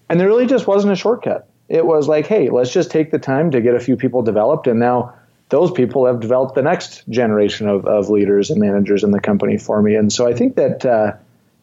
and 0.10 0.20
there 0.20 0.28
really 0.28 0.48
just 0.48 0.68
wasn't 0.68 0.94
a 0.94 0.96
shortcut. 0.96 1.48
It 1.68 1.86
was 1.86 2.08
like, 2.08 2.26
hey, 2.26 2.50
let's 2.50 2.74
just 2.74 2.90
take 2.90 3.12
the 3.12 3.20
time 3.20 3.52
to 3.52 3.62
get 3.62 3.76
a 3.76 3.80
few 3.80 3.96
people 3.96 4.24
developed, 4.24 4.66
and 4.68 4.80
now 4.80 5.14
those 5.50 5.72
people 5.72 6.06
have 6.06 6.20
developed 6.20 6.56
the 6.56 6.62
next 6.62 7.08
generation 7.10 7.68
of, 7.68 7.86
of 7.86 8.10
leaders 8.10 8.50
and 8.50 8.60
managers 8.60 9.04
in 9.04 9.12
the 9.12 9.20
company 9.20 9.58
for 9.58 9.82
me. 9.82 9.96
And 9.96 10.12
so 10.12 10.28
I 10.28 10.34
think 10.34 10.56
that 10.56 10.86
uh, 10.86 11.14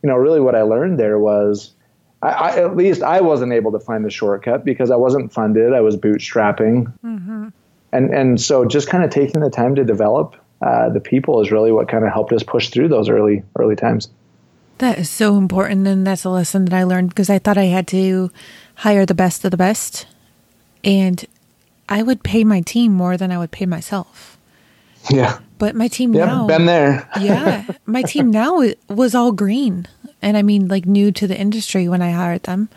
you 0.02 0.08
know 0.08 0.16
really 0.16 0.40
what 0.40 0.54
I 0.54 0.62
learned 0.62 0.98
there 0.98 1.18
was. 1.18 1.72
I, 2.22 2.28
I, 2.28 2.64
at 2.64 2.76
least 2.76 3.02
I 3.02 3.20
wasn't 3.20 3.52
able 3.52 3.72
to 3.72 3.78
find 3.78 4.02
the 4.02 4.10
shortcut 4.10 4.64
because 4.64 4.90
I 4.90 4.96
wasn't 4.96 5.34
funded. 5.34 5.74
I 5.74 5.82
was 5.82 5.96
bootstrapping, 5.98 6.90
mm-hmm. 7.04 7.48
and 7.92 8.14
and 8.14 8.40
so 8.40 8.64
just 8.64 8.88
kind 8.88 9.04
of 9.04 9.10
taking 9.10 9.42
the 9.42 9.50
time 9.50 9.74
to 9.74 9.84
develop 9.84 10.34
uh, 10.62 10.88
the 10.88 11.00
people 11.00 11.40
is 11.42 11.50
really 11.50 11.72
what 11.72 11.88
kind 11.88 12.04
of 12.04 12.12
helped 12.12 12.32
us 12.32 12.42
push 12.42 12.70
through 12.70 12.88
those 12.88 13.08
early 13.08 13.42
early 13.58 13.76
times. 13.76 14.08
That 14.78 14.98
is 14.98 15.10
so 15.10 15.36
important, 15.36 15.86
and 15.86 16.06
that's 16.06 16.24
a 16.24 16.30
lesson 16.30 16.66
that 16.66 16.74
I 16.74 16.84
learned 16.84 17.10
because 17.10 17.30
I 17.30 17.38
thought 17.38 17.58
I 17.58 17.64
had 17.64 17.86
to 17.88 18.30
hire 18.76 19.06
the 19.06 19.14
best 19.14 19.44
of 19.44 19.50
the 19.50 19.56
best, 19.56 20.06
and 20.84 21.24
I 21.88 22.02
would 22.02 22.22
pay 22.22 22.44
my 22.44 22.60
team 22.60 22.92
more 22.92 23.16
than 23.16 23.32
I 23.32 23.38
would 23.38 23.50
pay 23.50 23.66
myself. 23.66 24.38
Yeah, 25.10 25.38
but 25.58 25.74
my 25.74 25.88
team 25.88 26.14
yeah, 26.14 26.26
now 26.26 26.46
been 26.46 26.66
there. 26.66 27.08
yeah, 27.20 27.66
my 27.84 28.02
team 28.02 28.30
now 28.30 28.62
was 28.88 29.14
all 29.14 29.32
green, 29.32 29.86
and 30.22 30.36
I 30.36 30.42
mean 30.42 30.68
like 30.68 30.86
new 30.86 31.12
to 31.12 31.26
the 31.26 31.38
industry 31.38 31.86
when 31.88 32.02
I 32.02 32.10
hired 32.12 32.44
them, 32.44 32.70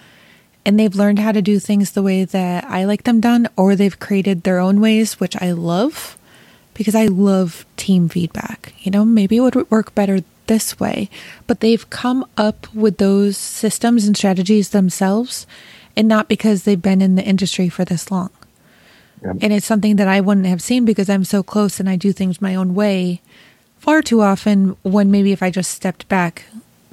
and 0.66 0.78
they've 0.78 0.96
learned 0.96 1.20
how 1.20 1.32
to 1.32 1.42
do 1.42 1.60
things 1.60 1.92
the 1.92 2.04
way 2.04 2.26
that 2.26 2.66
I 2.66 2.84
like 2.84 3.04
them 3.04 3.22
done, 3.22 3.48
or 3.56 3.76
they've 3.76 4.00
created 4.00 4.44
their 4.44 4.60
own 4.60 4.82
ways, 4.82 5.20
which 5.20 5.36
I 5.42 5.52
love 5.52 6.18
because 6.80 6.96
I 6.96 7.08
love 7.08 7.66
team 7.76 8.08
feedback. 8.08 8.72
You 8.80 8.90
know, 8.90 9.04
maybe 9.04 9.36
it 9.36 9.42
would 9.42 9.70
work 9.70 9.94
better 9.94 10.22
this 10.48 10.80
way, 10.80 11.10
but 11.46 11.60
they've 11.60 11.90
come 11.90 12.26
up 12.38 12.74
with 12.74 13.00
those 13.00 13.36
systems 13.36 14.08
and 14.08 14.16
strategies 14.16 14.70
themselves 14.70 15.46
and 15.98 16.08
not 16.08 16.30
because 16.30 16.64
they've 16.64 16.82
been 16.82 17.02
in 17.02 17.16
the 17.16 17.24
industry 17.24 17.68
for 17.68 17.84
this 17.84 18.10
long. 18.10 18.30
Yep. 19.26 19.36
And 19.42 19.52
it's 19.52 19.66
something 19.66 19.98
that 19.98 20.08
I 20.08 20.22
wouldn't 20.22 20.46
have 20.46 20.62
seen 20.62 20.86
because 20.86 21.10
I'm 21.10 21.26
so 21.26 21.44
close 21.44 21.82
and 21.82 21.90
I 21.90 21.98
do 21.98 22.14
things 22.14 22.42
my 22.42 22.56
own 22.56 22.74
way 22.74 23.20
far 23.80 24.02
too 24.02 24.22
often 24.22 24.78
when 24.84 25.12
maybe 25.12 25.34
if 25.34 25.44
I 25.44 25.50
just 25.50 25.72
stepped 25.72 26.08
back, 26.08 26.46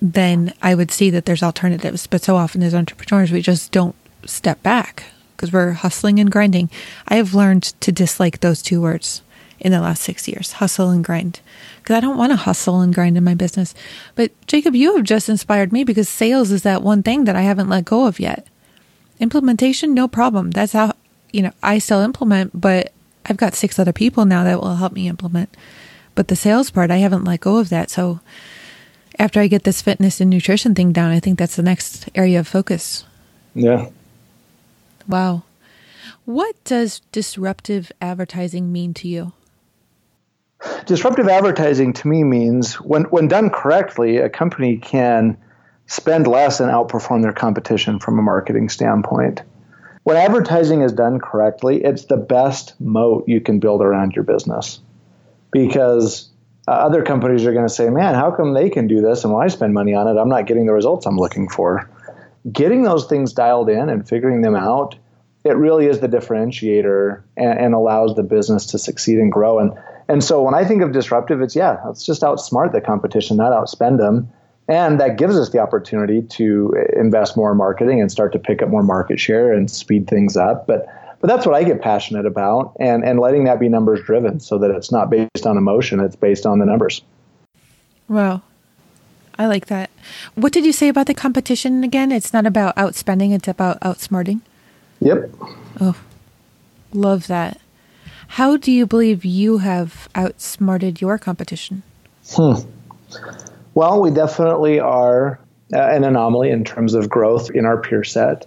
then 0.03 0.53
I 0.63 0.75
would 0.75 0.91
see 0.91 1.11
that 1.11 1.27
there's 1.27 1.45
alternatives. 1.45 2.09
But 2.09 2.25
so 2.25 2.35
often 2.35 2.61
as 2.65 2.75
entrepreneurs, 2.75 3.31
we 3.31 3.41
just 3.41 3.71
don't 3.71 3.95
step 4.25 4.61
back 4.65 5.05
because 5.37 5.53
we're 5.53 5.73
hustling 5.73 6.19
and 6.19 6.33
grinding. 6.33 6.71
I 7.07 7.15
have 7.15 7.35
learned 7.35 7.63
to 7.63 7.93
dislike 7.93 8.41
those 8.41 8.63
two 8.63 8.81
words 8.81 9.23
in 9.61 9.73
the 9.73 9.81
last 9.81 10.03
six 10.03 10.29
years 10.29 10.53
hustle 10.53 10.91
and 10.91 11.05
grind. 11.05 11.41
Because 11.79 11.97
I 11.97 12.01
don't 12.01 12.19
want 12.19 12.33
to 12.33 12.37
hustle 12.37 12.81
and 12.81 12.95
grind 12.95 13.17
in 13.17 13.25
my 13.25 13.35
business. 13.35 13.75
But 14.15 14.33
Jacob, 14.47 14.75
you 14.75 14.97
have 14.97 15.05
just 15.05 15.29
inspired 15.29 15.73
me 15.73 15.85
because 15.85 16.09
sales 16.09 16.51
is 16.51 16.63
that 16.63 16.83
one 16.83 17.03
thing 17.03 17.25
that 17.25 17.37
I 17.37 17.43
haven't 17.43 17.69
let 17.69 17.85
go 17.85 18.07
of 18.07 18.21
yet. 18.21 18.47
Implementation, 19.19 19.95
no 19.95 20.09
problem. 20.09 20.51
That's 20.51 20.73
how, 20.73 20.93
you 21.33 21.43
know, 21.43 21.53
I 21.63 21.79
still 21.79 22.01
implement, 22.01 22.61
but 22.61 22.93
I've 23.25 23.37
got 23.37 23.55
six 23.55 23.79
other 23.79 23.93
people 23.93 24.25
now 24.25 24.45
that 24.45 24.61
will 24.61 24.77
help 24.77 24.93
me 24.93 25.09
implement. 25.09 25.55
But 26.15 26.29
the 26.29 26.37
sales 26.37 26.71
part, 26.71 26.91
I 26.91 26.97
haven't 26.99 27.25
let 27.25 27.41
go 27.41 27.59
of 27.59 27.69
that. 27.71 27.91
So 27.91 28.21
after 29.19 29.41
I 29.41 29.47
get 29.47 29.65
this 29.65 29.83
fitness 29.83 30.21
and 30.21 30.31
nutrition 30.31 30.75
thing 30.75 30.93
down, 30.93 31.11
I 31.11 31.21
think 31.21 31.39
that's 31.39 31.57
the 31.57 31.63
next 31.63 32.09
area 32.15 32.41
of 32.41 32.49
focus. 32.49 33.05
Yeah. 33.55 33.89
Wow. 35.09 35.45
What 36.25 36.63
does 36.65 37.01
disruptive 37.13 37.93
advertising 38.01 38.73
mean 38.73 38.95
to 38.95 39.09
you? 39.09 39.33
Disruptive 40.87 41.29
advertising 41.29 41.93
to 41.95 42.09
me 42.09 42.25
means 42.25 42.75
when, 42.75 43.05
when 43.05 43.29
done 43.29 43.51
correctly, 43.51 44.19
a 44.19 44.29
company 44.29 44.79
can 44.79 45.37
spend 45.87 46.27
less 46.27 46.61
and 46.61 46.71
outperform 46.71 47.23
their 47.23 47.33
competition 47.33 47.99
from 47.99 48.19
a 48.19 48.23
marketing 48.23 48.69
standpoint. 48.69 49.43
When 50.03 50.17
advertising 50.17 50.83
is 50.83 50.93
done 50.93 51.19
correctly, 51.19 51.83
it's 51.83 52.05
the 52.05 52.17
best 52.17 52.81
moat 52.81 53.25
you 53.27 53.41
can 53.41 53.59
build 53.59 53.83
around 53.83 54.15
your 54.15 54.25
business 54.25 54.81
because 55.51 56.29
uh, 56.69 56.73
other 56.73 57.03
companies 57.03 57.45
are 57.45 57.53
going 57.53 57.67
to 57.67 57.73
say, 57.73 57.91
man, 57.91 58.15
how 58.15 58.31
come 58.31 58.55
they 58.55 58.71
can 58.71 58.87
do 58.87 59.01
this? 59.01 59.25
And 59.25 59.33
when 59.33 59.45
I 59.45 59.49
spend 59.49 59.75
money 59.75 59.95
on 59.95 60.09
it, 60.09 60.21
I'm 60.21 60.29
not 60.29 60.47
getting 60.47 60.67
the 60.67 60.73
results 60.73 61.07
I'm 61.07 61.17
looking 61.17 61.49
for. 61.49 61.91
Getting 62.51 62.83
those 62.83 63.07
things 63.07 63.33
dialed 63.33 63.69
in 63.69 63.89
and 63.89 64.09
figuring 64.09 64.43
them 64.43 64.55
out, 64.55 64.97
it 65.45 65.57
really 65.57 65.87
is 65.87 66.01
the 66.01 66.09
differentiator 66.09 67.23
and, 67.37 67.59
and 67.59 67.75
allows 67.75 68.15
the 68.15 68.23
business 68.23 68.67
to 68.67 68.79
succeed 68.79 69.19
and 69.19 69.31
grow. 69.31 69.59
And, 69.59 69.73
and 70.09 70.23
so 70.23 70.43
when 70.43 70.55
I 70.55 70.65
think 70.65 70.83
of 70.83 70.93
disruptive, 70.93 71.41
it's 71.41 71.57
yeah, 71.57 71.79
let's 71.85 72.05
just 72.05 72.23
outsmart 72.23 72.73
the 72.73 72.81
competition, 72.81 73.37
not 73.37 73.53
outspend 73.53 73.99
them. 73.99 74.31
And 74.69 74.99
that 75.01 75.17
gives 75.17 75.37
us 75.37 75.51
the 75.51 75.61
opportunity 75.61 76.23
to 76.23 76.75
invest 76.97 77.37
more 77.37 77.53
in 77.53 77.57
marketing 77.57 78.01
and 78.01 78.11
start 78.11 78.33
to 78.33 78.39
pick 78.39 78.63
up 78.63 78.69
more 78.69 78.83
market 78.83 79.21
share 79.21 79.53
and 79.53 79.71
speed 79.71 80.09
things 80.09 80.37
up. 80.37 80.67
But 80.67 80.87
but 81.21 81.29
that's 81.29 81.47
what 81.47 81.55
I 81.55 81.65
get 81.65 81.81
passionate 81.81 82.27
about 82.27 82.77
and, 82.79 83.03
and 83.03 83.19
letting 83.19 83.45
that 83.45 83.59
be 83.59 83.69
numbers 83.69 84.01
driven 84.05 84.39
so 84.39 84.59
that 84.59 84.71
it's 84.71 84.93
not 84.93 85.09
based 85.09 85.47
on 85.47 85.57
emotion, 85.57 85.99
it's 86.01 86.17
based 86.17 86.45
on 86.47 86.59
the 86.59 86.67
numbers. 86.67 87.03
Wow. 88.09 88.43
I 89.39 89.47
like 89.47 89.67
that. 89.67 89.91
What 90.35 90.53
did 90.53 90.65
you 90.65 90.73
say 90.73 90.89
about 90.89 91.07
the 91.07 91.15
competition 91.15 91.85
again? 91.85 92.13
It's 92.13 92.33
not 92.33 92.47
about 92.47 92.77
outspending, 92.77 93.35
it's 93.35 93.49
about 93.49 93.81
outsmarting. 93.81 94.41
Yep. 95.01 95.31
Oh, 95.81 95.97
love 96.93 97.27
that. 97.27 97.61
How 98.29 98.57
do 98.57 98.73
you 98.73 98.87
believe 98.87 99.25
you 99.25 99.59
have 99.59 100.09
outsmarted 100.15 101.01
your 101.01 101.19
competition? 101.19 101.83
Hmm. 102.35 102.55
Well, 103.75 104.01
we 104.01 104.11
definitely 104.11 104.81
are 104.81 105.39
uh, 105.73 105.79
an 105.79 106.05
anomaly 106.05 106.51
in 106.51 106.65
terms 106.65 106.95
of 106.95 107.09
growth 107.09 107.51
in 107.51 107.65
our 107.65 107.81
peer 107.81 108.05
set. 108.05 108.47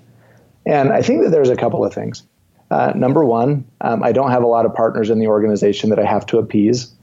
And 0.66 0.92
I 0.92 1.02
think 1.02 1.24
that 1.24 1.32
there's 1.32 1.50
a 1.50 1.56
couple 1.56 1.84
of 1.86 1.94
things. 1.94 2.24
Uh, 2.72 2.94
number 2.96 3.26
one, 3.26 3.66
um, 3.82 4.04
I 4.04 4.12
don't 4.12 4.32
have 4.32 4.44
a 4.44 4.48
lot 4.48 4.66
of 4.66 4.74
partners 4.74 5.10
in 5.10 5.20
the 5.20 5.28
organization 5.28 5.90
that 5.90 6.00
I 6.00 6.06
have 6.06 6.26
to 6.28 6.38
appease. 6.38 6.94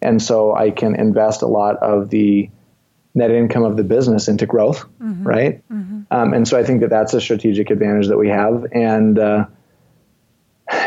And 0.00 0.22
so 0.22 0.54
I 0.54 0.70
can 0.70 0.94
invest 0.94 1.42
a 1.42 1.46
lot 1.46 1.76
of 1.78 2.10
the 2.10 2.48
net 3.14 3.30
income 3.30 3.64
of 3.64 3.76
the 3.76 3.82
business 3.82 4.28
into 4.28 4.46
growth, 4.46 4.84
mm-hmm. 5.00 5.26
right? 5.26 5.68
Mm-hmm. 5.70 6.02
Um, 6.10 6.34
and 6.34 6.46
so 6.46 6.58
I 6.58 6.64
think 6.64 6.82
that 6.82 6.90
that's 6.90 7.14
a 7.14 7.20
strategic 7.20 7.70
advantage 7.70 8.08
that 8.08 8.18
we 8.18 8.28
have. 8.28 8.66
And 8.72 9.18
uh, 9.18 9.46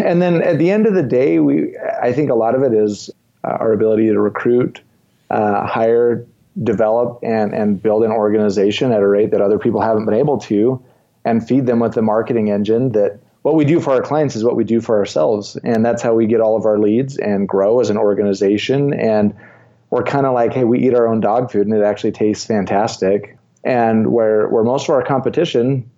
and 0.03 0.21
then 0.21 0.41
at 0.41 0.57
the 0.57 0.71
end 0.71 0.85
of 0.85 0.93
the 0.93 1.03
day, 1.03 1.39
we 1.39 1.77
I 2.01 2.13
think 2.13 2.29
a 2.29 2.35
lot 2.35 2.55
of 2.55 2.63
it 2.63 2.73
is 2.73 3.09
uh, 3.43 3.57
our 3.59 3.73
ability 3.73 4.07
to 4.07 4.19
recruit, 4.19 4.81
uh, 5.29 5.65
hire, 5.65 6.25
develop, 6.63 7.19
and 7.23 7.53
and 7.53 7.81
build 7.81 8.03
an 8.03 8.11
organization 8.11 8.91
at 8.91 9.01
a 9.01 9.07
rate 9.07 9.31
that 9.31 9.41
other 9.41 9.59
people 9.59 9.81
haven't 9.81 10.05
been 10.05 10.15
able 10.15 10.37
to, 10.39 10.81
and 11.25 11.47
feed 11.47 11.65
them 11.65 11.79
with 11.79 11.93
the 11.93 12.01
marketing 12.01 12.49
engine 12.49 12.91
that 12.93 13.19
what 13.41 13.55
we 13.55 13.65
do 13.65 13.79
for 13.79 13.93
our 13.93 14.01
clients 14.01 14.35
is 14.35 14.43
what 14.43 14.55
we 14.55 14.63
do 14.63 14.81
for 14.81 14.97
ourselves. 14.97 15.57
And 15.63 15.85
that's 15.85 16.01
how 16.01 16.13
we 16.13 16.27
get 16.27 16.41
all 16.41 16.57
of 16.57 16.65
our 16.65 16.77
leads 16.77 17.17
and 17.17 17.47
grow 17.47 17.79
as 17.79 17.89
an 17.89 17.97
organization. 17.97 18.93
And 18.93 19.33
we're 19.89 20.03
kind 20.03 20.25
of 20.25 20.33
like, 20.33 20.53
hey, 20.53 20.65
we 20.65 20.79
eat 20.85 20.93
our 20.93 21.07
own 21.07 21.19
dog 21.19 21.51
food 21.51 21.65
and 21.65 21.75
it 21.75 21.83
actually 21.83 22.11
tastes 22.11 22.45
fantastic. 22.45 23.37
And 23.63 24.11
where, 24.11 24.47
where 24.49 24.63
most 24.63 24.83
of 24.83 24.95
our 24.95 25.03
competition, 25.03 25.89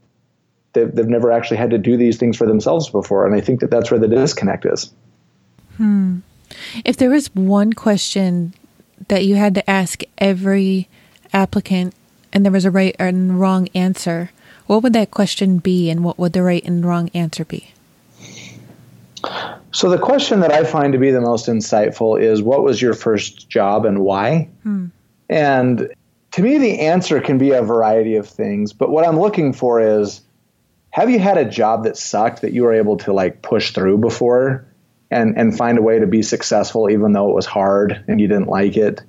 they've, 0.73 0.93
they've 0.93 1.07
never 1.07 1.31
actually 1.31 1.57
had 1.57 1.69
to 1.71 1.77
do 1.77 1.97
these 1.97 2.17
things 2.17 2.37
for 2.37 2.47
themselves 2.47 2.89
before. 2.89 3.25
And 3.25 3.35
I 3.35 3.41
think 3.41 3.59
that 3.59 3.69
that's 3.69 3.91
where 3.91 3.99
the 3.99 4.07
disconnect 4.07 4.65
is. 4.65 4.91
Hmm. 5.77 6.19
If 6.85 6.97
there 6.97 7.09
was 7.09 7.33
one 7.33 7.73
question 7.73 8.53
that 9.07 9.25
you 9.25 9.35
had 9.35 9.55
to 9.55 9.69
ask 9.69 10.03
every 10.17 10.87
applicant 11.33 11.93
and 12.33 12.45
there 12.45 12.51
was 12.51 12.65
a 12.65 12.71
right 12.71 12.95
and 12.99 13.39
wrong 13.39 13.67
answer, 13.73 14.31
what 14.67 14.83
would 14.83 14.93
that 14.93 15.11
question 15.11 15.57
be, 15.57 15.89
and 15.89 16.03
what 16.03 16.17
would 16.17 16.33
the 16.33 16.43
right 16.43 16.63
and 16.63 16.85
wrong 16.85 17.09
answer 17.13 17.43
be? 17.43 17.73
So, 19.71 19.89
the 19.89 19.97
question 19.97 20.39
that 20.39 20.51
I 20.51 20.63
find 20.63 20.93
to 20.93 20.99
be 20.99 21.11
the 21.11 21.21
most 21.21 21.47
insightful 21.47 22.21
is 22.21 22.41
what 22.41 22.63
was 22.63 22.81
your 22.81 22.93
first 22.93 23.49
job 23.49 23.85
and 23.85 23.99
why? 23.99 24.47
Hmm. 24.63 24.85
And 25.29 25.93
to 26.31 26.41
me, 26.41 26.57
the 26.57 26.79
answer 26.79 27.19
can 27.19 27.37
be 27.37 27.51
a 27.51 27.61
variety 27.61 28.15
of 28.15 28.27
things, 28.27 28.71
but 28.73 28.89
what 28.89 29.05
I'm 29.05 29.19
looking 29.19 29.53
for 29.53 29.81
is 29.81 30.21
have 30.91 31.09
you 31.09 31.19
had 31.19 31.37
a 31.37 31.45
job 31.45 31.85
that 31.85 31.97
sucked 31.97 32.41
that 32.41 32.53
you 32.53 32.63
were 32.63 32.73
able 32.73 32.97
to 32.97 33.13
like 33.13 33.41
push 33.41 33.71
through 33.71 33.97
before 33.97 34.65
and, 35.09 35.37
and 35.37 35.57
find 35.57 35.77
a 35.77 35.81
way 35.81 35.99
to 35.99 36.07
be 36.07 36.21
successful 36.21 36.89
even 36.89 37.13
though 37.13 37.29
it 37.29 37.35
was 37.35 37.45
hard 37.45 38.03
and 38.07 38.21
you 38.21 38.27
didn't 38.27 38.47
like 38.47 38.77
it? 38.77 39.01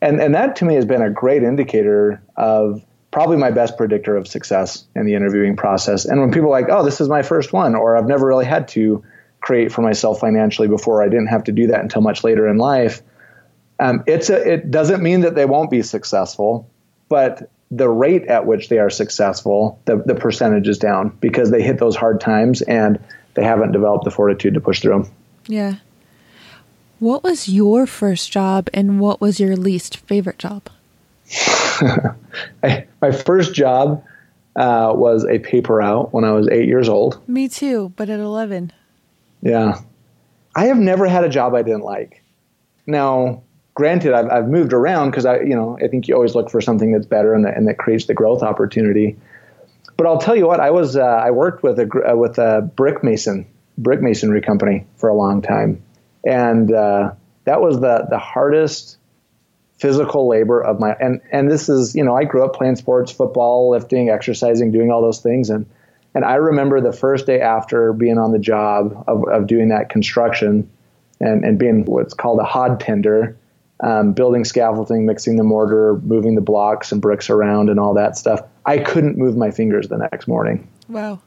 And, 0.00 0.20
and 0.20 0.34
that 0.34 0.56
to 0.56 0.64
me 0.64 0.74
has 0.74 0.84
been 0.84 1.02
a 1.02 1.10
great 1.10 1.42
indicator 1.42 2.22
of 2.36 2.84
probably 3.12 3.36
my 3.36 3.50
best 3.50 3.76
predictor 3.76 4.16
of 4.16 4.26
success 4.26 4.84
in 4.96 5.06
the 5.06 5.14
interviewing 5.14 5.54
process. 5.54 6.06
And 6.06 6.20
when 6.20 6.32
people 6.32 6.48
are 6.48 6.60
like, 6.60 6.70
oh, 6.70 6.82
this 6.82 7.00
is 7.00 7.08
my 7.08 7.22
first 7.22 7.52
one, 7.52 7.74
or 7.74 7.96
I've 7.96 8.08
never 8.08 8.26
really 8.26 8.46
had 8.46 8.68
to 8.68 9.04
create 9.40 9.70
for 9.70 9.82
myself 9.82 10.18
financially 10.18 10.66
before, 10.66 11.02
I 11.02 11.08
didn't 11.08 11.26
have 11.26 11.44
to 11.44 11.52
do 11.52 11.68
that 11.68 11.80
until 11.80 12.00
much 12.00 12.24
later 12.24 12.48
in 12.48 12.56
life. 12.56 13.02
Um, 13.78 14.02
it's 14.06 14.30
a, 14.30 14.54
it 14.54 14.70
doesn't 14.70 15.02
mean 15.02 15.20
that 15.20 15.34
they 15.34 15.44
won't 15.44 15.70
be 15.70 15.82
successful, 15.82 16.70
but 17.08 17.50
the 17.72 17.88
rate 17.88 18.26
at 18.26 18.46
which 18.46 18.68
they 18.68 18.78
are 18.78 18.90
successful, 18.90 19.80
the, 19.86 19.96
the 20.04 20.14
percentage 20.14 20.68
is 20.68 20.78
down 20.78 21.08
because 21.20 21.50
they 21.50 21.62
hit 21.62 21.78
those 21.78 21.96
hard 21.96 22.20
times 22.20 22.60
and 22.62 23.02
they 23.32 23.42
haven't 23.42 23.72
developed 23.72 24.04
the 24.04 24.10
fortitude 24.10 24.52
to 24.54 24.60
push 24.60 24.80
through 24.80 24.92
them. 24.92 25.10
Yeah. 25.48 25.76
What 26.98 27.24
was 27.24 27.48
your 27.48 27.86
first 27.86 28.30
job 28.30 28.68
and 28.74 29.00
what 29.00 29.22
was 29.22 29.40
your 29.40 29.56
least 29.56 29.96
favorite 29.96 30.38
job? 30.38 30.68
my 32.62 33.10
first 33.10 33.54
job 33.54 34.04
uh, 34.54 34.92
was 34.94 35.24
a 35.24 35.38
paper 35.38 35.76
route 35.76 36.12
when 36.12 36.24
I 36.24 36.32
was 36.32 36.48
eight 36.50 36.68
years 36.68 36.90
old. 36.90 37.26
Me 37.26 37.48
too, 37.48 37.94
but 37.96 38.10
at 38.10 38.20
11. 38.20 38.70
Yeah. 39.40 39.80
I 40.54 40.66
have 40.66 40.76
never 40.76 41.08
had 41.08 41.24
a 41.24 41.30
job 41.30 41.54
I 41.54 41.62
didn't 41.62 41.84
like. 41.84 42.22
Now, 42.86 43.42
granted, 43.74 44.12
I've, 44.12 44.30
I've 44.30 44.48
moved 44.48 44.72
around 44.72 45.10
because 45.10 45.26
I, 45.26 45.40
you 45.40 45.54
know, 45.54 45.78
I 45.82 45.88
think 45.88 46.08
you 46.08 46.14
always 46.14 46.34
look 46.34 46.50
for 46.50 46.60
something 46.60 46.92
that's 46.92 47.06
better 47.06 47.34
and 47.34 47.44
that, 47.44 47.56
and 47.56 47.68
that 47.68 47.78
creates 47.78 48.06
the 48.06 48.14
growth 48.14 48.42
opportunity. 48.42 49.16
But 49.96 50.06
I'll 50.06 50.18
tell 50.18 50.36
you 50.36 50.46
what, 50.46 50.60
I 50.60 50.70
was, 50.70 50.96
uh, 50.96 51.02
I 51.02 51.30
worked 51.30 51.62
with 51.62 51.78
a, 51.78 52.12
uh, 52.12 52.16
with 52.16 52.38
a 52.38 52.62
brick 52.62 53.04
mason, 53.04 53.46
brick 53.78 54.00
masonry 54.00 54.40
company 54.40 54.86
for 54.96 55.08
a 55.08 55.14
long 55.14 55.42
time. 55.42 55.82
And, 56.24 56.72
uh, 56.72 57.12
that 57.44 57.60
was 57.60 57.80
the, 57.80 58.06
the 58.08 58.18
hardest 58.18 58.98
physical 59.82 60.28
labor 60.28 60.62
of 60.62 60.78
my 60.78 60.92
and 61.00 61.20
and 61.32 61.50
this 61.50 61.68
is 61.68 61.96
you 61.96 62.04
know 62.04 62.14
I 62.14 62.22
grew 62.22 62.44
up 62.44 62.54
playing 62.54 62.76
sports, 62.76 63.10
football, 63.10 63.68
lifting, 63.70 64.10
exercising, 64.10 64.70
doing 64.70 64.92
all 64.92 65.02
those 65.02 65.18
things, 65.18 65.50
and 65.50 65.66
and 66.14 66.24
I 66.24 66.36
remember 66.36 66.80
the 66.80 66.92
first 66.92 67.26
day 67.26 67.40
after 67.40 67.92
being 67.92 68.16
on 68.16 68.30
the 68.30 68.38
job 68.38 69.04
of, 69.08 69.24
of 69.28 69.48
doing 69.48 69.70
that 69.70 69.88
construction, 69.88 70.70
and 71.18 71.44
and 71.44 71.58
being 71.58 71.84
what's 71.84 72.14
called 72.14 72.38
a 72.38 72.44
hod 72.44 72.78
tender, 72.78 73.36
um, 73.82 74.12
building 74.12 74.44
scaffolding, 74.44 75.06
mixing 75.06 75.36
the 75.36 75.44
mortar, 75.44 76.00
moving 76.02 76.34
the 76.34 76.40
blocks 76.40 76.92
and 76.92 77.02
bricks 77.02 77.28
around, 77.28 77.68
and 77.68 77.78
all 77.78 77.94
that 77.94 78.16
stuff. 78.16 78.40
I 78.64 78.78
couldn't 78.78 79.18
move 79.18 79.36
my 79.36 79.50
fingers 79.50 79.88
the 79.88 79.98
next 79.98 80.26
morning. 80.28 80.68
Wow. 80.88 81.20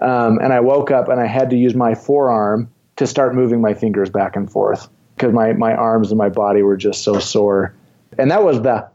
Um, 0.00 0.38
and 0.38 0.52
I 0.52 0.60
woke 0.60 0.90
up 0.90 1.08
and 1.08 1.20
I 1.20 1.26
had 1.26 1.50
to 1.50 1.56
use 1.56 1.74
my 1.74 1.94
forearm 1.94 2.70
to 2.96 3.06
start 3.06 3.34
moving 3.34 3.60
my 3.60 3.74
fingers 3.74 4.10
back 4.10 4.36
and 4.36 4.50
forth 4.50 4.88
because 5.14 5.32
my, 5.32 5.52
my 5.52 5.74
arms 5.74 6.10
and 6.10 6.18
my 6.18 6.28
body 6.28 6.62
were 6.62 6.76
just 6.76 7.02
so 7.02 7.18
sore. 7.18 7.74
And 8.18 8.30
that 8.30 8.44
was 8.44 8.62
the 8.62 8.88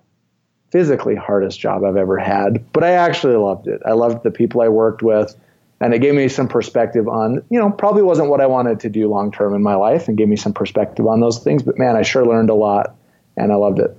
physically 0.71 1.15
hardest 1.15 1.59
job 1.59 1.83
I've 1.83 1.97
ever 1.97 2.17
had, 2.17 2.71
but 2.73 2.83
I 2.83 2.91
actually 2.91 3.35
loved 3.35 3.67
it. 3.67 3.81
I 3.85 3.93
loved 3.93 4.23
the 4.23 4.31
people 4.31 4.61
I 4.61 4.67
worked 4.67 5.01
with, 5.01 5.35
and 5.81 5.93
it 5.93 5.99
gave 5.99 6.13
me 6.13 6.27
some 6.27 6.47
perspective 6.47 7.07
on, 7.07 7.43
you 7.49 7.59
know, 7.59 7.71
probably 7.71 8.03
wasn't 8.03 8.29
what 8.29 8.41
I 8.41 8.47
wanted 8.47 8.79
to 8.81 8.89
do 8.89 9.07
long 9.07 9.31
term 9.31 9.53
in 9.53 9.63
my 9.63 9.75
life 9.75 10.07
and 10.07 10.17
gave 10.17 10.27
me 10.27 10.35
some 10.35 10.53
perspective 10.53 11.07
on 11.07 11.19
those 11.21 11.39
things, 11.39 11.63
but 11.63 11.77
man, 11.77 11.95
I 11.95 12.01
sure 12.01 12.25
learned 12.25 12.49
a 12.49 12.55
lot 12.55 12.95
and 13.37 13.51
I 13.51 13.55
loved 13.55 13.79
it. 13.79 13.97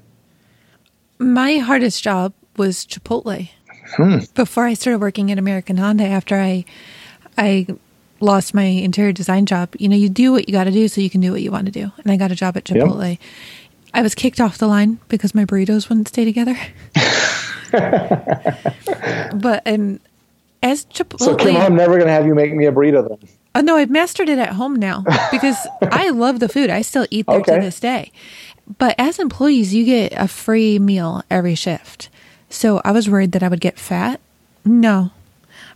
My 1.18 1.58
hardest 1.58 2.02
job 2.02 2.32
was 2.56 2.84
Chipotle. 2.86 3.48
Hmm. 3.96 4.18
Before 4.34 4.64
I 4.64 4.74
started 4.74 5.00
working 5.00 5.32
at 5.32 5.38
American 5.38 5.76
Honda 5.76 6.04
after 6.04 6.36
I 6.36 6.64
I 7.36 7.66
lost 8.20 8.54
my 8.54 8.64
interior 8.64 9.12
design 9.12 9.46
job, 9.46 9.74
you 9.78 9.88
know, 9.88 9.96
you 9.96 10.08
do 10.08 10.32
what 10.32 10.48
you 10.48 10.52
got 10.52 10.64
to 10.64 10.70
do 10.70 10.86
so 10.88 11.00
you 11.00 11.10
can 11.10 11.20
do 11.20 11.32
what 11.32 11.42
you 11.42 11.50
want 11.50 11.66
to 11.66 11.72
do. 11.72 11.90
And 12.02 12.12
I 12.12 12.16
got 12.16 12.30
a 12.30 12.34
job 12.34 12.56
at 12.56 12.64
Chipotle. 12.64 13.10
Yep. 13.10 13.18
I 13.94 14.02
was 14.02 14.14
kicked 14.14 14.40
off 14.40 14.58
the 14.58 14.68
line 14.68 15.00
because 15.08 15.34
my 15.34 15.44
burritos 15.44 15.88
wouldn't 15.88 16.08
stay 16.08 16.24
together. 16.24 16.56
but 19.34 19.62
um, 19.66 20.00
as 20.62 20.84
Chipotle, 20.86 21.20
so 21.20 21.36
Kim, 21.36 21.56
I'm 21.56 21.74
never 21.74 21.94
going 21.94 22.06
to 22.06 22.12
have 22.12 22.26
you 22.26 22.34
make 22.34 22.54
me 22.54 22.66
a 22.66 22.72
burrito 22.72 23.08
then. 23.08 23.28
Uh, 23.54 23.62
no, 23.62 23.76
I've 23.76 23.90
mastered 23.90 24.28
it 24.28 24.38
at 24.38 24.50
home 24.50 24.76
now 24.76 25.04
because 25.30 25.56
I 25.82 26.10
love 26.10 26.38
the 26.38 26.48
food. 26.48 26.70
I 26.70 26.82
still 26.82 27.06
eat 27.10 27.26
there 27.26 27.40
okay. 27.40 27.56
to 27.56 27.60
this 27.60 27.80
day. 27.80 28.12
But 28.78 28.94
as 28.98 29.18
employees, 29.18 29.74
you 29.74 29.84
get 29.84 30.12
a 30.16 30.28
free 30.28 30.78
meal 30.78 31.24
every 31.30 31.54
shift. 31.54 32.08
So 32.48 32.80
I 32.84 32.92
was 32.92 33.08
worried 33.08 33.32
that 33.32 33.42
I 33.42 33.48
would 33.48 33.60
get 33.60 33.78
fat. 33.78 34.20
No, 34.64 35.10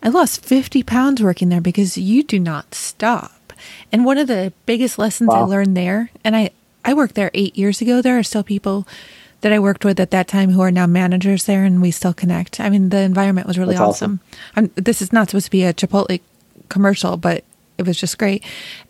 I 0.03 0.09
lost 0.09 0.45
50 0.45 0.83
pounds 0.83 1.23
working 1.23 1.49
there 1.49 1.61
because 1.61 1.97
you 1.97 2.23
do 2.23 2.39
not 2.39 2.75
stop. 2.75 3.53
And 3.91 4.05
one 4.05 4.19
of 4.19 4.27
the 4.27 4.53
biggest 4.67 4.99
lessons 4.99 5.29
wow. 5.29 5.41
I 5.41 5.45
learned 5.45 5.77
there, 5.77 6.11
and 6.23 6.37
I, 6.37 6.51
I 6.85 6.93
worked 6.93 7.15
there 7.15 7.31
eight 7.33 7.57
years 7.57 7.81
ago, 7.81 8.03
there 8.03 8.19
are 8.19 8.23
still 8.23 8.43
people 8.43 8.87
that 9.45 9.53
I 9.53 9.59
worked 9.59 9.85
with 9.85 10.01
at 10.01 10.11
that 10.11 10.27
time 10.27 10.51
who 10.51 10.63
are 10.63 10.71
now 10.71 10.87
managers 10.87 11.45
there 11.45 11.65
and 11.65 11.83
we 11.83 11.91
still 11.91 12.15
connect. 12.15 12.61
I 12.61 12.71
mean, 12.71 12.89
the 12.89 13.01
environment 13.01 13.47
was 13.47 13.59
really 13.59 13.77
awesome. 13.77 14.21
awesome. 14.57 14.73
this 14.75 15.03
is 15.03 15.13
not 15.13 15.29
supposed 15.29 15.45
to 15.45 15.51
be 15.51 15.65
a 15.65 15.75
Chipotle 15.75 16.19
commercial, 16.71 17.19
but 17.19 17.45
it 17.77 17.87
was 17.87 18.01
just 18.01 18.17
great. 18.17 18.43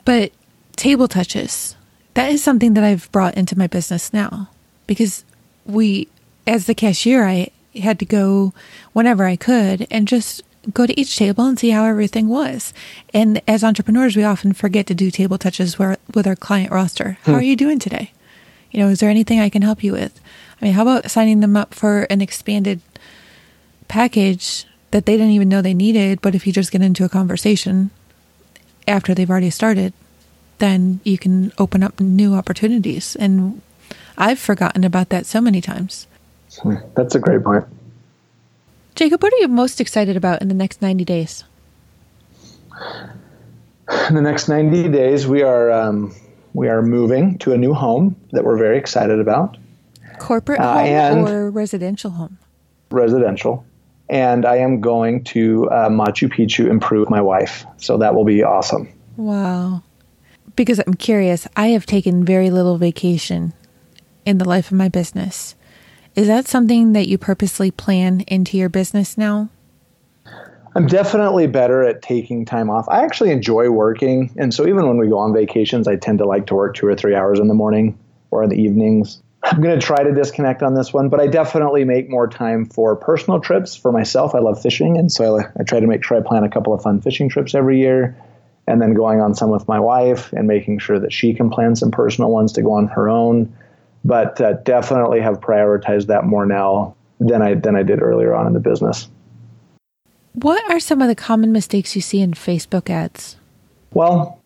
But 0.05 0.31
table 0.77 1.09
touches, 1.09 1.75
That 2.15 2.31
is 2.31 2.41
something 2.41 2.75
that 2.75 2.85
I've 2.85 3.11
brought 3.11 3.35
into 3.35 3.59
my 3.59 3.67
business 3.67 4.13
now 4.13 4.49
because 4.87 5.25
we, 5.67 6.07
as 6.47 6.67
the 6.67 6.75
cashier, 6.77 7.25
I 7.25 7.51
had 7.77 7.99
to 7.99 8.05
go 8.05 8.55
whenever 8.93 9.25
I 9.25 9.35
could 9.35 9.89
and 9.91 10.07
just 10.07 10.45
go 10.73 10.87
to 10.87 10.99
each 10.99 11.17
table 11.17 11.47
and 11.47 11.59
see 11.59 11.71
how 11.71 11.85
everything 11.85 12.29
was. 12.29 12.73
And 13.13 13.43
as 13.49 13.65
entrepreneurs, 13.65 14.15
we 14.15 14.23
often 14.23 14.53
forget 14.53 14.87
to 14.87 14.95
do 14.95 15.11
table 15.11 15.37
touches 15.37 15.81
with 15.81 16.29
our 16.29 16.37
client 16.37 16.71
roster. 16.71 17.19
How 17.25 17.33
hmm. 17.33 17.39
are 17.39 17.43
you 17.43 17.57
doing 17.57 17.81
today? 17.81 18.13
You 18.71 18.79
know, 18.79 18.89
is 18.89 19.01
there 19.01 19.11
anything 19.11 19.41
I 19.41 19.49
can 19.49 19.63
help 19.63 19.83
you 19.83 19.91
with? 19.93 20.21
I 20.65 20.67
mean, 20.69 20.73
how 20.77 20.83
about 20.89 21.11
signing 21.11 21.41
them 21.41 21.59
up 21.59 21.75
for 21.75 22.05
an 22.05 22.23
expanded 22.23 22.81
package 23.87 24.65
that 24.93 25.05
they 25.05 25.13
didn't 25.13 25.33
even 25.33 25.51
know 25.51 25.61
they 25.61 25.75
needed, 25.75 26.23
but 26.23 26.35
if 26.35 26.47
you 26.47 26.55
just 26.55 26.73
get 26.73 26.81
into 26.81 27.05
a 27.05 27.09
conversation 27.11 27.91
after 28.89 29.15
they've 29.15 29.29
already 29.29 29.51
started, 29.51 29.93
then 30.61 31.01
you 31.05 31.19
can 31.19 31.53
open 31.59 31.83
up 31.83 32.01
new 32.01 32.33
opportunities. 32.33 33.15
And 33.15 33.61
I've 34.17 34.39
forgotten 34.39 34.85
about 34.85 35.11
that 35.11 35.27
so 35.27 35.39
many 35.39 35.61
times. 35.61 36.07
That's 36.95 37.15
a 37.15 37.21
great 37.21 37.45
point. 37.45 37.67
Jacob, 38.95 39.23
what 39.23 39.35
are 39.35 39.41
you 39.41 39.49
most 39.49 39.83
excited 39.83 40.17
about 40.17 40.41
in 40.41 40.49
the 40.49 40.55
next 40.55 40.81
90 40.81 41.05
days? 41.05 41.45
In 44.09 44.15
the 44.15 44.23
next 44.23 44.49
90 44.49 44.89
days, 44.89 45.27
we 45.27 45.43
are 45.43 45.71
um, 45.71 46.15
we 46.55 46.71
are 46.71 46.81
moving 46.81 47.37
to 47.41 47.53
a 47.53 47.59
new 47.59 47.75
home 47.75 48.17
that 48.33 48.45
we're 48.45 48.57
very 48.57 48.79
excited 48.79 49.21
about. 49.21 49.59
Corporate 50.25 50.61
uh, 50.61 50.79
home 50.79 51.29
or 51.29 51.51
residential 51.51 52.11
home? 52.11 52.39
Residential. 52.91 53.67
And 54.09 54.47
I 54.47 54.57
am 54.57 54.81
going 54.81 55.23
to 55.25 55.69
uh, 55.71 55.91
Machu 55.91 56.33
Picchu 56.33 56.67
improve 56.69 57.11
my 57.11 57.21
wife. 57.21 57.67
So 57.77 57.99
that 57.99 58.15
will 58.15 58.25
be 58.25 58.43
awesome. 58.43 58.89
Wow. 59.19 59.83
Because 60.57 60.81
I'm 60.87 60.95
curious, 60.95 61.47
I 61.57 61.69
have 61.69 61.85
taken 61.85 62.25
very 62.25 62.49
little 62.51 62.79
vacation 62.79 63.53
in 64.25 64.39
the 64.39 64.49
life 64.49 64.71
of 64.71 64.79
my 64.79 64.89
business. 64.89 65.57
Is 66.15 66.27
that 66.29 66.49
something 66.49 66.95
that 66.95 67.07
you 67.07 67.19
purposely 67.19 67.71
plan 67.71 68.21
into 68.23 68.57
your 68.57 68.71
business 68.71 69.19
now? 69.19 69.51
I'm 70.75 70.87
definitely 70.87 71.49
better 71.49 71.83
at 71.83 72.01
taking 72.01 72.47
time 72.47 72.71
off. 72.71 72.89
I 72.89 73.05
actually 73.05 73.31
enjoy 73.31 73.69
working. 73.69 74.35
And 74.39 74.55
so 74.55 74.67
even 74.67 74.89
when 74.89 74.97
we 74.97 75.09
go 75.09 75.19
on 75.19 75.35
vacations, 75.35 75.87
I 75.87 75.97
tend 75.97 76.19
to 76.19 76.25
like 76.25 76.47
to 76.47 76.55
work 76.55 76.77
two 76.77 76.87
or 76.87 76.95
three 76.95 77.15
hours 77.15 77.41
in 77.41 77.49
the 77.49 77.55
morning 77.55 77.99
or 78.31 78.43
in 78.43 78.49
the 78.49 78.57
evenings. 78.57 79.23
I'm 79.45 79.61
going 79.61 79.79
to 79.79 79.85
try 79.85 80.03
to 80.03 80.13
disconnect 80.13 80.63
on 80.63 80.75
this 80.75 80.93
one, 80.93 81.09
but 81.09 81.21
I 81.21 81.27
definitely 81.27 81.85
make 81.85 82.09
more 82.09 82.27
time 82.27 82.65
for 82.65 82.97
personal 82.97 83.41
trips 83.41 83.77
for 83.77 83.93
myself. 83.93 84.35
I 84.35 84.39
love 84.39 84.61
fishing. 84.61 84.97
And 84.97 85.13
so 85.13 85.39
I, 85.39 85.45
I 85.61 85.63
try 85.63 85.81
to 85.81 85.87
make 85.87 86.03
sure 86.03 86.17
I 86.17 86.21
plan 86.21 86.45
a 86.45 86.49
couple 86.49 86.73
of 86.73 86.83
fun 86.83 87.01
fishing 87.01 87.29
trips 87.29 87.55
every 87.55 87.79
year 87.79 88.17
and 88.67 88.81
then 88.81 88.95
going 88.95 89.21
on 89.21 89.35
some 89.35 89.51
with 89.51 89.69
my 89.69 89.79
wife 89.79 90.33
and 90.33 90.49
making 90.49 90.79
sure 90.79 90.99
that 90.99 91.13
she 91.13 91.35
can 91.35 91.51
plan 91.51 91.77
some 91.77 91.91
personal 91.91 92.31
ones 92.31 92.53
to 92.53 92.63
go 92.63 92.73
on 92.73 92.89
her 92.89 93.09
own 93.11 93.55
but 94.05 94.41
uh, 94.41 94.55
definitely 94.65 95.21
have 95.21 95.41
prioritized 95.41 96.07
that 96.07 96.25
more 96.25 96.47
now 96.47 96.95
than 97.21 97.43
I 97.43 97.55
than 97.55 97.75
I 97.75 97.83
did 97.83 98.03
earlier 98.03 98.35
on 98.35 98.47
in 98.47 98.53
the 98.53 98.61
business. 98.61 99.09
What 100.35 100.63
are 100.71 100.81
some 100.81 101.01
of 101.01 101.09
the 101.09 101.15
common 101.15 101.53
mistakes 101.53 101.95
you 101.95 102.03
see 102.03 102.21
in 102.21 102.33
Facebook 102.33 102.91
ads? 102.91 103.37
Well, 103.93 104.43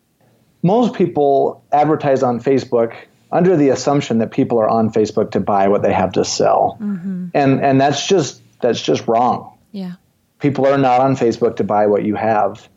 most 0.61 0.93
people 0.93 1.63
advertise 1.71 2.23
on 2.23 2.39
Facebook 2.39 2.95
under 3.31 3.55
the 3.55 3.69
assumption 3.69 4.19
that 4.19 4.31
people 4.31 4.59
are 4.59 4.69
on 4.69 4.91
Facebook 4.91 5.31
to 5.31 5.39
buy 5.39 5.67
what 5.67 5.81
they 5.81 5.93
have 5.93 6.13
to 6.13 6.25
sell. 6.25 6.77
Mm-hmm. 6.81 7.27
And 7.33 7.63
and 7.63 7.79
that's 7.79 8.07
just 8.07 8.41
that's 8.61 8.81
just 8.81 9.07
wrong. 9.07 9.57
Yeah. 9.71 9.93
People 10.39 10.65
are 10.65 10.77
not 10.77 11.01
on 11.01 11.15
Facebook 11.15 11.57
to 11.57 11.63
buy 11.63 11.87
what 11.87 12.03
you 12.03 12.15
have. 12.15 12.67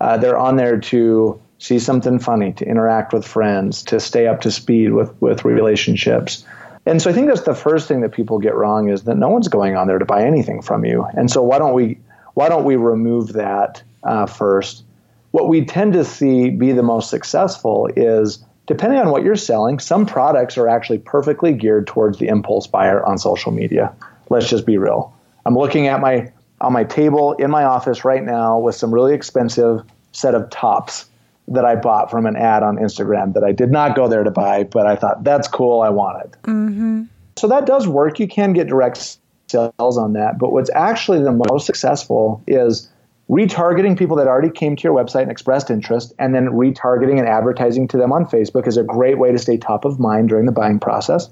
Uh, 0.00 0.16
they're 0.16 0.38
on 0.38 0.56
there 0.56 0.80
to 0.80 1.40
see 1.58 1.78
something 1.78 2.18
funny, 2.18 2.52
to 2.54 2.64
interact 2.66 3.12
with 3.12 3.26
friends, 3.26 3.82
to 3.84 4.00
stay 4.00 4.26
up 4.26 4.40
to 4.40 4.50
speed 4.50 4.92
with, 4.92 5.12
with 5.20 5.44
relationships. 5.44 6.44
And 6.86 7.00
so 7.02 7.10
I 7.10 7.12
think 7.12 7.28
that's 7.28 7.42
the 7.42 7.54
first 7.54 7.86
thing 7.86 8.00
that 8.00 8.12
people 8.12 8.38
get 8.38 8.54
wrong 8.54 8.88
is 8.88 9.02
that 9.02 9.16
no 9.16 9.28
one's 9.28 9.48
going 9.48 9.76
on 9.76 9.86
there 9.86 9.98
to 9.98 10.06
buy 10.06 10.24
anything 10.24 10.62
from 10.62 10.86
you. 10.86 11.04
And 11.14 11.30
so 11.30 11.42
why 11.42 11.58
don't 11.58 11.74
we 11.74 11.98
why 12.34 12.48
don't 12.48 12.64
we 12.64 12.76
remove 12.76 13.34
that 13.34 13.82
uh, 14.02 14.24
first? 14.24 14.84
What 15.32 15.48
we 15.48 15.66
tend 15.66 15.92
to 15.92 16.04
see 16.04 16.48
be 16.48 16.72
the 16.72 16.82
most 16.82 17.10
successful 17.10 17.88
is 17.94 18.42
depending 18.70 19.00
on 19.00 19.10
what 19.10 19.24
you're 19.24 19.34
selling, 19.34 19.80
some 19.80 20.06
products 20.06 20.56
are 20.56 20.68
actually 20.68 20.98
perfectly 20.98 21.52
geared 21.52 21.88
towards 21.88 22.18
the 22.18 22.28
impulse 22.28 22.68
buyer 22.68 23.04
on 23.04 23.18
social 23.18 23.50
media. 23.50 23.92
Let's 24.28 24.48
just 24.48 24.64
be 24.64 24.78
real. 24.78 25.12
I'm 25.44 25.58
looking 25.58 25.88
at 25.88 26.00
my 26.00 26.30
on 26.60 26.72
my 26.72 26.84
table 26.84 27.32
in 27.32 27.50
my 27.50 27.64
office 27.64 28.04
right 28.04 28.22
now 28.22 28.60
with 28.60 28.76
some 28.76 28.94
really 28.94 29.12
expensive 29.12 29.82
set 30.12 30.36
of 30.36 30.48
tops 30.50 31.06
that 31.48 31.64
I 31.64 31.74
bought 31.74 32.12
from 32.12 32.26
an 32.26 32.36
ad 32.36 32.62
on 32.62 32.76
Instagram 32.76 33.34
that 33.34 33.42
I 33.42 33.50
did 33.50 33.72
not 33.72 33.96
go 33.96 34.06
there 34.06 34.22
to 34.22 34.30
buy, 34.30 34.62
but 34.62 34.86
I 34.86 34.94
thought 34.94 35.24
that's 35.24 35.48
cool. 35.48 35.80
I 35.80 35.88
want 35.88 36.24
it. 36.24 36.42
Mm-hmm. 36.42 37.04
So 37.38 37.48
that 37.48 37.66
does 37.66 37.88
work. 37.88 38.20
You 38.20 38.28
can 38.28 38.52
get 38.52 38.68
direct 38.68 39.18
sales 39.48 39.98
on 39.98 40.12
that. 40.12 40.38
But 40.38 40.52
what's 40.52 40.70
actually 40.76 41.24
the 41.24 41.32
most 41.50 41.66
successful 41.66 42.40
is 42.46 42.88
retargeting 43.30 43.96
people 43.96 44.16
that 44.16 44.26
already 44.26 44.50
came 44.50 44.74
to 44.74 44.82
your 44.82 44.92
website 44.94 45.22
and 45.22 45.30
expressed 45.30 45.70
interest, 45.70 46.12
and 46.18 46.34
then 46.34 46.48
retargeting 46.48 47.18
and 47.18 47.28
advertising 47.28 47.86
to 47.86 47.96
them 47.96 48.12
on 48.12 48.26
Facebook 48.26 48.66
is 48.66 48.76
a 48.76 48.82
great 48.82 49.18
way 49.18 49.30
to 49.30 49.38
stay 49.38 49.56
top 49.56 49.84
of 49.84 50.00
mind 50.00 50.28
during 50.28 50.46
the 50.46 50.52
buying 50.52 50.80
process. 50.80 51.30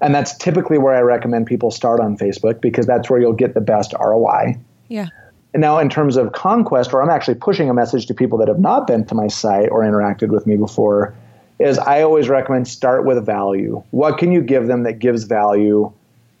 And 0.00 0.14
that's 0.14 0.36
typically 0.38 0.78
where 0.78 0.94
I 0.94 1.00
recommend 1.00 1.46
people 1.46 1.70
start 1.70 2.00
on 2.00 2.16
Facebook 2.16 2.60
because 2.60 2.86
that's 2.86 3.10
where 3.10 3.20
you'll 3.20 3.34
get 3.34 3.54
the 3.54 3.60
best 3.60 3.92
ROI. 4.00 4.56
Yeah. 4.88 5.08
And 5.54 5.60
now, 5.60 5.78
in 5.78 5.90
terms 5.90 6.16
of 6.16 6.32
conquest, 6.32 6.92
where 6.92 7.02
I'm 7.02 7.10
actually 7.10 7.34
pushing 7.34 7.68
a 7.68 7.74
message 7.74 8.06
to 8.06 8.14
people 8.14 8.38
that 8.38 8.48
have 8.48 8.58
not 8.58 8.86
been 8.86 9.04
to 9.06 9.14
my 9.14 9.28
site 9.28 9.68
or 9.68 9.80
interacted 9.80 10.28
with 10.28 10.46
me 10.46 10.56
before, 10.56 11.14
is 11.58 11.78
I 11.78 12.00
always 12.00 12.30
recommend 12.30 12.66
start 12.66 13.04
with 13.04 13.24
value. 13.24 13.82
What 13.90 14.16
can 14.16 14.32
you 14.32 14.40
give 14.40 14.66
them 14.66 14.84
that 14.84 14.94
gives 14.94 15.24
value? 15.24 15.92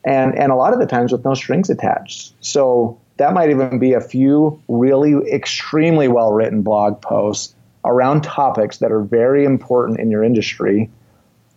And, 0.04 0.36
and 0.36 0.50
a 0.50 0.56
lot 0.56 0.72
of 0.72 0.80
the 0.80 0.86
times 0.86 1.12
with 1.12 1.24
no 1.24 1.34
strings 1.34 1.68
attached. 1.68 2.32
So 2.40 2.98
that 3.16 3.34
might 3.34 3.50
even 3.50 3.78
be 3.78 3.92
a 3.92 4.00
few 4.00 4.60
really 4.68 5.14
extremely 5.30 6.08
well 6.08 6.32
written 6.32 6.62
blog 6.62 7.00
posts 7.00 7.54
around 7.84 8.22
topics 8.22 8.78
that 8.78 8.92
are 8.92 9.02
very 9.02 9.44
important 9.44 10.00
in 10.00 10.10
your 10.10 10.22
industry 10.22 10.90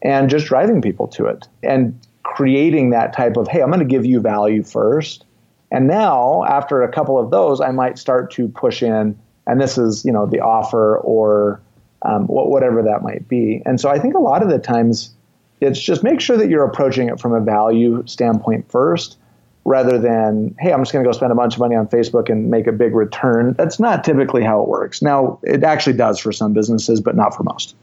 and 0.02 0.30
just 0.30 0.48
driving 0.48 0.82
people 0.82 1.08
to 1.08 1.26
it 1.26 1.48
and 1.63 2.00
creating 2.24 2.89
that 2.89 3.13
type 3.13 3.38
of, 3.38 3.48
hey, 3.48 3.62
I'm 3.62 3.70
going 3.70 3.80
to 3.80 3.86
give 3.86 4.06
you 4.06 4.20
value 4.20 4.63
first 4.63 5.26
and 5.72 5.88
now, 5.88 6.46
after 6.46 6.84
a 6.84 6.91
couple 6.91 7.20
of 7.20 7.32
those, 7.32 7.60
I 7.60 7.72
might 7.72 7.98
start 7.98 8.32
to 8.32 8.48
push 8.48 8.84
in, 8.84 9.18
and 9.48 9.60
this 9.60 9.78
is, 9.78 10.06
you 10.06 10.12
know, 10.12 10.26
the 10.26 10.39
offer 10.39 10.98
or 11.00 11.62
um, 12.04 12.28
whatever 12.28 12.84
that 12.84 13.02
might 13.02 13.28
be. 13.28 13.62
And 13.65 13.82
so 13.82 13.89
I 13.89 14.00
think 14.00 14.13
a 14.13 14.20
lot 14.20 14.44
of 14.44 14.50
the 14.50 14.60
times 14.60 15.13
it's 15.62 15.80
just 15.80 16.04
make 16.04 16.22
sure 16.22 16.38
that 16.38 16.50
you're 16.50 16.63
approaching 16.63 17.10
it 17.10 17.20
from 17.20 17.34
a 17.34 17.41
value 17.41 18.04
standpoint 18.06 18.72
first 18.72 19.18
rather 19.65 19.97
than, 19.97 20.56
hey, 20.60 20.71
I'm 20.71 20.82
just 20.82 20.93
going 20.93 21.04
to 21.04 21.10
go 21.10 21.12
spend 21.12 21.32
a 21.32 21.36
bunch 21.36 21.56
of 21.56 21.60
money 21.60 21.75
on 21.75 21.88
Facebook 21.88 22.30
and 22.30 22.49
make 22.51 22.67
a 22.67 22.71
big 22.71 22.93
return. 22.93 23.54
That's 23.54 23.80
not 23.80 24.04
typically 24.04 24.43
how 24.43 24.62
it 24.62 24.69
works. 24.69 25.01
Now, 25.01 25.39
it 25.41 25.63
actually 25.63 25.97
does 25.97 26.19
for 26.19 26.32
some 26.32 26.54
businesses, 26.54 27.01
but 27.01 27.15
not 27.15 27.36
for 27.36 27.43
most. 27.43 27.75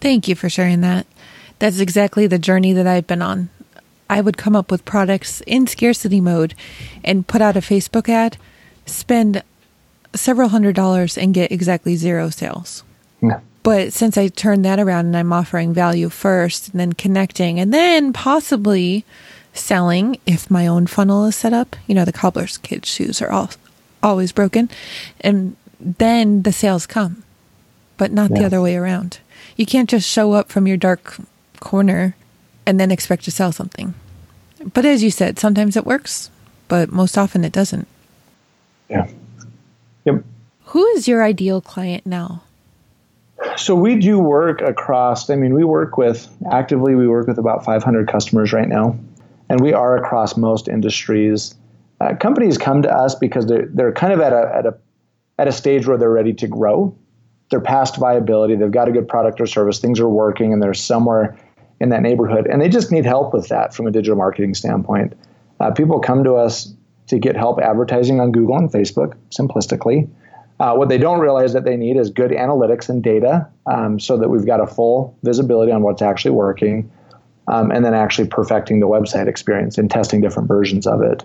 Thank 0.00 0.26
you 0.26 0.34
for 0.34 0.48
sharing 0.48 0.80
that. 0.80 1.06
That's 1.58 1.80
exactly 1.80 2.26
the 2.26 2.38
journey 2.38 2.72
that 2.72 2.86
I've 2.86 3.06
been 3.06 3.22
on. 3.22 3.50
I 4.08 4.20
would 4.20 4.38
come 4.38 4.56
up 4.56 4.70
with 4.70 4.84
products 4.84 5.42
in 5.46 5.66
scarcity 5.66 6.20
mode 6.20 6.54
and 7.04 7.26
put 7.26 7.42
out 7.42 7.56
a 7.56 7.60
Facebook 7.60 8.08
ad, 8.08 8.38
spend 8.86 9.42
several 10.14 10.48
hundred 10.48 10.76
dollars 10.76 11.18
and 11.18 11.34
get 11.34 11.52
exactly 11.52 11.96
zero 11.96 12.30
sales. 12.30 12.84
Yeah. 13.20 13.40
But 13.62 13.92
since 13.92 14.16
I 14.16 14.28
turned 14.28 14.64
that 14.64 14.78
around 14.78 15.06
and 15.06 15.16
I'm 15.16 15.32
offering 15.32 15.74
value 15.74 16.08
first 16.08 16.68
and 16.70 16.80
then 16.80 16.92
connecting 16.92 17.58
and 17.58 17.74
then 17.74 18.12
possibly 18.12 19.04
selling 19.58 20.18
if 20.26 20.50
my 20.50 20.66
own 20.66 20.86
funnel 20.86 21.24
is 21.26 21.36
set 21.36 21.52
up, 21.52 21.76
you 21.86 21.94
know, 21.94 22.04
the 22.04 22.12
cobbler's 22.12 22.58
kids' 22.58 22.88
shoes 22.88 23.20
are 23.22 23.30
all, 23.30 23.50
always 24.02 24.32
broken. 24.32 24.70
And 25.20 25.56
then 25.80 26.42
the 26.42 26.52
sales 26.52 26.86
come, 26.86 27.22
but 27.96 28.12
not 28.12 28.30
yeah. 28.30 28.38
the 28.38 28.44
other 28.44 28.62
way 28.62 28.76
around. 28.76 29.18
You 29.56 29.66
can't 29.66 29.88
just 29.88 30.08
show 30.08 30.32
up 30.32 30.50
from 30.50 30.66
your 30.66 30.76
dark 30.76 31.16
corner 31.60 32.16
and 32.66 32.78
then 32.80 32.90
expect 32.90 33.24
to 33.24 33.30
sell 33.30 33.52
something. 33.52 33.94
But 34.72 34.84
as 34.84 35.02
you 35.02 35.10
said, 35.10 35.38
sometimes 35.38 35.76
it 35.76 35.86
works, 35.86 36.30
but 36.68 36.90
most 36.90 37.16
often 37.16 37.44
it 37.44 37.52
doesn't. 37.52 37.86
Yeah. 38.88 39.08
Yep. 40.04 40.24
Who 40.66 40.84
is 40.86 41.06
your 41.06 41.22
ideal 41.22 41.60
client 41.60 42.06
now? 42.06 42.42
So 43.56 43.74
we 43.74 43.96
do 43.96 44.18
work 44.18 44.60
across, 44.62 45.28
I 45.30 45.36
mean, 45.36 45.54
we 45.54 45.64
work 45.64 45.96
with, 45.96 46.28
actively, 46.50 46.94
we 46.94 47.06
work 47.06 47.26
with 47.26 47.38
about 47.38 47.64
500 47.64 48.08
customers 48.08 48.52
right 48.52 48.68
now, 48.68 48.98
and 49.48 49.60
we 49.60 49.72
are 49.72 49.96
across 49.96 50.36
most 50.36 50.68
industries. 50.68 51.54
Uh, 52.00 52.14
companies 52.16 52.58
come 52.58 52.82
to 52.82 52.92
us 52.92 53.14
because 53.14 53.46
they're, 53.46 53.68
they're 53.72 53.92
kind 53.92 54.12
of 54.12 54.20
at 54.20 54.32
a, 54.32 54.52
at, 54.54 54.66
a, 54.66 54.74
at 55.38 55.48
a 55.48 55.52
stage 55.52 55.86
where 55.86 55.96
they're 55.96 56.10
ready 56.10 56.34
to 56.34 56.46
grow. 56.46 56.96
They're 57.50 57.60
past 57.60 57.96
viability, 57.96 58.56
they've 58.56 58.70
got 58.70 58.88
a 58.88 58.92
good 58.92 59.08
product 59.08 59.40
or 59.40 59.46
service, 59.46 59.78
things 59.78 60.00
are 60.00 60.08
working, 60.08 60.52
and 60.52 60.60
they're 60.60 60.74
somewhere 60.74 61.38
in 61.78 61.90
that 61.90 62.02
neighborhood, 62.02 62.46
and 62.46 62.60
they 62.60 62.68
just 62.68 62.90
need 62.90 63.04
help 63.04 63.32
with 63.32 63.48
that 63.48 63.74
from 63.74 63.86
a 63.86 63.90
digital 63.90 64.16
marketing 64.16 64.54
standpoint. 64.54 65.12
Uh, 65.60 65.70
people 65.70 66.00
come 66.00 66.24
to 66.24 66.34
us 66.34 66.74
to 67.06 67.18
get 67.18 67.36
help 67.36 67.60
advertising 67.60 68.18
on 68.18 68.32
Google 68.32 68.56
and 68.56 68.70
Facebook, 68.70 69.14
simplistically. 69.30 70.08
Uh, 70.58 70.74
what 70.74 70.88
they 70.88 70.98
don't 70.98 71.20
realize 71.20 71.52
that 71.52 71.64
they 71.64 71.76
need 71.76 71.96
is 71.96 72.10
good 72.10 72.30
analytics 72.30 72.88
and 72.88 73.02
data 73.02 73.46
um, 73.66 74.00
so 74.00 74.16
that 74.16 74.28
we've 74.28 74.46
got 74.46 74.58
a 74.58 74.66
full 74.66 75.16
visibility 75.22 75.70
on 75.70 75.82
what's 75.82 76.02
actually 76.02 76.30
working 76.30 76.90
um, 77.48 77.70
and 77.70 77.84
then 77.84 77.94
actually 77.94 78.28
perfecting 78.28 78.80
the 78.80 78.88
website 78.88 79.28
experience 79.28 79.78
and 79.78 79.90
testing 79.90 80.20
different 80.20 80.48
versions 80.48 80.86
of 80.86 81.02
it. 81.02 81.24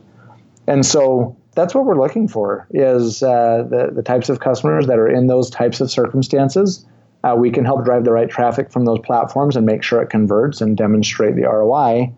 And 0.68 0.86
so 0.86 1.36
that's 1.56 1.76
what 1.76 1.86
we're 1.86 2.00
looking 2.00 2.28
for 2.28 2.68
is 2.72 3.24
uh, 3.24 3.66
the, 3.70 3.92
the 3.94 4.04
types 4.04 4.30
of 4.30 4.40
customers 4.40 4.88
that 4.88 5.00
are 5.00 5.08
in 5.08 5.28
those 5.28 5.50
types 5.50 5.82
of 5.82 5.92
circumstances. 5.92 6.86
Uh, 7.24 7.36
we 7.38 7.52
can 7.52 7.66
help 7.66 7.86
drive 7.86 8.04
the 8.04 8.12
right 8.12 8.30
traffic 8.30 8.72
from 8.72 8.86
those 8.86 9.00
platforms 9.00 9.56
and 9.56 9.66
make 9.66 9.84
sure 9.84 10.02
it 10.02 10.10
converts 10.10 10.62
and 10.62 10.78
demonstrate 10.78 11.36
the 11.36 11.44
ROI. 11.44 12.14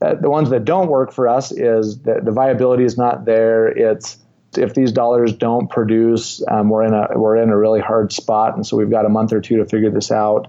Uh, 0.00 0.14
the 0.14 0.30
ones 0.30 0.50
that 0.50 0.64
don't 0.64 0.88
work 0.88 1.12
for 1.12 1.28
us 1.28 1.52
is 1.52 2.00
that 2.02 2.24
the 2.24 2.32
viability 2.32 2.84
is 2.84 2.96
not 2.96 3.24
there. 3.24 3.66
It's 3.66 4.18
if 4.56 4.74
these 4.74 4.92
dollars 4.92 5.32
don't 5.34 5.68
produce, 5.68 6.42
um, 6.48 6.70
we're 6.70 6.84
in 6.84 6.94
a 6.94 7.08
we're 7.18 7.36
in 7.36 7.50
a 7.50 7.56
really 7.56 7.80
hard 7.80 8.12
spot, 8.12 8.54
and 8.54 8.66
so 8.66 8.76
we've 8.76 8.90
got 8.90 9.04
a 9.04 9.08
month 9.08 9.32
or 9.32 9.40
two 9.40 9.58
to 9.58 9.66
figure 9.66 9.90
this 9.90 10.10
out 10.10 10.48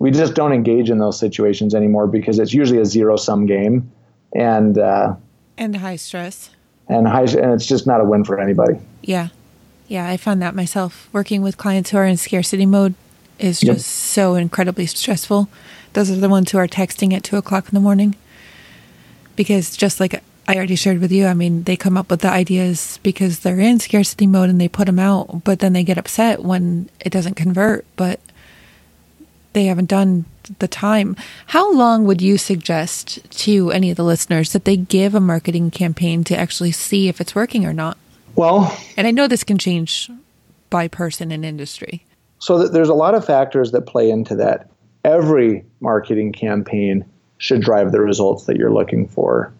we 0.00 0.10
just 0.10 0.34
don't 0.34 0.52
engage 0.52 0.90
in 0.90 0.98
those 0.98 1.18
situations 1.18 1.74
anymore 1.74 2.08
because 2.08 2.38
it's 2.40 2.52
usually 2.52 2.80
a 2.80 2.84
zero 2.84 3.16
sum 3.16 3.46
game, 3.46 3.92
and 4.34 4.76
uh, 4.76 5.14
and 5.56 5.76
high 5.76 5.96
stress, 5.96 6.50
and 6.88 7.06
high, 7.06 7.22
and 7.22 7.52
it's 7.52 7.66
just 7.66 7.86
not 7.86 8.00
a 8.00 8.04
win 8.04 8.24
for 8.24 8.40
anybody. 8.40 8.80
Yeah, 9.02 9.28
yeah, 9.86 10.08
I 10.08 10.16
found 10.16 10.42
that 10.42 10.56
myself 10.56 11.08
working 11.12 11.42
with 11.42 11.56
clients 11.56 11.90
who 11.90 11.98
are 11.98 12.06
in 12.06 12.16
scarcity 12.16 12.66
mode 12.66 12.94
is 13.38 13.60
just 13.60 13.68
yep. 13.68 13.80
so 13.80 14.34
incredibly 14.34 14.86
stressful. 14.86 15.48
Those 15.92 16.10
are 16.10 16.16
the 16.16 16.28
ones 16.28 16.50
who 16.50 16.58
are 16.58 16.68
texting 16.68 17.12
at 17.12 17.22
two 17.22 17.36
o'clock 17.36 17.68
in 17.68 17.74
the 17.74 17.80
morning 17.80 18.16
because 19.36 19.76
just 19.76 20.00
like 20.00 20.22
I 20.48 20.56
already 20.56 20.76
shared 20.76 21.00
with 21.00 21.12
you, 21.12 21.26
I 21.26 21.34
mean, 21.34 21.64
they 21.64 21.76
come 21.76 21.96
up 21.96 22.10
with 22.10 22.20
the 22.20 22.30
ideas 22.30 22.98
because 23.02 23.40
they're 23.40 23.60
in 23.60 23.80
scarcity 23.80 24.26
mode 24.26 24.50
and 24.50 24.60
they 24.60 24.68
put 24.68 24.86
them 24.86 24.98
out, 24.98 25.44
but 25.44 25.60
then 25.60 25.72
they 25.74 25.84
get 25.84 25.98
upset 25.98 26.42
when 26.42 26.88
it 27.00 27.10
doesn't 27.10 27.34
convert. 27.34 27.84
But 27.96 28.20
they 29.52 29.64
haven't 29.64 29.88
done 29.88 30.24
the 30.58 30.68
time. 30.68 31.16
How 31.46 31.72
long 31.72 32.04
would 32.04 32.22
you 32.22 32.38
suggest 32.38 33.30
to 33.38 33.70
any 33.70 33.90
of 33.90 33.96
the 33.96 34.04
listeners 34.04 34.52
that 34.52 34.64
they 34.64 34.76
give 34.76 35.14
a 35.14 35.20
marketing 35.20 35.70
campaign 35.70 36.24
to 36.24 36.36
actually 36.36 36.72
see 36.72 37.08
if 37.08 37.20
it's 37.20 37.34
working 37.34 37.66
or 37.66 37.72
not? 37.72 37.96
Well, 38.36 38.76
and 38.96 39.06
I 39.06 39.10
know 39.10 39.28
this 39.28 39.44
can 39.44 39.58
change 39.58 40.10
by 40.70 40.88
person 40.88 41.32
and 41.32 41.44
industry. 41.44 42.04
So 42.38 42.68
there's 42.68 42.88
a 42.88 42.94
lot 42.94 43.14
of 43.14 43.24
factors 43.24 43.72
that 43.72 43.82
play 43.82 44.10
into 44.10 44.36
that. 44.36 44.70
Every 45.04 45.64
marketing 45.80 46.32
campaign 46.32 47.04
should 47.38 47.60
drive 47.60 47.92
the 47.92 48.00
results 48.00 48.44
that 48.44 48.56
you're 48.56 48.72
looking 48.72 49.08
for. 49.08 49.52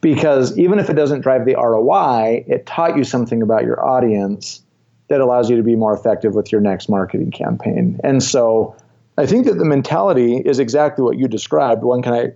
Because 0.00 0.56
even 0.58 0.78
if 0.78 0.90
it 0.90 0.94
doesn't 0.94 1.22
drive 1.22 1.44
the 1.44 1.56
ROI, 1.56 2.44
it 2.46 2.66
taught 2.66 2.96
you 2.96 3.04
something 3.04 3.42
about 3.42 3.64
your 3.64 3.84
audience 3.84 4.62
that 5.08 5.20
allows 5.20 5.50
you 5.50 5.56
to 5.56 5.62
be 5.62 5.76
more 5.76 5.94
effective 5.94 6.34
with 6.34 6.52
your 6.52 6.60
next 6.60 6.88
marketing 6.88 7.30
campaign. 7.30 8.00
And 8.02 8.22
so 8.22 8.76
I 9.18 9.26
think 9.26 9.46
that 9.46 9.58
the 9.58 9.64
mentality 9.64 10.36
is 10.36 10.58
exactly 10.58 11.02
what 11.02 11.18
you 11.18 11.26
described. 11.26 11.82
When 11.82 12.02
can 12.02 12.12
I 12.12 12.32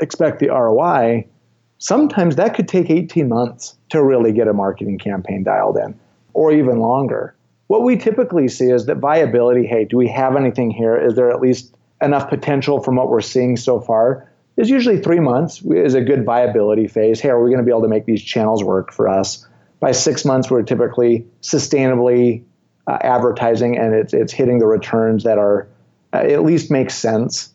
expect 0.00 0.38
the 0.38 0.48
ROI? 0.48 1.26
Sometimes 1.78 2.36
that 2.36 2.54
could 2.54 2.68
take 2.68 2.90
18 2.90 3.28
months 3.28 3.76
to 3.88 4.02
really 4.02 4.32
get 4.32 4.46
a 4.46 4.52
marketing 4.52 4.98
campaign 4.98 5.42
dialed 5.42 5.76
in, 5.76 5.98
or 6.32 6.52
even 6.52 6.78
longer. 6.78 7.34
What 7.66 7.82
we 7.82 7.96
typically 7.96 8.48
see 8.48 8.70
is 8.70 8.86
that 8.86 8.98
viability 8.98 9.66
hey, 9.66 9.84
do 9.84 9.96
we 9.96 10.08
have 10.08 10.36
anything 10.36 10.70
here? 10.70 10.96
Is 10.96 11.14
there 11.14 11.30
at 11.30 11.40
least 11.40 11.74
enough 12.02 12.28
potential 12.28 12.80
from 12.82 12.96
what 12.96 13.08
we're 13.08 13.20
seeing 13.20 13.56
so 13.56 13.80
far? 13.80 14.30
Is 14.56 14.68
usually 14.68 15.00
three 15.00 15.20
months 15.20 15.62
is 15.62 15.94
a 15.94 16.00
good 16.00 16.24
viability 16.24 16.86
phase. 16.86 17.20
Hey, 17.20 17.30
are 17.30 17.42
we 17.42 17.50
going 17.50 17.60
to 17.60 17.64
be 17.64 17.70
able 17.70 17.82
to 17.82 17.88
make 17.88 18.04
these 18.04 18.22
channels 18.22 18.62
work 18.62 18.92
for 18.92 19.08
us? 19.08 19.46
By 19.80 19.92
six 19.92 20.24
months, 20.24 20.50
we're 20.50 20.62
typically 20.62 21.26
sustainably 21.40 22.44
uh, 22.86 22.98
advertising 23.00 23.78
and 23.78 23.94
it's, 23.94 24.12
it's 24.12 24.32
hitting 24.32 24.58
the 24.58 24.66
returns 24.66 25.24
that 25.24 25.38
are 25.38 25.68
at 26.12 26.44
least 26.44 26.70
makes 26.70 26.94
sense. 26.94 27.52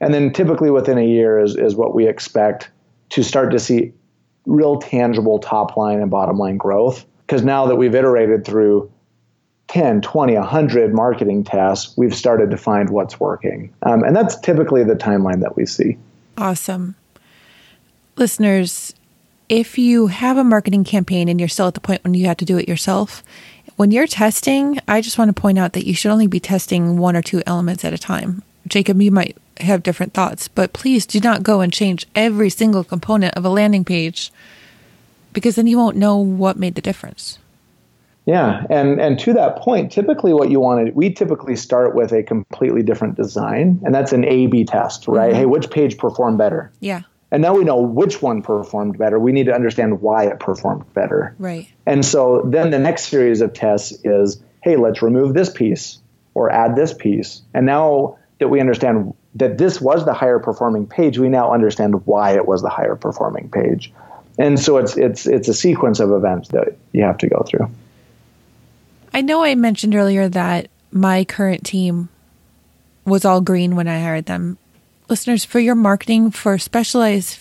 And 0.00 0.12
then 0.12 0.32
typically 0.32 0.70
within 0.70 0.98
a 0.98 1.06
year 1.06 1.38
is, 1.38 1.56
is 1.56 1.74
what 1.74 1.94
we 1.94 2.06
expect 2.06 2.70
to 3.10 3.22
start 3.22 3.50
to 3.52 3.58
see 3.58 3.92
real 4.44 4.78
tangible 4.78 5.38
top 5.38 5.76
line 5.76 6.00
and 6.00 6.10
bottom 6.10 6.38
line 6.38 6.56
growth. 6.56 7.04
Because 7.26 7.42
now 7.42 7.66
that 7.66 7.76
we've 7.76 7.94
iterated 7.94 8.44
through 8.44 8.90
10, 9.68 10.00
20, 10.00 10.34
100 10.34 10.94
marketing 10.94 11.42
tests, 11.42 11.96
we've 11.96 12.14
started 12.14 12.50
to 12.50 12.56
find 12.56 12.90
what's 12.90 13.18
working. 13.18 13.72
Um, 13.82 14.04
and 14.04 14.14
that's 14.14 14.38
typically 14.38 14.84
the 14.84 14.94
timeline 14.94 15.40
that 15.40 15.56
we 15.56 15.66
see. 15.66 15.98
Awesome. 16.38 16.94
Listeners, 18.16 18.94
if 19.48 19.78
you 19.78 20.06
have 20.06 20.36
a 20.36 20.44
marketing 20.44 20.84
campaign 20.84 21.28
and 21.28 21.40
you're 21.40 21.48
still 21.48 21.66
at 21.66 21.74
the 21.74 21.80
point 21.80 22.02
when 22.04 22.14
you 22.14 22.26
have 22.26 22.36
to 22.38 22.44
do 22.44 22.58
it 22.58 22.68
yourself, 22.68 23.22
when 23.76 23.90
you're 23.90 24.06
testing, 24.06 24.80
I 24.88 25.00
just 25.00 25.18
want 25.18 25.34
to 25.34 25.40
point 25.40 25.58
out 25.58 25.74
that 25.74 25.86
you 25.86 25.94
should 25.94 26.10
only 26.10 26.26
be 26.26 26.40
testing 26.40 26.98
one 26.98 27.16
or 27.16 27.22
two 27.22 27.42
elements 27.46 27.84
at 27.84 27.92
a 27.92 27.98
time. 27.98 28.42
Jacob, 28.66 29.00
you 29.00 29.10
might 29.10 29.36
have 29.58 29.82
different 29.82 30.12
thoughts, 30.12 30.48
but 30.48 30.72
please 30.72 31.06
do 31.06 31.20
not 31.20 31.42
go 31.42 31.60
and 31.60 31.72
change 31.72 32.06
every 32.14 32.50
single 32.50 32.84
component 32.84 33.34
of 33.34 33.44
a 33.44 33.48
landing 33.48 33.84
page 33.84 34.32
because 35.32 35.56
then 35.56 35.66
you 35.66 35.76
won't 35.76 35.96
know 35.96 36.16
what 36.16 36.58
made 36.58 36.74
the 36.74 36.82
difference. 36.82 37.38
Yeah, 38.24 38.64
and 38.70 39.00
and 39.00 39.20
to 39.20 39.32
that 39.34 39.56
point, 39.58 39.92
typically 39.92 40.32
what 40.32 40.50
you 40.50 40.58
want 40.58 40.84
to 40.84 40.92
we 40.92 41.12
typically 41.12 41.54
start 41.54 41.94
with 41.94 42.10
a 42.10 42.24
completely 42.24 42.82
different 42.82 43.14
design, 43.14 43.80
and 43.84 43.94
that's 43.94 44.12
an 44.12 44.24
A/B 44.24 44.64
test, 44.64 45.06
right? 45.06 45.30
Mm-hmm. 45.30 45.38
Hey, 45.38 45.46
which 45.46 45.70
page 45.70 45.96
performed 45.96 46.36
better? 46.36 46.72
Yeah. 46.80 47.02
And 47.30 47.42
now 47.42 47.54
we 47.54 47.64
know 47.64 47.80
which 47.80 48.22
one 48.22 48.42
performed 48.42 48.98
better. 48.98 49.18
We 49.18 49.32
need 49.32 49.46
to 49.46 49.54
understand 49.54 50.00
why 50.00 50.26
it 50.26 50.38
performed 50.38 50.92
better. 50.94 51.34
Right. 51.38 51.68
And 51.84 52.04
so 52.04 52.42
then 52.44 52.70
the 52.70 52.78
next 52.78 53.06
series 53.06 53.40
of 53.40 53.52
tests 53.52 53.92
is 54.04 54.40
hey, 54.62 54.76
let's 54.76 55.00
remove 55.00 55.32
this 55.32 55.48
piece 55.48 55.98
or 56.34 56.50
add 56.50 56.74
this 56.74 56.92
piece. 56.92 57.42
And 57.54 57.66
now 57.66 58.18
that 58.40 58.48
we 58.48 58.60
understand 58.60 59.14
that 59.36 59.58
this 59.58 59.80
was 59.80 60.04
the 60.04 60.12
higher 60.12 60.40
performing 60.40 60.86
page, 60.86 61.18
we 61.18 61.28
now 61.28 61.52
understand 61.52 62.04
why 62.04 62.34
it 62.34 62.46
was 62.46 62.62
the 62.62 62.68
higher 62.68 62.96
performing 62.96 63.48
page. 63.48 63.92
And 64.38 64.58
so 64.58 64.76
it's 64.78 64.96
it's 64.96 65.26
it's 65.26 65.48
a 65.48 65.54
sequence 65.54 66.00
of 66.00 66.10
events 66.10 66.48
that 66.48 66.76
you 66.92 67.04
have 67.04 67.18
to 67.18 67.28
go 67.28 67.44
through. 67.48 67.70
I 69.14 69.22
know 69.22 69.42
I 69.42 69.54
mentioned 69.54 69.94
earlier 69.94 70.28
that 70.28 70.68
my 70.92 71.24
current 71.24 71.64
team 71.64 72.08
was 73.06 73.24
all 73.24 73.40
green 73.40 73.76
when 73.76 73.88
I 73.88 74.00
hired 74.00 74.26
them 74.26 74.58
listeners, 75.08 75.44
for 75.44 75.60
your 75.60 75.74
marketing 75.74 76.30
for 76.30 76.58
specialized 76.58 77.40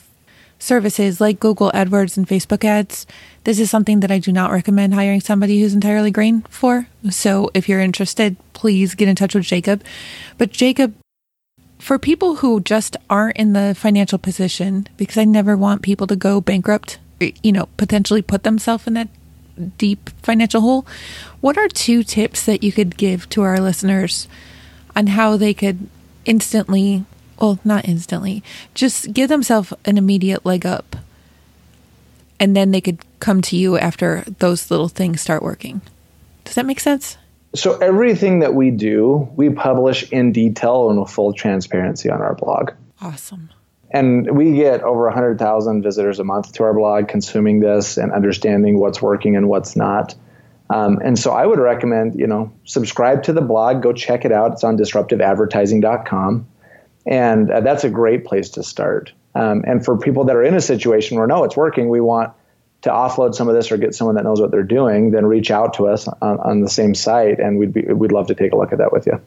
services 0.60 1.20
like 1.20 1.40
Google 1.40 1.72
AdWords 1.72 2.18
and 2.18 2.28
Facebook 2.28 2.64
ads, 2.64 3.06
this 3.44 3.60
is 3.60 3.70
something 3.70 4.00
that 4.00 4.12
I 4.12 4.20
do 4.20 4.32
not 4.32 4.52
recommend 4.52 4.94
hiring 4.94 5.22
somebody 5.22 5.62
who's 5.62 5.74
entirely 5.74 6.12
green 6.12 6.42
for. 6.44 6.88
So 7.10 7.50
if 7.54 7.70
you're 7.70 7.82
interested, 7.82 8.38
please 8.54 8.96
get 8.96 9.08
in 9.08 9.16
touch 9.16 9.36
with 9.36 9.44
Jacob. 9.44 9.84
But 10.38 10.52
Jacob, 10.52 10.96
for 11.78 12.00
people 12.00 12.38
who 12.38 12.62
just 12.62 12.98
aren't 13.10 13.38
in 13.38 13.54
the 13.54 13.76
financial 13.78 14.18
position, 14.18 14.88
because 14.98 15.18
I 15.18 15.26
never 15.26 15.56
want 15.56 15.82
people 15.82 16.08
to 16.08 16.16
go 16.16 16.42
bankrupt, 16.42 17.00
you 17.20 17.52
know, 17.52 17.68
potentially 17.78 18.22
put 18.22 18.44
themselves 18.44 18.88
in 18.88 18.94
that 18.94 19.10
deep 19.78 20.10
financial 20.22 20.62
hole, 20.62 20.88
what 21.42 21.58
are 21.58 21.68
two 21.68 22.04
tips 22.04 22.46
that 22.46 22.64
you 22.64 22.72
could 22.72 22.98
give 22.98 23.30
to 23.30 23.42
our 23.42 23.60
listeners 23.60 24.28
on 24.96 25.08
how 25.08 25.38
they 25.38 25.54
could 25.54 25.88
instantly 26.26 27.06
well, 27.40 27.60
not 27.64 27.86
instantly, 27.86 28.44
just 28.74 29.14
give 29.14 29.30
themselves 29.30 29.74
an 29.86 29.98
immediate 29.98 30.46
leg 30.46 30.66
up. 30.66 30.96
And 32.40 32.56
then 32.56 32.72
they 32.72 32.82
could 32.82 33.00
come 33.20 33.42
to 33.44 33.58
you 33.58 33.78
after 33.78 34.24
those 34.40 34.70
little 34.70 34.90
things 34.90 35.22
start 35.22 35.42
working. 35.42 35.82
Does 36.44 36.56
that 36.56 36.66
make 36.66 36.80
sense? 36.80 37.18
So, 37.56 37.78
everything 37.78 38.40
that 38.40 38.54
we 38.54 38.70
do, 38.70 39.30
we 39.36 39.50
publish 39.50 40.12
in 40.12 40.34
detail 40.34 40.90
and 40.90 41.00
with 41.00 41.10
full 41.10 41.32
transparency 41.32 42.10
on 42.10 42.22
our 42.22 42.36
blog. 42.36 42.72
Awesome. 43.02 43.50
And 43.92 44.36
we 44.36 44.56
get 44.56 44.82
over 44.82 45.06
100,000 45.06 45.82
visitors 45.82 46.20
a 46.20 46.26
month 46.26 46.52
to 46.54 46.64
our 46.64 46.74
blog 46.74 47.08
consuming 47.08 47.62
this 47.62 47.98
and 47.98 48.12
understanding 48.12 48.78
what's 48.78 49.02
working 49.02 49.38
and 49.38 49.48
what's 49.48 49.78
not. 49.78 50.16
Um, 50.70 51.00
and 51.04 51.18
so 51.18 51.32
I 51.32 51.46
would 51.46 51.60
recommend, 51.60 52.20
you 52.20 52.28
know, 52.28 52.52
subscribe 52.66 53.24
to 53.24 53.34
the 53.34 53.42
blog, 53.42 53.82
go 53.82 53.94
check 53.94 54.26
it 54.26 54.32
out. 54.32 54.54
It's 54.54 54.64
on 54.64 54.78
disruptiveadvertising.com. 54.78 56.48
And 57.06 57.52
uh, 57.52 57.62
that's 57.62 57.84
a 57.84 57.90
great 57.90 58.26
place 58.26 58.50
to 58.52 58.64
start. 58.64 59.12
Um, 59.36 59.64
and 59.68 59.84
for 59.84 59.98
people 59.98 60.24
that 60.26 60.36
are 60.36 60.44
in 60.44 60.54
a 60.56 60.62
situation 60.62 61.18
where 61.18 61.26
no, 61.28 61.44
it's 61.44 61.58
working, 61.58 61.90
we 61.90 62.02
want 62.02 62.34
to 62.84 62.90
offload 62.90 63.36
some 63.36 63.50
of 63.50 63.56
this 63.56 63.72
or 63.72 63.78
get 63.78 63.96
someone 63.96 64.16
that 64.16 64.24
knows 64.24 64.40
what 64.40 64.52
they're 64.52 64.64
doing, 64.64 65.12
then 65.12 65.26
reach 65.26 65.52
out 65.52 65.74
to 65.76 65.88
us 65.88 66.08
on, 66.08 66.40
on 66.40 66.62
the 66.62 66.70
same 66.70 66.96
site, 66.96 67.40
and 67.40 67.58
we'd 67.58 67.74
be, 67.74 67.82
we'd 67.82 68.12
love 68.12 68.28
to 68.28 68.36
take 68.36 68.52
a 68.54 68.56
look 68.56 68.72
at 68.72 68.78
that 68.78 68.94
with 68.94 69.08
you. 69.08 69.20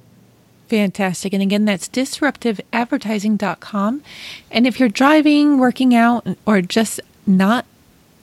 Fantastic. 0.68 1.32
And 1.32 1.42
again, 1.42 1.64
that's 1.64 1.88
disruptiveadvertising.com. 1.88 4.02
And 4.50 4.66
if 4.66 4.78
you're 4.78 4.88
driving, 4.88 5.58
working 5.58 5.94
out, 5.94 6.26
or 6.46 6.62
just 6.62 7.00
not 7.26 7.66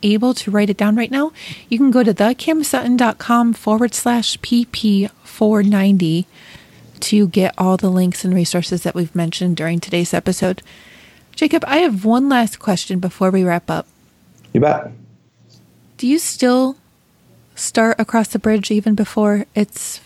able 0.04 0.34
to 0.36 0.52
write 0.52 0.70
it 0.70 0.78
down 0.78 0.96
right 0.96 1.12
now, 1.12 1.34
you 1.70 1.78
can 1.78 1.92
go 1.92 2.04
to 2.04 2.14
thekimsutton.com 2.14 3.54
forward 3.54 3.94
slash 3.94 4.38
PP490 4.40 6.26
to 7.02 7.28
get 7.28 7.54
all 7.58 7.78
the 7.78 7.90
links 7.90 8.24
and 8.24 8.34
resources 8.34 8.84
that 8.84 8.96
we've 8.96 9.16
mentioned 9.16 9.58
during 9.58 9.80
today's 9.80 10.14
episode. 10.14 10.62
Jacob, 11.34 11.64
I 11.68 11.78
have 11.78 12.06
one 12.06 12.30
last 12.30 12.60
question 12.60 13.00
before 13.00 13.32
we 13.32 13.44
wrap 13.44 13.70
up. 13.70 13.88
You 14.54 14.62
bet. 14.62 14.92
Do 15.98 16.08
you 16.08 16.20
still 16.20 16.78
start 17.56 18.00
across 18.00 18.30
the 18.30 18.40
bridge 18.40 18.72
even 18.72 18.96
before 18.96 19.46
it's 19.56 20.02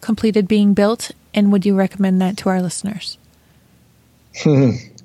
completed 0.00 0.46
being 0.46 0.74
built? 0.74 1.10
And 1.34 1.52
would 1.52 1.66
you 1.66 1.74
recommend 1.74 2.20
that 2.20 2.36
to 2.38 2.48
our 2.48 2.62
listeners? 2.62 3.18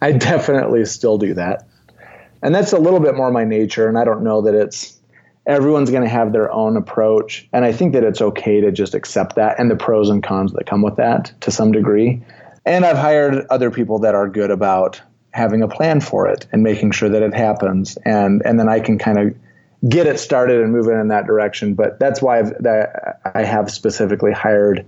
I 0.02 0.12
definitely 0.12 0.86
still 0.86 1.18
do 1.18 1.34
that. 1.36 1.68
And 2.42 2.54
that's 2.54 2.74
a 2.74 2.78
little 2.78 3.00
bit 3.00 3.16
more 3.16 3.32
my 3.32 3.46
nature. 3.46 3.88
And 3.88 3.98
I 3.98 4.04
don't 4.04 4.24
know 4.24 4.42
that 4.42 4.54
it's 4.54 4.98
everyone's 5.46 5.91
going 5.91 6.04
to 6.04 6.10
have 6.10 6.32
their 6.32 6.52
own 6.52 6.78
approach. 6.78 7.48
And 7.52 7.66
I 7.66 7.72
think 7.72 7.94
that 7.94 8.04
it's 8.04 8.22
okay 8.22 8.62
to 8.62 8.72
just 8.72 8.94
accept 8.94 9.36
that 9.36 9.60
and 9.60 9.70
the 9.70 9.76
pros 9.76 10.10
and 10.10 10.24
cons 10.24 10.54
that 10.54 10.66
come 10.66 10.82
with 10.82 10.96
that 10.98 11.34
to 11.41 11.52
some 11.52 11.72
degree. 11.72 12.24
And 12.66 12.86
I've 12.86 12.98
hired 12.98 13.46
other 13.50 13.70
people 13.70 14.00
that 14.00 14.16
are 14.16 14.30
good 14.30 14.52
about 14.52 15.02
having 15.32 15.62
a 15.62 15.68
plan 15.68 16.00
for 16.00 16.28
it 16.28 16.48
and 16.52 16.64
making 16.64 16.91
sure 16.91 17.10
that 17.10 17.22
it 17.22 17.34
happens. 17.34 17.98
And, 18.06 18.41
and 18.46 18.60
then 18.60 18.70
I 18.70 18.80
can 18.80 18.98
kind 18.98 19.20
of 19.20 19.36
get 19.89 20.08
it 20.08 20.20
started 20.20 20.62
and 20.62 20.72
move 20.72 20.88
it 20.88 20.94
in 20.94 21.10
that 21.10 21.26
direction. 21.26 21.74
But 21.74 22.00
that's 22.00 22.22
why 22.22 22.39
I've, 22.39 22.64
that 22.64 23.20
I 23.36 23.44
have 23.44 23.70
specifically 23.70 24.32
hired 24.32 24.88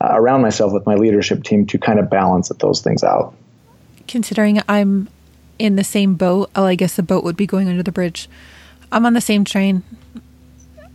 uh, 0.00 0.10
around 0.12 0.42
myself 0.42 0.72
with 0.72 0.86
my 0.86 0.94
leadership 0.94 1.42
team 1.42 1.66
to 1.66 1.78
kind 1.78 1.98
of 1.98 2.08
balance 2.10 2.48
those 2.60 2.80
things 2.80 3.02
out. 3.02 3.34
Considering 4.06 4.60
I'm 4.68 5.08
in 5.58 5.76
the 5.76 5.82
same 5.82 6.14
boat, 6.14 6.50
well, 6.54 6.66
I 6.66 6.74
guess 6.74 6.94
the 6.94 7.02
boat 7.02 7.24
would 7.24 7.36
be 7.36 7.46
going 7.46 7.68
under 7.68 7.82
the 7.82 7.90
bridge. 7.90 8.28
I'm 8.92 9.04
on 9.06 9.14
the 9.14 9.20
same 9.20 9.44
train. 9.44 9.82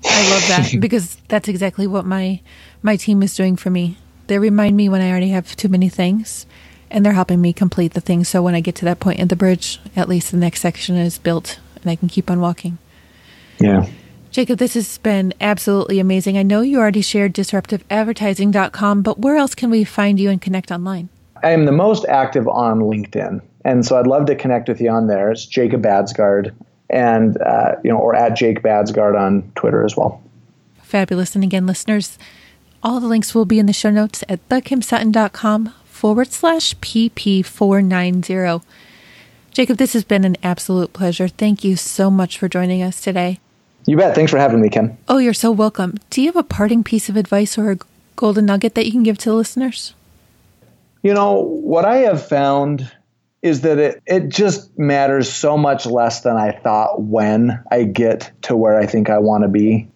I 0.06 0.30
love 0.30 0.48
that 0.48 0.76
because 0.80 1.16
that's 1.28 1.48
exactly 1.48 1.88
what 1.88 2.06
my 2.06 2.42
my 2.82 2.96
team 2.96 3.24
is 3.24 3.36
doing 3.36 3.56
for 3.56 3.70
me. 3.70 3.98
They 4.28 4.40
remind 4.40 4.78
me 4.78 4.90
when 4.90 5.02
I 5.02 5.10
already 5.10 5.30
have 5.30 5.56
too 5.56 5.70
many 5.70 5.90
things 5.90 6.46
and 6.90 7.06
they're 7.06 7.14
helping 7.14 7.42
me 7.42 7.54
complete 7.54 7.94
the 7.94 8.02
things 8.02 8.30
so 8.30 8.42
when 8.42 8.56
I 8.56 8.60
get 8.60 8.76
to 8.76 8.86
that 8.86 9.00
point 9.00 9.20
in 9.20 9.28
the 9.28 9.36
bridge, 9.36 9.80
at 9.96 10.10
least 10.10 10.32
the 10.32 10.38
next 10.38 10.62
section 10.62 10.96
is 10.96 11.18
built 11.18 11.60
and 11.82 11.90
I 11.92 11.96
can 11.96 12.08
keep 12.08 12.30
on 12.30 12.40
walking. 12.40 12.78
Yeah. 13.60 13.88
Jacob, 14.32 14.60
this 14.60 14.76
has 14.76 14.98
been 15.00 15.34
absolutely 15.42 16.00
amazing. 16.00 16.38
I 16.38 16.44
know 16.44 16.62
you 16.62 16.80
already 16.80 17.02
shared 17.02 17.34
disruptiveadvertising.com, 17.34 19.02
but 19.02 19.20
where 19.20 19.36
else 19.36 19.54
can 19.56 19.70
we 19.70 19.84
find 19.84 20.20
you 20.20 20.30
and 20.30 20.42
connect 20.42 20.72
online? 20.72 21.10
I 21.44 21.52
am 21.52 21.66
the 21.66 21.74
most 21.74 22.06
active 22.06 22.48
on 22.48 22.80
LinkedIn. 22.80 23.42
And 23.66 23.86
so 23.86 24.00
I'd 24.00 24.08
love 24.08 24.26
to 24.28 24.36
connect 24.36 24.70
with 24.70 24.80
you 24.80 24.90
on 24.90 25.08
there. 25.08 25.32
It's 25.32 25.46
Jacob 25.46 25.84
Baadsgaard 25.84 26.54
and 26.92 27.42
uh, 27.42 27.76
you 27.84 27.90
know, 27.90 27.98
or 27.98 28.16
at 28.16 28.36
Jake 28.36 28.62
Baadsgaard 28.62 29.20
on 29.20 29.52
Twitter 29.56 29.84
as 29.84 29.98
well. 29.98 30.22
Fabulous. 30.84 31.36
And 31.36 31.44
again, 31.44 31.66
listeners, 31.66 32.20
all 32.84 33.00
the 33.00 33.08
links 33.08 33.34
will 33.34 33.46
be 33.46 33.60
in 33.60 33.66
the 33.66 33.74
show 33.74 33.92
notes 33.92 34.24
at 34.28 34.48
thekimsutton.com 34.50 35.74
forward 35.86 36.32
slash 36.32 36.76
PP490. 36.76 38.62
Jacob, 39.52 39.78
this 39.78 39.94
has 39.94 40.04
been 40.04 40.24
an 40.24 40.38
absolute 40.44 40.94
pleasure. 40.94 41.28
Thank 41.28 41.64
you 41.64 41.76
so 41.76 42.10
much 42.10 42.38
for 42.38 42.48
joining 42.48 42.82
us 42.82 43.02
today. 43.02 43.40
You 43.86 43.98
bet. 43.98 44.16
Thanks 44.16 44.32
for 44.32 44.38
having 44.38 44.62
me, 44.62 44.70
Kim. 44.70 44.98
Oh, 45.08 45.18
you're 45.18 45.34
so 45.34 45.52
welcome. 45.52 45.98
Do 46.10 46.22
you 46.22 46.28
have 46.28 46.36
a 46.36 46.44
parting 46.44 46.84
piece 46.84 47.10
of 47.10 47.18
advice 47.18 47.58
or 47.58 47.72
a 47.72 47.78
golden 48.16 48.46
nugget 48.46 48.76
that 48.76 48.86
you 48.86 48.92
can 48.92 49.04
give 49.04 49.18
to 49.20 49.30
the 49.30 49.36
listeners? 49.36 49.94
You 51.04 51.14
know, 51.14 51.34
what 51.42 51.86
I 51.86 51.98
have 51.98 52.26
found 52.26 52.92
is 53.42 53.62
that 53.62 53.80
it, 53.80 54.04
it 54.06 54.30
just 54.30 54.78
matters 54.78 55.32
so 55.32 55.58
much 55.58 55.86
less 55.86 56.22
than 56.22 56.38
I 56.38 56.52
thought 56.52 57.02
when 57.02 57.64
I 57.72 57.84
get 57.84 58.32
to 58.44 58.56
where 58.56 58.78
I 58.78 58.86
think 58.86 59.10
I 59.10 59.18
want 59.18 59.44
to 59.44 59.48
be. 59.48 59.90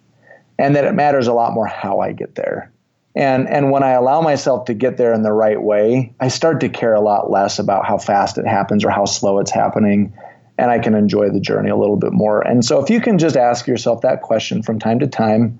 And 0.58 0.74
that 0.74 0.84
it 0.84 0.94
matters 0.94 1.26
a 1.26 1.34
lot 1.34 1.52
more 1.52 1.66
how 1.66 2.00
I 2.00 2.12
get 2.12 2.34
there. 2.34 2.72
And 3.14 3.48
and 3.48 3.70
when 3.70 3.82
I 3.82 3.92
allow 3.92 4.20
myself 4.20 4.66
to 4.66 4.74
get 4.74 4.96
there 4.96 5.12
in 5.12 5.22
the 5.22 5.32
right 5.32 5.60
way, 5.60 6.14
I 6.20 6.28
start 6.28 6.60
to 6.60 6.68
care 6.68 6.94
a 6.94 7.00
lot 7.00 7.30
less 7.30 7.58
about 7.58 7.86
how 7.86 7.98
fast 7.98 8.38
it 8.38 8.46
happens 8.46 8.84
or 8.84 8.90
how 8.90 9.04
slow 9.04 9.38
it's 9.38 9.50
happening. 9.50 10.14
And 10.58 10.70
I 10.70 10.78
can 10.78 10.94
enjoy 10.94 11.30
the 11.30 11.40
journey 11.40 11.70
a 11.70 11.76
little 11.76 11.96
bit 11.96 12.12
more. 12.12 12.40
And 12.40 12.64
so 12.64 12.82
if 12.82 12.90
you 12.90 13.00
can 13.00 13.18
just 13.18 13.36
ask 13.36 13.66
yourself 13.66 14.02
that 14.02 14.22
question 14.22 14.62
from 14.62 14.78
time 14.78 15.00
to 15.00 15.06
time, 15.06 15.58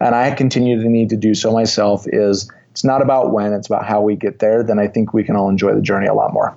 and 0.00 0.14
I 0.14 0.32
continue 0.32 0.80
to 0.80 0.88
need 0.88 1.10
to 1.10 1.16
do 1.16 1.34
so 1.34 1.52
myself, 1.52 2.06
is 2.06 2.50
it's 2.70 2.84
not 2.84 3.02
about 3.02 3.32
when, 3.32 3.52
it's 3.52 3.66
about 3.66 3.84
how 3.84 4.02
we 4.02 4.14
get 4.14 4.38
there, 4.38 4.62
then 4.62 4.78
I 4.78 4.86
think 4.86 5.12
we 5.12 5.24
can 5.24 5.34
all 5.34 5.48
enjoy 5.48 5.74
the 5.74 5.80
journey 5.80 6.06
a 6.06 6.14
lot 6.14 6.32
more. 6.32 6.56